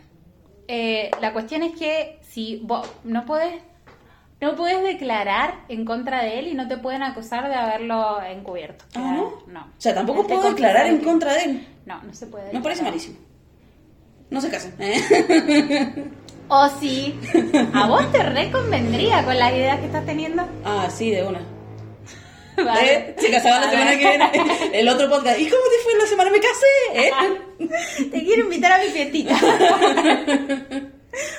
Eh, 0.67 1.11
la 1.21 1.31
cuestión 1.33 1.63
es 1.63 1.75
que 1.77 2.19
si 2.21 2.59
vos 2.63 2.89
no 3.03 3.25
podés, 3.25 3.61
no 4.41 4.55
puedes 4.55 4.81
declarar 4.83 5.55
en 5.69 5.85
contra 5.85 6.23
de 6.23 6.39
él 6.39 6.47
y 6.47 6.53
no 6.53 6.67
te 6.67 6.77
pueden 6.77 7.03
acusar 7.03 7.47
de 7.47 7.55
haberlo 7.55 8.21
encubierto. 8.23 8.83
Ah, 8.95 9.13
¿no? 9.15 9.33
No. 9.47 9.61
O 9.61 9.67
sea, 9.81 9.93
tampoco 9.93 10.21
Él 10.21 10.27
te 10.27 10.33
puedo 10.35 10.49
declarar 10.49 10.87
en 10.87 10.99
contra 10.99 11.33
de 11.33 11.43
él. 11.43 11.67
No, 11.85 12.01
no 12.01 12.13
se 12.13 12.27
puede. 12.27 12.51
Me 12.51 12.61
parece 12.61 12.83
declarar. 12.83 12.91
malísimo. 12.91 13.17
No 14.29 14.41
se 14.41 14.49
casen. 14.49 14.75
¿eh? 14.79 16.11
O 16.47 16.67
sí, 16.79 17.19
a 17.73 17.87
vos 17.87 18.11
te 18.11 18.21
reconvendría 18.21 19.23
con 19.23 19.37
las 19.37 19.51
ideas 19.53 19.79
que 19.79 19.87
estás 19.87 20.05
teniendo. 20.05 20.43
Ah, 20.63 20.87
sí, 20.91 21.09
de 21.09 21.23
una. 21.25 21.39
Vale. 22.63 22.93
¿Eh? 22.93 23.15
Se 23.17 23.31
casaban 23.31 23.61
la 23.61 23.69
semana 23.69 23.91
que 23.91 23.97
viene. 23.97 24.31
El 24.73 24.87
otro 24.89 25.09
podcast. 25.09 25.39
¿Y 25.39 25.49
cómo 25.49 25.61
te 25.63 25.83
fue 25.83 25.97
la 25.99 26.05
semana? 26.07 26.31
Me 26.31 26.39
casé. 26.39 27.07
¿eh? 27.07 28.09
Te 28.11 28.23
quiero 28.23 28.43
invitar 28.43 28.71
a 28.73 28.77
mi 28.79 28.85
fiestita. 28.85 29.35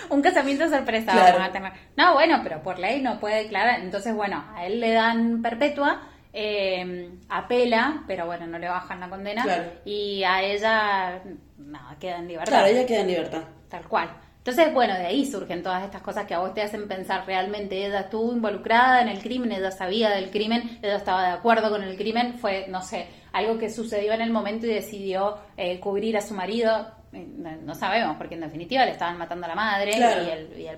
Un 0.08 0.22
casamiento 0.22 0.68
sorpresa 0.68 1.12
Claro. 1.12 1.34
vamos 1.38 1.48
a 1.48 1.52
tener. 1.52 1.72
No, 1.96 2.14
bueno, 2.14 2.40
pero 2.42 2.62
por 2.62 2.78
ley 2.78 3.02
no 3.02 3.18
puede 3.20 3.42
declarar. 3.44 3.80
Entonces, 3.80 4.14
bueno, 4.14 4.44
a 4.54 4.66
él 4.66 4.80
le 4.80 4.92
dan 4.92 5.42
perpetua, 5.42 6.02
eh, 6.32 7.10
apela, 7.28 8.04
pero 8.06 8.26
bueno, 8.26 8.46
no 8.46 8.58
le 8.58 8.68
bajan 8.68 9.00
la 9.00 9.08
condena. 9.10 9.42
Claro. 9.42 9.64
Y 9.84 10.22
a 10.24 10.42
ella, 10.42 11.20
nada, 11.58 11.96
queda 12.00 12.18
en 12.18 12.28
libertad. 12.28 12.52
Claro, 12.52 12.66
ella 12.68 12.86
queda 12.86 13.00
en 13.00 13.06
libertad. 13.08 13.42
Tal 13.68 13.84
cual. 13.88 14.08
Entonces, 14.46 14.72
bueno, 14.72 14.94
de 14.94 15.06
ahí 15.06 15.26
surgen 15.26 15.60
todas 15.60 15.82
estas 15.82 16.02
cosas 16.02 16.24
que 16.24 16.32
a 16.32 16.38
vos 16.38 16.54
te 16.54 16.62
hacen 16.62 16.86
pensar 16.86 17.26
realmente 17.26 17.84
ella 17.84 18.02
estuvo 18.02 18.32
involucrada 18.32 19.02
en 19.02 19.08
el 19.08 19.18
crimen, 19.18 19.50
ella 19.50 19.72
sabía 19.72 20.10
del 20.10 20.30
crimen, 20.30 20.78
ella 20.82 20.98
estaba 20.98 21.26
de 21.26 21.32
acuerdo 21.32 21.68
con 21.68 21.82
el 21.82 21.96
crimen, 21.96 22.38
fue, 22.38 22.66
no 22.68 22.80
sé, 22.80 23.08
algo 23.32 23.58
que 23.58 23.68
sucedió 23.68 24.12
en 24.12 24.20
el 24.20 24.30
momento 24.30 24.64
y 24.66 24.68
decidió 24.68 25.38
eh, 25.56 25.80
cubrir 25.80 26.16
a 26.16 26.20
su 26.20 26.32
marido. 26.32 26.92
Eh, 27.12 27.26
No, 27.64 27.74
sabemos, 27.74 28.16
porque 28.18 28.36
en 28.36 28.42
definitiva 28.42 28.84
le 28.84 28.92
estaban 28.92 29.18
matando 29.18 29.46
a 29.46 29.48
la 29.48 29.56
madre 29.56 29.94
Claro. 29.96 30.22
y, 30.22 30.30
el, 30.30 30.60
y 30.60 30.68
el. 30.68 30.76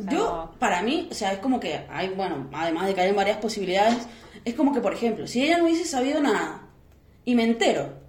O 0.00 0.02
sea, 0.02 0.12
Yo, 0.12 0.54
para 0.58 0.82
mí, 0.82 1.06
o 1.12 1.14
sea, 1.14 1.32
es 1.32 1.38
como 1.38 1.60
que 1.60 1.86
hay, 1.88 2.08
bueno, 2.08 2.50
además 2.52 2.88
de 2.88 2.94
que 2.96 3.02
hay 3.02 3.12
varias 3.12 3.36
posibilidades, 3.36 4.08
es 4.44 4.54
como 4.54 4.74
que, 4.74 4.80
por 4.80 4.94
ejemplo, 4.94 5.28
si 5.28 5.44
ella 5.44 5.58
no 5.58 5.64
hubiese 5.66 5.84
sabido 5.84 6.20
nada 6.20 6.62
y 7.24 7.36
me 7.36 7.44
entero 7.44 8.00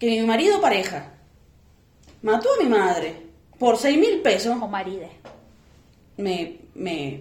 que 0.00 0.10
mi 0.10 0.26
marido 0.26 0.60
pareja 0.60 1.12
mató 2.22 2.48
a 2.58 2.64
mi 2.64 2.68
madre 2.68 3.25
por 3.58 3.76
seis 3.76 3.98
mil 3.98 4.20
pesos, 4.22 4.56
O 4.60 4.68
maride. 4.68 5.10
me, 6.18 6.56
me, 6.74 7.20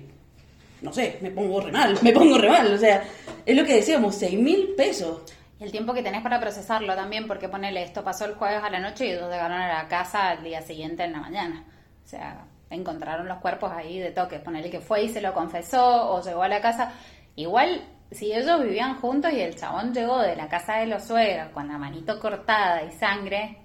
no 0.81 0.91
sé, 0.93 1.17
me 1.21 1.31
pongo 1.31 1.61
re 1.61 1.71
mal, 1.71 1.97
me 2.01 2.11
pongo 2.11 2.37
re 2.37 2.49
mal, 2.49 2.73
o 2.73 2.77
sea, 2.77 3.03
es 3.45 3.55
lo 3.55 3.63
que 3.65 3.75
decíamos, 3.75 4.15
seis 4.15 4.39
mil 4.39 4.73
pesos. 4.75 5.21
Y 5.59 5.63
el 5.63 5.71
tiempo 5.71 5.93
que 5.93 6.03
tenés 6.03 6.21
para 6.21 6.39
procesarlo 6.39 6.95
también, 6.95 7.27
porque 7.27 7.47
ponele, 7.47 7.83
esto 7.83 8.03
pasó 8.03 8.25
el 8.25 8.33
jueves 8.35 8.61
a 8.63 8.69
la 8.69 8.79
noche 8.79 9.05
y 9.07 9.11
ellos 9.11 9.29
llegaron 9.31 9.57
a 9.57 9.83
la 9.83 9.87
casa 9.87 10.29
al 10.31 10.43
día 10.43 10.61
siguiente 10.61 11.03
en 11.05 11.13
la 11.13 11.21
mañana. 11.21 11.63
O 12.03 12.07
sea, 12.07 12.45
encontraron 12.69 13.27
los 13.27 13.37
cuerpos 13.39 13.71
ahí 13.71 13.99
de 13.99 14.11
toque. 14.11 14.39
Ponele 14.39 14.69
que 14.69 14.81
fue 14.81 15.03
y 15.03 15.09
se 15.09 15.21
lo 15.21 15.33
confesó 15.33 16.11
o 16.11 16.21
llegó 16.21 16.43
a 16.43 16.49
la 16.49 16.59
casa. 16.59 16.91
Igual, 17.37 17.81
si 18.11 18.33
ellos 18.33 18.61
vivían 18.63 18.99
juntos 18.99 19.31
y 19.31 19.39
el 19.39 19.55
chabón 19.55 19.93
llegó 19.93 20.19
de 20.19 20.35
la 20.35 20.49
casa 20.49 20.75
de 20.79 20.87
los 20.87 21.03
suegros 21.05 21.49
con 21.53 21.69
la 21.69 21.77
manito 21.77 22.19
cortada 22.19 22.83
y 22.83 22.91
sangre, 22.91 23.59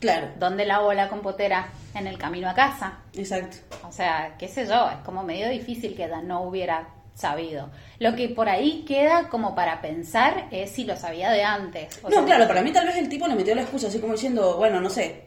Claro, 0.00 0.28
¿dónde 0.38 0.64
lavó 0.64 0.92
la 0.92 1.08
compotera? 1.08 1.68
En 1.94 2.06
el 2.06 2.18
camino 2.18 2.48
a 2.48 2.54
casa. 2.54 2.98
exacto. 3.14 3.56
O 3.88 3.92
sea, 3.92 4.36
qué 4.38 4.46
sé 4.48 4.66
yo, 4.66 4.88
es 4.90 4.98
como 5.04 5.24
medio 5.24 5.48
difícil 5.48 5.96
que 5.96 6.06
no 6.24 6.42
hubiera 6.42 6.88
sabido. 7.14 7.70
Lo 7.98 8.14
que 8.14 8.28
por 8.28 8.48
ahí 8.48 8.84
queda 8.86 9.28
como 9.28 9.54
para 9.54 9.80
pensar 9.80 10.46
es 10.52 10.70
si 10.70 10.84
lo 10.84 10.96
sabía 10.96 11.30
de 11.30 11.42
antes. 11.42 11.98
O 12.04 12.08
No, 12.08 12.16
sea, 12.16 12.24
claro, 12.24 12.46
para 12.46 12.62
mí 12.62 12.72
tal 12.72 12.86
vez 12.86 12.96
el 12.96 13.08
tipo 13.08 13.26
le 13.26 13.34
metió 13.34 13.54
la 13.54 13.62
excusa, 13.62 13.88
así 13.88 13.98
como 13.98 14.12
diciendo, 14.12 14.56
bueno, 14.56 14.80
no 14.80 14.88
sé, 14.88 15.24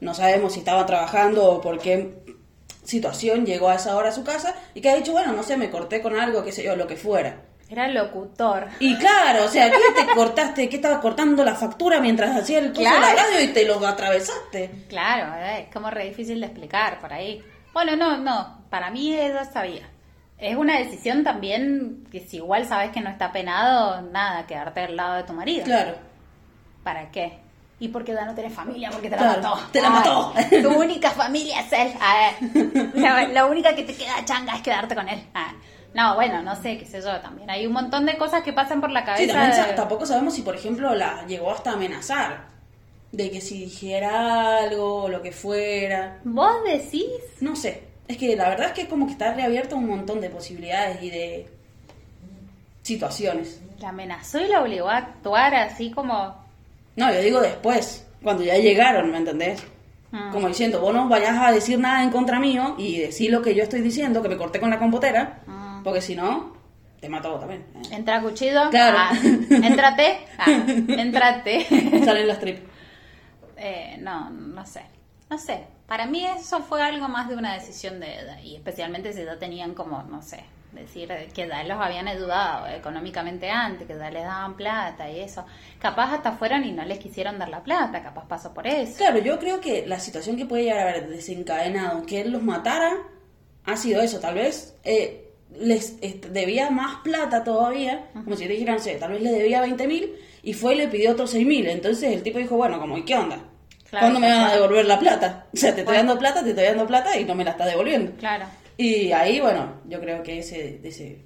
no 0.00 0.14
sabemos 0.14 0.52
si 0.52 0.60
estaba 0.60 0.86
trabajando 0.86 1.44
o 1.50 1.60
por 1.60 1.80
qué 1.80 2.22
situación 2.84 3.46
llegó 3.46 3.68
a 3.68 3.76
esa 3.76 3.96
hora 3.96 4.10
a 4.10 4.12
su 4.12 4.24
casa 4.24 4.54
y 4.74 4.80
que 4.80 4.90
ha 4.90 4.96
dicho, 4.96 5.12
bueno, 5.12 5.32
no 5.32 5.42
sé, 5.42 5.56
me 5.56 5.70
corté 5.70 6.00
con 6.00 6.18
algo, 6.18 6.44
qué 6.44 6.52
sé 6.52 6.62
yo, 6.62 6.76
lo 6.76 6.86
que 6.86 6.96
fuera. 6.96 7.42
Era 7.72 7.88
locutor. 7.88 8.68
Y 8.80 8.96
claro, 8.96 9.46
o 9.46 9.48
sea, 9.48 9.70
¿qué 9.70 9.78
te 10.04 10.06
cortaste? 10.14 10.68
¿Qué 10.68 10.76
estaba 10.76 11.00
cortando 11.00 11.42
la 11.42 11.54
factura 11.54 12.00
mientras 12.00 12.36
hacía 12.36 12.58
el 12.58 12.68
coso 12.68 12.80
de 12.82 12.84
la 12.84 12.98
Claro. 12.98 13.16
radio 13.16 13.40
y 13.44 13.48
te 13.48 13.64
lo 13.64 13.86
atravesaste? 13.86 14.70
Claro, 14.90 15.34
es 15.58 15.72
como 15.72 15.88
re 15.90 16.04
difícil 16.10 16.38
de 16.40 16.46
explicar 16.48 17.00
por 17.00 17.12
ahí. 17.14 17.42
Bueno, 17.72 17.96
no, 17.96 18.18
no, 18.18 18.58
para 18.68 18.90
mí 18.90 19.14
ella 19.18 19.46
sabía. 19.46 19.88
Es 20.36 20.54
una 20.56 20.76
decisión 20.78 21.24
también 21.24 22.04
que 22.12 22.20
si 22.20 22.36
igual 22.38 22.66
sabes 22.66 22.90
que 22.90 23.00
no 23.00 23.08
está 23.08 23.32
penado, 23.32 24.02
nada, 24.02 24.46
quedarte 24.46 24.80
al 24.80 24.96
lado 24.96 25.14
de 25.14 25.22
tu 25.22 25.32
marido. 25.32 25.64
Claro. 25.64 25.94
¿Para 26.82 27.10
qué? 27.10 27.38
¿Y 27.78 27.88
porque 27.88 28.12
ya 28.12 28.26
no 28.26 28.34
tenés 28.34 28.52
familia? 28.52 28.90
Porque 28.90 29.08
te 29.08 29.16
la 29.16 29.22
Claro, 29.22 29.42
mató. 29.42 29.60
te 29.72 29.80
la 29.80 29.88
Ay, 29.88 29.92
mató. 29.94 30.34
Tu 30.62 30.68
única 30.78 31.10
familia 31.10 31.60
es 31.60 31.72
él. 31.72 31.92
A 32.00 32.14
ver, 32.18 32.90
la, 32.96 33.28
la 33.28 33.46
única 33.46 33.74
que 33.74 33.84
te 33.84 33.94
queda 33.94 34.22
changa 34.26 34.56
es 34.56 34.60
quedarte 34.62 34.94
con 34.94 35.08
él. 35.08 35.22
Ah, 35.34 35.52
No, 35.94 36.14
bueno, 36.14 36.40
no 36.42 36.56
sé, 36.56 36.78
qué 36.78 36.86
sé 36.86 37.00
yo, 37.02 37.20
también 37.20 37.50
hay 37.50 37.66
un 37.66 37.72
montón 37.74 38.06
de 38.06 38.16
cosas 38.16 38.42
que 38.42 38.52
pasan 38.52 38.80
por 38.80 38.90
la 38.90 39.04
cabeza. 39.04 39.22
Sí, 39.24 39.28
también 39.28 39.50
de- 39.50 39.56
sa- 39.56 39.74
tampoco 39.74 40.06
sabemos 40.06 40.34
si, 40.34 40.42
por 40.42 40.54
ejemplo, 40.54 40.94
la 40.94 41.26
llegó 41.26 41.50
hasta 41.52 41.72
amenazar. 41.72 42.50
De 43.12 43.30
que 43.30 43.42
si 43.42 43.58
dijera 43.58 44.56
algo 44.58 45.02
o 45.04 45.08
lo 45.08 45.20
que 45.20 45.32
fuera. 45.32 46.18
¿Vos 46.24 46.64
decís? 46.64 47.04
No 47.40 47.54
sé. 47.54 47.82
Es 48.08 48.16
que 48.16 48.34
la 48.36 48.48
verdad 48.48 48.68
es 48.68 48.72
que 48.72 48.88
como 48.88 49.04
que 49.06 49.12
está 49.12 49.34
reabierto 49.34 49.76
un 49.76 49.86
montón 49.86 50.20
de 50.22 50.30
posibilidades 50.30 51.02
y 51.02 51.10
de 51.10 51.48
situaciones. 52.82 53.60
La 53.80 53.90
amenazó 53.90 54.40
y 54.40 54.48
la 54.48 54.62
obligó 54.62 54.88
a 54.88 54.96
actuar 54.98 55.54
así 55.54 55.90
como... 55.90 56.34
No, 56.96 57.12
yo 57.12 57.20
digo 57.20 57.40
después, 57.40 58.06
cuando 58.22 58.42
ya 58.44 58.56
llegaron, 58.56 59.10
¿me 59.10 59.18
entendés? 59.18 59.62
Mm. 60.10 60.30
Como 60.32 60.48
diciendo, 60.48 60.80
vos 60.80 60.92
no 60.94 61.08
vayas 61.08 61.36
a 61.38 61.52
decir 61.52 61.78
nada 61.78 62.02
en 62.02 62.10
contra 62.10 62.38
mío 62.38 62.74
y 62.78 62.98
decir 62.98 63.30
lo 63.30 63.40
que 63.42 63.54
yo 63.54 63.62
estoy 63.62 63.80
diciendo, 63.80 64.22
que 64.22 64.28
me 64.28 64.36
corté 64.36 64.60
con 64.60 64.70
la 64.70 64.78
compotera, 64.78 65.40
Mm. 65.46 65.61
Porque 65.82 66.00
si 66.00 66.14
no, 66.14 66.56
te 67.00 67.08
mato 67.08 67.38
también. 67.38 67.66
¿eh? 67.74 67.96
Entra 67.96 68.20
cuchillo. 68.22 68.70
Claro. 68.70 68.96
Ah, 68.98 69.12
entrate. 69.50 70.18
Ah, 70.38 70.46
entrate. 70.88 71.64
Salen 72.04 72.28
las 72.28 72.38
tripas. 72.38 72.62
Eh, 73.56 73.96
no, 74.00 74.30
no 74.30 74.64
sé. 74.64 74.82
No 75.28 75.38
sé. 75.38 75.64
Para 75.86 76.06
mí 76.06 76.24
eso 76.24 76.60
fue 76.60 76.82
algo 76.82 77.08
más 77.08 77.28
de 77.28 77.36
una 77.36 77.54
decisión 77.54 78.00
de 78.00 78.14
Eda. 78.14 78.40
Y 78.40 78.54
especialmente 78.56 79.12
si 79.12 79.24
ya 79.24 79.38
tenían 79.38 79.74
como, 79.74 80.02
no 80.04 80.22
sé, 80.22 80.44
decir 80.72 81.08
que 81.34 81.48
ya 81.48 81.64
los 81.64 81.80
habían 81.80 82.08
ayudado 82.08 82.66
económicamente 82.68 83.50
antes, 83.50 83.86
que 83.86 83.96
ya 83.98 84.10
les 84.10 84.22
daban 84.22 84.54
plata 84.56 85.10
y 85.10 85.20
eso. 85.20 85.44
Capaz 85.78 86.14
hasta 86.14 86.32
fueron 86.32 86.64
y 86.64 86.72
no 86.72 86.84
les 86.84 86.98
quisieron 86.98 87.38
dar 87.38 87.48
la 87.48 87.62
plata. 87.62 88.02
Capaz 88.02 88.26
pasó 88.26 88.54
por 88.54 88.66
eso. 88.66 88.96
Claro, 88.96 89.18
yo 89.18 89.38
creo 89.38 89.60
que 89.60 89.86
la 89.86 89.98
situación 89.98 90.36
que 90.36 90.46
puede 90.46 90.64
llegar 90.64 90.86
a 90.86 90.90
haber 90.90 91.08
desencadenado 91.08 92.06
que 92.06 92.20
él 92.20 92.30
los 92.30 92.42
matara 92.42 92.92
ha 93.64 93.76
sido 93.76 94.02
eso, 94.02 94.18
tal 94.18 94.34
vez 94.34 94.76
eh, 94.84 95.21
les 95.58 95.98
debía 96.32 96.70
más 96.70 96.96
plata 97.02 97.44
todavía, 97.44 98.08
como 98.12 98.36
si 98.36 98.46
te 98.46 98.52
dijeran, 98.52 98.76
no 98.76 98.82
sé, 98.82 98.94
tal 98.96 99.12
vez 99.12 99.22
le 99.22 99.30
debía 99.30 99.60
20 99.60 99.86
mil 99.86 100.14
y 100.42 100.52
fue 100.54 100.74
y 100.74 100.78
le 100.78 100.88
pidió 100.88 101.12
otros 101.12 101.30
6 101.30 101.46
mil, 101.46 101.66
entonces 101.68 102.12
el 102.12 102.22
tipo 102.22 102.38
dijo, 102.38 102.56
bueno, 102.56 102.78
como, 102.80 102.96
¿y 102.98 103.04
qué 103.04 103.16
onda? 103.16 103.38
Claro, 103.90 104.04
¿Cuándo 104.06 104.20
me 104.20 104.30
van 104.30 104.40
a 104.44 104.52
devolver 104.54 104.86
la 104.86 104.98
plata? 104.98 105.46
O 105.52 105.56
sea, 105.56 105.74
te 105.74 105.80
estoy 105.82 105.94
Bueno. 105.96 106.08
dando 106.08 106.18
plata, 106.18 106.42
te 106.42 106.50
estoy 106.50 106.64
dando 106.64 106.86
plata 106.86 107.18
y 107.18 107.24
no 107.26 107.34
me 107.34 107.44
la 107.44 107.50
está 107.50 107.66
devolviendo. 107.66 108.12
Claro. 108.16 108.46
Y 108.78 109.12
ahí, 109.12 109.38
bueno, 109.40 109.80
yo 109.86 110.00
creo 110.00 110.22
que 110.22 110.38
ese, 110.38 110.80
ese 110.82 111.24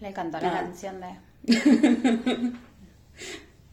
Le 0.00 0.12
cantó 0.14 0.40
la 0.40 0.48
Ah. 0.48 0.60
canción 0.62 0.98
de... 1.00 2.50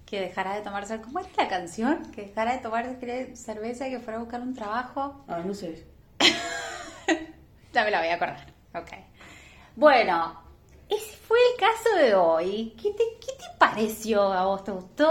que 0.05 0.19
dejara 0.21 0.55
de 0.55 0.61
tomarse... 0.61 0.99
¿Cómo 1.01 1.19
era 1.19 1.29
la 1.38 1.47
canción? 1.47 2.01
Que 2.13 2.23
dejara 2.23 2.53
de 2.53 2.59
tomar 2.59 2.85
cerveza 3.33 3.88
y 3.88 3.91
que 3.91 3.99
fuera 3.99 4.17
a 4.19 4.21
buscar 4.23 4.41
un 4.41 4.53
trabajo. 4.53 5.23
ay, 5.27 5.43
no 5.45 5.53
sé. 5.53 5.85
Ya 7.73 7.83
me 7.83 7.91
la 7.91 7.99
voy 7.99 8.07
a 8.09 8.15
acordar. 8.15 8.45
Ok. 8.73 8.89
Bueno, 9.78 10.34
ese 10.89 11.15
fue 11.28 11.38
el 11.53 11.59
caso 11.59 11.95
de 12.03 12.15
hoy. 12.15 12.73
¿Qué 12.82 12.89
te, 12.93 13.03
qué 13.21 13.32
te 13.38 13.45
pareció? 13.59 14.23
¿A 14.34 14.45
vos 14.45 14.63
te 14.63 14.71
gustó? 14.71 15.05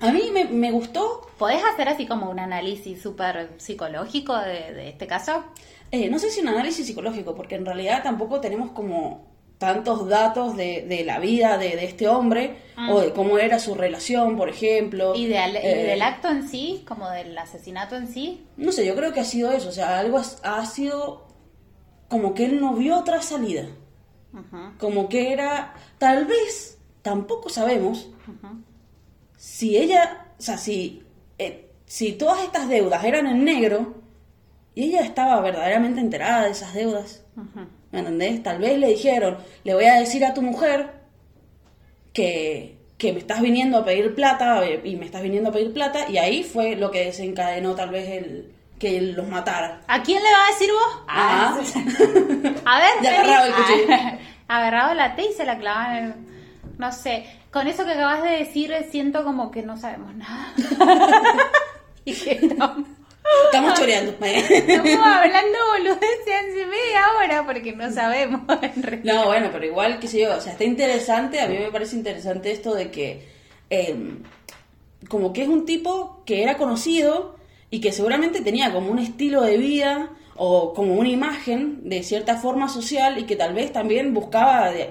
A 0.00 0.12
mí 0.12 0.30
me, 0.32 0.44
me 0.46 0.70
gustó, 0.72 1.26
¿Podés 1.38 1.62
hacer 1.62 1.86
así 1.90 2.06
como 2.06 2.30
un 2.30 2.38
análisis 2.38 3.02
súper 3.02 3.50
psicológico 3.58 4.34
de, 4.38 4.72
de 4.72 4.88
este 4.88 5.06
caso? 5.06 5.44
Eh, 5.90 6.08
no 6.08 6.18
sé 6.18 6.30
si 6.30 6.40
un 6.40 6.48
análisis 6.48 6.86
psicológico, 6.86 7.34
porque 7.34 7.56
en 7.56 7.66
realidad 7.66 8.02
tampoco 8.02 8.40
tenemos 8.40 8.70
como 8.70 9.26
tantos 9.58 10.08
datos 10.08 10.56
de, 10.56 10.86
de 10.88 11.04
la 11.04 11.18
vida 11.18 11.58
de, 11.58 11.76
de 11.76 11.84
este 11.84 12.08
hombre 12.08 12.56
o 12.90 13.00
de 13.00 13.12
cómo 13.12 13.36
era 13.38 13.58
su 13.58 13.74
relación, 13.74 14.38
por 14.38 14.48
ejemplo. 14.48 15.14
¿Y, 15.14 15.26
de- 15.26 15.34
y 15.36 15.56
Eh, 15.62 15.84
del 15.88 16.00
acto 16.02 16.28
en 16.28 16.48
sí? 16.48 16.82
¿Como 16.88 17.10
del 17.10 17.36
asesinato 17.36 17.96
en 17.96 18.08
sí? 18.08 18.42
No 18.56 18.72
sé, 18.72 18.86
yo 18.86 18.94
creo 18.96 19.12
que 19.12 19.20
ha 19.20 19.24
sido 19.24 19.52
eso, 19.52 19.68
o 19.68 19.72
sea, 19.72 19.98
algo 19.98 20.18
ha 20.42 20.64
sido 20.66 21.25
como 22.08 22.34
que 22.34 22.44
él 22.44 22.60
no 22.60 22.74
vio 22.74 22.98
otra 22.98 23.22
salida, 23.22 23.66
como 24.78 25.08
que 25.08 25.32
era, 25.32 25.74
tal 25.98 26.26
vez, 26.26 26.78
tampoco 27.02 27.48
sabemos 27.48 28.10
si 29.36 29.76
ella, 29.76 30.26
o 30.38 30.42
sea, 30.42 30.58
si, 30.58 31.02
eh, 31.38 31.70
si 31.86 32.12
todas 32.12 32.42
estas 32.42 32.68
deudas 32.68 33.04
eran 33.04 33.26
en 33.26 33.44
negro 33.44 33.94
y 34.74 34.84
ella 34.84 35.00
estaba 35.00 35.40
verdaderamente 35.40 36.00
enterada 36.00 36.44
de 36.44 36.50
esas 36.50 36.74
deudas. 36.74 37.24
¿Me 37.92 38.00
entendés? 38.00 38.42
Tal 38.42 38.58
vez 38.58 38.78
le 38.78 38.88
dijeron, 38.88 39.38
le 39.64 39.74
voy 39.74 39.84
a 39.84 40.00
decir 40.00 40.24
a 40.24 40.34
tu 40.34 40.42
mujer 40.42 40.90
que, 42.12 42.76
que 42.98 43.12
me 43.12 43.20
estás 43.20 43.40
viniendo 43.40 43.78
a 43.78 43.84
pedir 43.84 44.14
plata 44.14 44.62
y 44.84 44.96
me 44.96 45.06
estás 45.06 45.22
viniendo 45.22 45.50
a 45.50 45.52
pedir 45.52 45.72
plata 45.72 46.10
y 46.10 46.18
ahí 46.18 46.42
fue 46.42 46.76
lo 46.76 46.90
que 46.90 47.04
desencadenó 47.04 47.74
tal 47.74 47.90
vez 47.90 48.08
el 48.08 48.55
que 48.78 49.00
los 49.00 49.26
matara. 49.26 49.80
¿A 49.86 50.02
quién 50.02 50.22
le 50.22 50.30
va 50.30 50.44
a 50.44 50.50
decir 50.50 50.70
vos? 50.72 51.02
Ajá. 51.08 51.58
A 52.64 52.80
ver, 52.80 52.90
Ya 53.02 53.10
agarraba 53.10 53.46
el 53.46 53.54
cuchillo. 53.54 53.86
Ah, 54.48 54.58
agarraba 54.58 54.94
la 54.94 55.16
T 55.16 55.22
y 55.22 55.32
se 55.32 55.44
la 55.44 55.58
clavaba 55.58 55.98
en 55.98 56.04
el... 56.04 56.14
No 56.78 56.92
sé, 56.92 57.24
con 57.50 57.66
eso 57.68 57.84
que 57.86 57.92
acabas 57.92 58.22
de 58.22 58.30
decir 58.30 58.74
siento 58.90 59.24
como 59.24 59.50
que 59.50 59.62
no 59.62 59.78
sabemos 59.78 60.14
nada. 60.14 60.52
y 62.04 62.12
que 62.12 62.32
estamos, 62.32 62.86
Estamos 63.46 63.74
choreando. 63.74 64.12
estamos 64.20 65.06
hablando 65.06 65.58
boludeces 65.72 66.34
hace 66.38 66.66
media 66.66 67.02
hora 67.18 67.44
porque 67.44 67.72
no 67.72 67.90
sabemos 67.90 68.42
en. 68.62 69.02
No, 69.04 69.26
bueno, 69.26 69.48
pero 69.52 69.64
igual, 69.64 69.98
qué 69.98 70.08
sé 70.08 70.20
yo, 70.20 70.36
o 70.36 70.40
sea, 70.40 70.52
está 70.52 70.64
interesante, 70.64 71.40
a 71.40 71.48
mí 71.48 71.58
me 71.58 71.70
parece 71.70 71.96
interesante 71.96 72.50
esto 72.50 72.74
de 72.74 72.90
que, 72.90 73.28
eh, 73.70 73.96
como 75.08 75.32
que 75.32 75.42
es 75.42 75.48
un 75.48 75.64
tipo 75.64 76.22
que 76.24 76.42
era 76.42 76.56
conocido 76.56 77.35
y 77.70 77.80
que 77.80 77.92
seguramente 77.92 78.40
tenía 78.42 78.72
como 78.72 78.90
un 78.90 78.98
estilo 78.98 79.42
de 79.42 79.56
vida 79.58 80.10
o 80.36 80.72
como 80.74 80.94
una 80.94 81.08
imagen 81.08 81.88
de 81.88 82.02
cierta 82.02 82.36
forma 82.36 82.68
social 82.68 83.18
y 83.18 83.24
que 83.24 83.36
tal 83.36 83.54
vez 83.54 83.72
también 83.72 84.12
buscaba 84.14 84.70
de- 84.70 84.90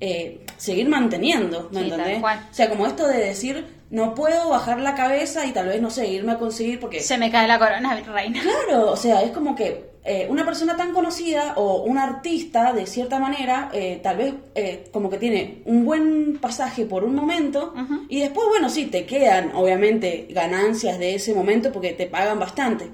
eh, 0.00 0.40
seguir 0.58 0.88
manteniendo, 0.88 1.70
¿me 1.72 1.80
Sí, 1.80 1.90
entendés? 1.90 2.22
O 2.22 2.54
sea, 2.54 2.68
como 2.68 2.86
esto 2.86 3.08
de 3.08 3.18
decir, 3.18 3.64
no 3.90 4.14
puedo 4.14 4.50
bajar 4.50 4.80
la 4.80 4.94
cabeza 4.94 5.46
y 5.46 5.52
tal 5.52 5.68
vez, 5.68 5.80
no 5.80 5.88
sé, 5.90 6.06
irme 6.08 6.32
a 6.32 6.38
conseguir 6.38 6.78
porque... 6.78 7.00
Se 7.00 7.16
me 7.16 7.30
cae 7.30 7.48
la 7.48 7.58
corona, 7.58 7.94
reina. 8.06 8.42
Claro, 8.42 8.90
o 8.92 8.96
sea, 8.96 9.22
es 9.22 9.30
como 9.30 9.54
que 9.56 9.88
eh, 10.04 10.26
una 10.28 10.44
persona 10.44 10.76
tan 10.76 10.92
conocida 10.92 11.54
o 11.56 11.82
un 11.82 11.98
artista, 11.98 12.72
de 12.72 12.86
cierta 12.86 13.18
manera, 13.18 13.70
eh, 13.72 14.00
tal 14.02 14.16
vez 14.18 14.34
eh, 14.54 14.88
como 14.92 15.08
que 15.10 15.18
tiene 15.18 15.62
un 15.64 15.84
buen 15.84 16.38
pasaje 16.38 16.84
por 16.86 17.04
un 17.04 17.14
momento 17.14 17.74
y 18.08 18.20
después, 18.20 18.46
bueno, 18.48 18.68
sí, 18.68 18.86
te 18.86 19.04
quedan 19.06 19.52
obviamente 19.54 20.26
ganancias 20.30 20.98
de 20.98 21.14
ese 21.14 21.34
momento 21.34 21.72
porque 21.72 21.92
te 21.92 22.06
pagan 22.06 22.38
bastante. 22.38 22.90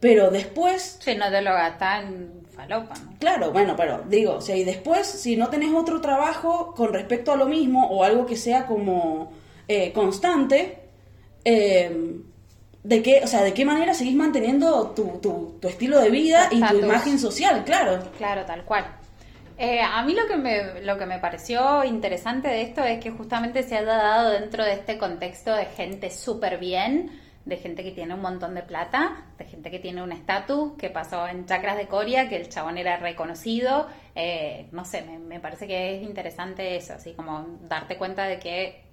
Pero 0.00 0.30
después, 0.30 0.98
Si 1.00 1.14
no 1.14 1.30
te 1.30 1.40
lo 1.40 1.52
gastas 1.52 2.04
en 2.04 2.45
falopa, 2.56 2.94
¿no? 2.98 3.18
claro, 3.18 3.52
bueno, 3.52 3.74
pero 3.76 4.02
digo, 4.08 4.34
o 4.34 4.40
sea, 4.40 4.56
y 4.56 4.64
después, 4.64 5.06
si 5.06 5.36
no 5.36 5.48
tenés 5.48 5.72
otro 5.72 6.00
trabajo 6.00 6.74
con 6.74 6.92
respecto 6.92 7.32
a 7.32 7.36
lo 7.36 7.46
mismo 7.46 7.86
o 7.86 8.02
algo 8.02 8.26
que 8.26 8.36
sea 8.36 8.66
como 8.66 9.32
eh, 9.68 9.92
constante, 9.92 10.78
eh, 11.44 12.20
¿de 12.82 13.02
qué, 13.02 13.20
o 13.22 13.26
sea, 13.26 13.42
de 13.42 13.52
qué 13.52 13.64
manera 13.64 13.94
seguís 13.94 14.16
manteniendo 14.16 14.90
tu, 14.90 15.18
tu, 15.20 15.58
tu 15.60 15.68
estilo 15.68 16.00
de 16.00 16.10
vida 16.10 16.48
y 16.50 16.60
tu 16.60 16.78
imagen 16.78 17.18
social? 17.18 17.64
Claro. 17.64 18.02
Claro, 18.16 18.44
tal 18.44 18.64
cual. 18.64 18.86
Eh, 19.58 19.80
a 19.80 20.02
mí 20.02 20.14
lo 20.14 20.26
que, 20.26 20.36
me, 20.36 20.82
lo 20.82 20.98
que 20.98 21.06
me 21.06 21.18
pareció 21.18 21.82
interesante 21.84 22.48
de 22.48 22.62
esto 22.62 22.84
es 22.84 23.00
que 23.02 23.10
justamente 23.10 23.62
se 23.62 23.76
ha 23.76 23.84
dado 23.84 24.30
dentro 24.30 24.64
de 24.64 24.72
este 24.74 24.98
contexto 24.98 25.54
de 25.54 25.64
gente 25.64 26.10
súper 26.10 26.58
bien, 26.58 27.10
de 27.46 27.56
gente 27.56 27.84
que 27.84 27.92
tiene 27.92 28.12
un 28.12 28.20
montón 28.20 28.54
de 28.54 28.62
plata, 28.62 29.24
de 29.38 29.44
gente 29.44 29.70
que 29.70 29.78
tiene 29.78 30.02
un 30.02 30.10
estatus, 30.10 30.72
que 30.76 30.90
pasó 30.90 31.28
en 31.28 31.46
Chacras 31.46 31.76
de 31.76 31.86
Coria, 31.86 32.28
que 32.28 32.36
el 32.36 32.48
chabón 32.48 32.76
era 32.76 32.96
reconocido. 32.96 33.86
Eh, 34.16 34.68
no 34.72 34.84
sé, 34.84 35.02
me, 35.02 35.18
me 35.18 35.38
parece 35.38 35.68
que 35.68 35.96
es 35.96 36.02
interesante 36.02 36.76
eso, 36.76 36.94
así 36.94 37.12
como 37.12 37.46
darte 37.62 37.96
cuenta 37.96 38.24
de 38.24 38.40
que 38.40 38.84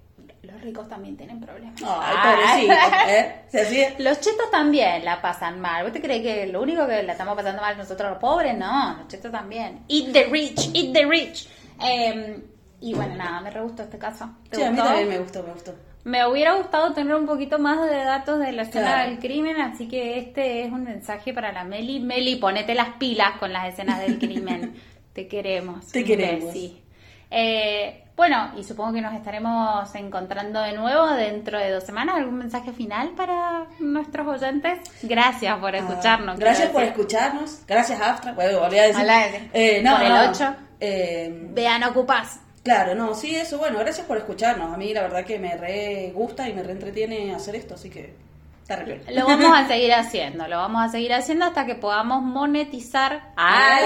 los 0.42 0.60
ricos 0.60 0.88
también 0.88 1.16
tienen 1.16 1.40
problemas. 1.40 1.80
Ay, 1.84 2.66
pobrecito, 2.66 3.08
¿eh? 3.08 3.42
Se 3.48 4.02
Los 4.02 4.20
chetos 4.20 4.50
también 4.52 5.04
la 5.04 5.20
pasan 5.20 5.60
mal. 5.60 5.82
¿Vos 5.82 5.92
te 5.92 6.00
crees 6.00 6.22
que 6.22 6.46
lo 6.46 6.62
único 6.62 6.86
que 6.86 7.02
la 7.02 7.12
estamos 7.12 7.34
pasando 7.34 7.60
mal 7.60 7.76
nosotros 7.76 8.10
los 8.10 8.18
pobres? 8.20 8.56
No, 8.56 8.98
los 8.98 9.08
chetos 9.08 9.32
también. 9.32 9.84
Eat 9.88 10.12
the 10.12 10.24
rich, 10.26 10.70
eat 10.74 10.92
the 10.92 11.04
rich. 11.04 11.48
Eh, 11.82 12.40
y 12.80 12.94
bueno, 12.94 13.16
nada, 13.16 13.40
me 13.40 13.50
re 13.50 13.62
gustó 13.62 13.82
este 13.82 13.98
caso. 13.98 14.30
¿Te 14.48 14.58
Sí, 14.58 14.62
a 14.62 14.70
mí 14.70 14.76
también 14.76 15.08
me 15.08 15.18
gustó, 15.18 15.42
me 15.42 15.52
gustó. 15.52 15.74
Me 16.04 16.26
hubiera 16.26 16.54
gustado 16.54 16.92
tener 16.92 17.14
un 17.14 17.24
poquito 17.26 17.58
más 17.58 17.80
de 17.88 17.96
datos 18.04 18.38
de 18.38 18.52
la 18.52 18.62
escena 18.62 18.86
Claro. 18.94 19.10
del 19.10 19.18
crimen, 19.18 19.60
así 19.60 19.88
que 19.88 20.18
este 20.18 20.62
es 20.64 20.70
un 20.72 20.84
mensaje 20.84 21.32
para 21.32 21.50
la 21.52 21.64
Meli. 21.64 22.00
Meli, 22.00 22.36
ponete 22.36 22.74
las 22.74 22.90
pilas 22.98 23.38
con 23.38 23.52
las 23.52 23.68
escenas 23.68 24.00
del 24.00 24.18
crimen. 24.18 24.74
Te 25.14 25.26
queremos. 25.28 25.86
Te 25.92 26.04
queremos. 26.04 26.46
besi. 26.52 26.82
Eh, 27.30 28.04
bueno, 28.16 28.52
y 28.56 28.64
supongo 28.64 28.92
que 28.92 29.00
nos 29.00 29.14
estaremos 29.14 29.92
encontrando 29.94 30.60
de 30.60 30.72
nuevo 30.74 31.06
dentro 31.14 31.58
de 31.58 31.70
dos 31.70 31.84
semanas. 31.84 32.16
¿Algún 32.16 32.36
mensaje 32.36 32.72
final 32.72 33.10
para 33.16 33.66
nuestros 33.80 34.26
oyentes? 34.26 34.78
Gracias 35.02 35.56
por 35.58 35.74
escucharnos. 35.74 36.34
Ah, 36.36 36.38
gracias 36.38 36.68
quiero 36.68 36.72
por 36.72 36.82
decir. 36.82 36.92
escucharnos. 37.00 37.60
Gracias, 37.66 38.00
Aftra. 38.00 38.32
Bueno, 38.32 38.60
volví 38.60 38.78
a 38.78 38.82
decir. 38.88 39.06
Eh, 39.52 39.80
no, 39.82 39.96
por 39.96 40.02
el 40.06 40.12
no. 40.12 40.30
ocho. 40.30 40.54
Eh, 40.80 41.48
Vean, 41.52 41.82
ocupás. 41.84 42.40
Claro, 42.64 42.94
no, 42.96 43.14
sí, 43.14 43.36
eso, 43.36 43.58
bueno, 43.58 43.78
gracias 43.78 44.06
por 44.06 44.16
escucharnos. 44.16 44.74
A 44.74 44.76
mí 44.76 44.92
la 44.92 45.02
verdad 45.02 45.24
que 45.24 45.38
me 45.38 45.56
re 45.56 46.10
gusta 46.14 46.48
y 46.48 46.52
me 46.54 46.62
re 46.64 46.72
entretiene 46.72 47.32
hacer 47.34 47.54
esto, 47.54 47.74
así 47.74 47.90
que 47.90 48.14
está 48.62 48.76
re 48.76 48.84
bien. 48.84 49.02
Lo 49.14 49.26
vamos 49.26 49.52
a 49.56 49.68
seguir 49.68 49.92
haciendo, 49.94 50.48
lo 50.48 50.56
vamos 50.56 50.82
a 50.84 50.88
seguir 50.88 51.12
haciendo 51.14 51.44
hasta 51.44 51.66
que 51.66 51.74
podamos 51.76 52.22
monetizar. 52.22 53.32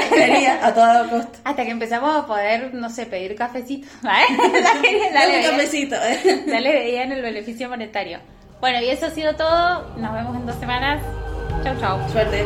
Quería, 0.09 0.65
a 0.67 0.73
todo 0.73 1.11
costo. 1.11 1.39
Hasta 1.45 1.65
que 1.65 1.71
empezamos 1.73 2.17
a 2.17 2.27
poder, 2.27 2.73
no 2.75 2.89
sé, 2.89 3.07
pedir 3.07 3.35
cafecitos. 3.35 3.91
¿eh? 4.05 4.09
Dale, 4.63 5.11
Dale 5.13 5.39
un 5.39 5.51
cafecito. 5.57 5.97
eh. 5.97 6.45
Dale 6.47 6.73
veía 6.73 7.03
en 7.03 7.13
el 7.13 7.23
beneficio 7.23 7.69
monetario. 7.69 8.21
Bueno, 8.61 8.81
y 8.81 8.89
eso 8.91 9.07
ha 9.07 9.11
sido 9.11 9.35
todo. 9.37 9.95
Nos 9.97 10.13
vemos 10.15 10.35
en 10.37 10.47
dos 10.47 10.57
semanas. 10.57 11.01
Chau, 11.63 11.77
chau. 11.81 12.09
Suerte. 12.11 12.45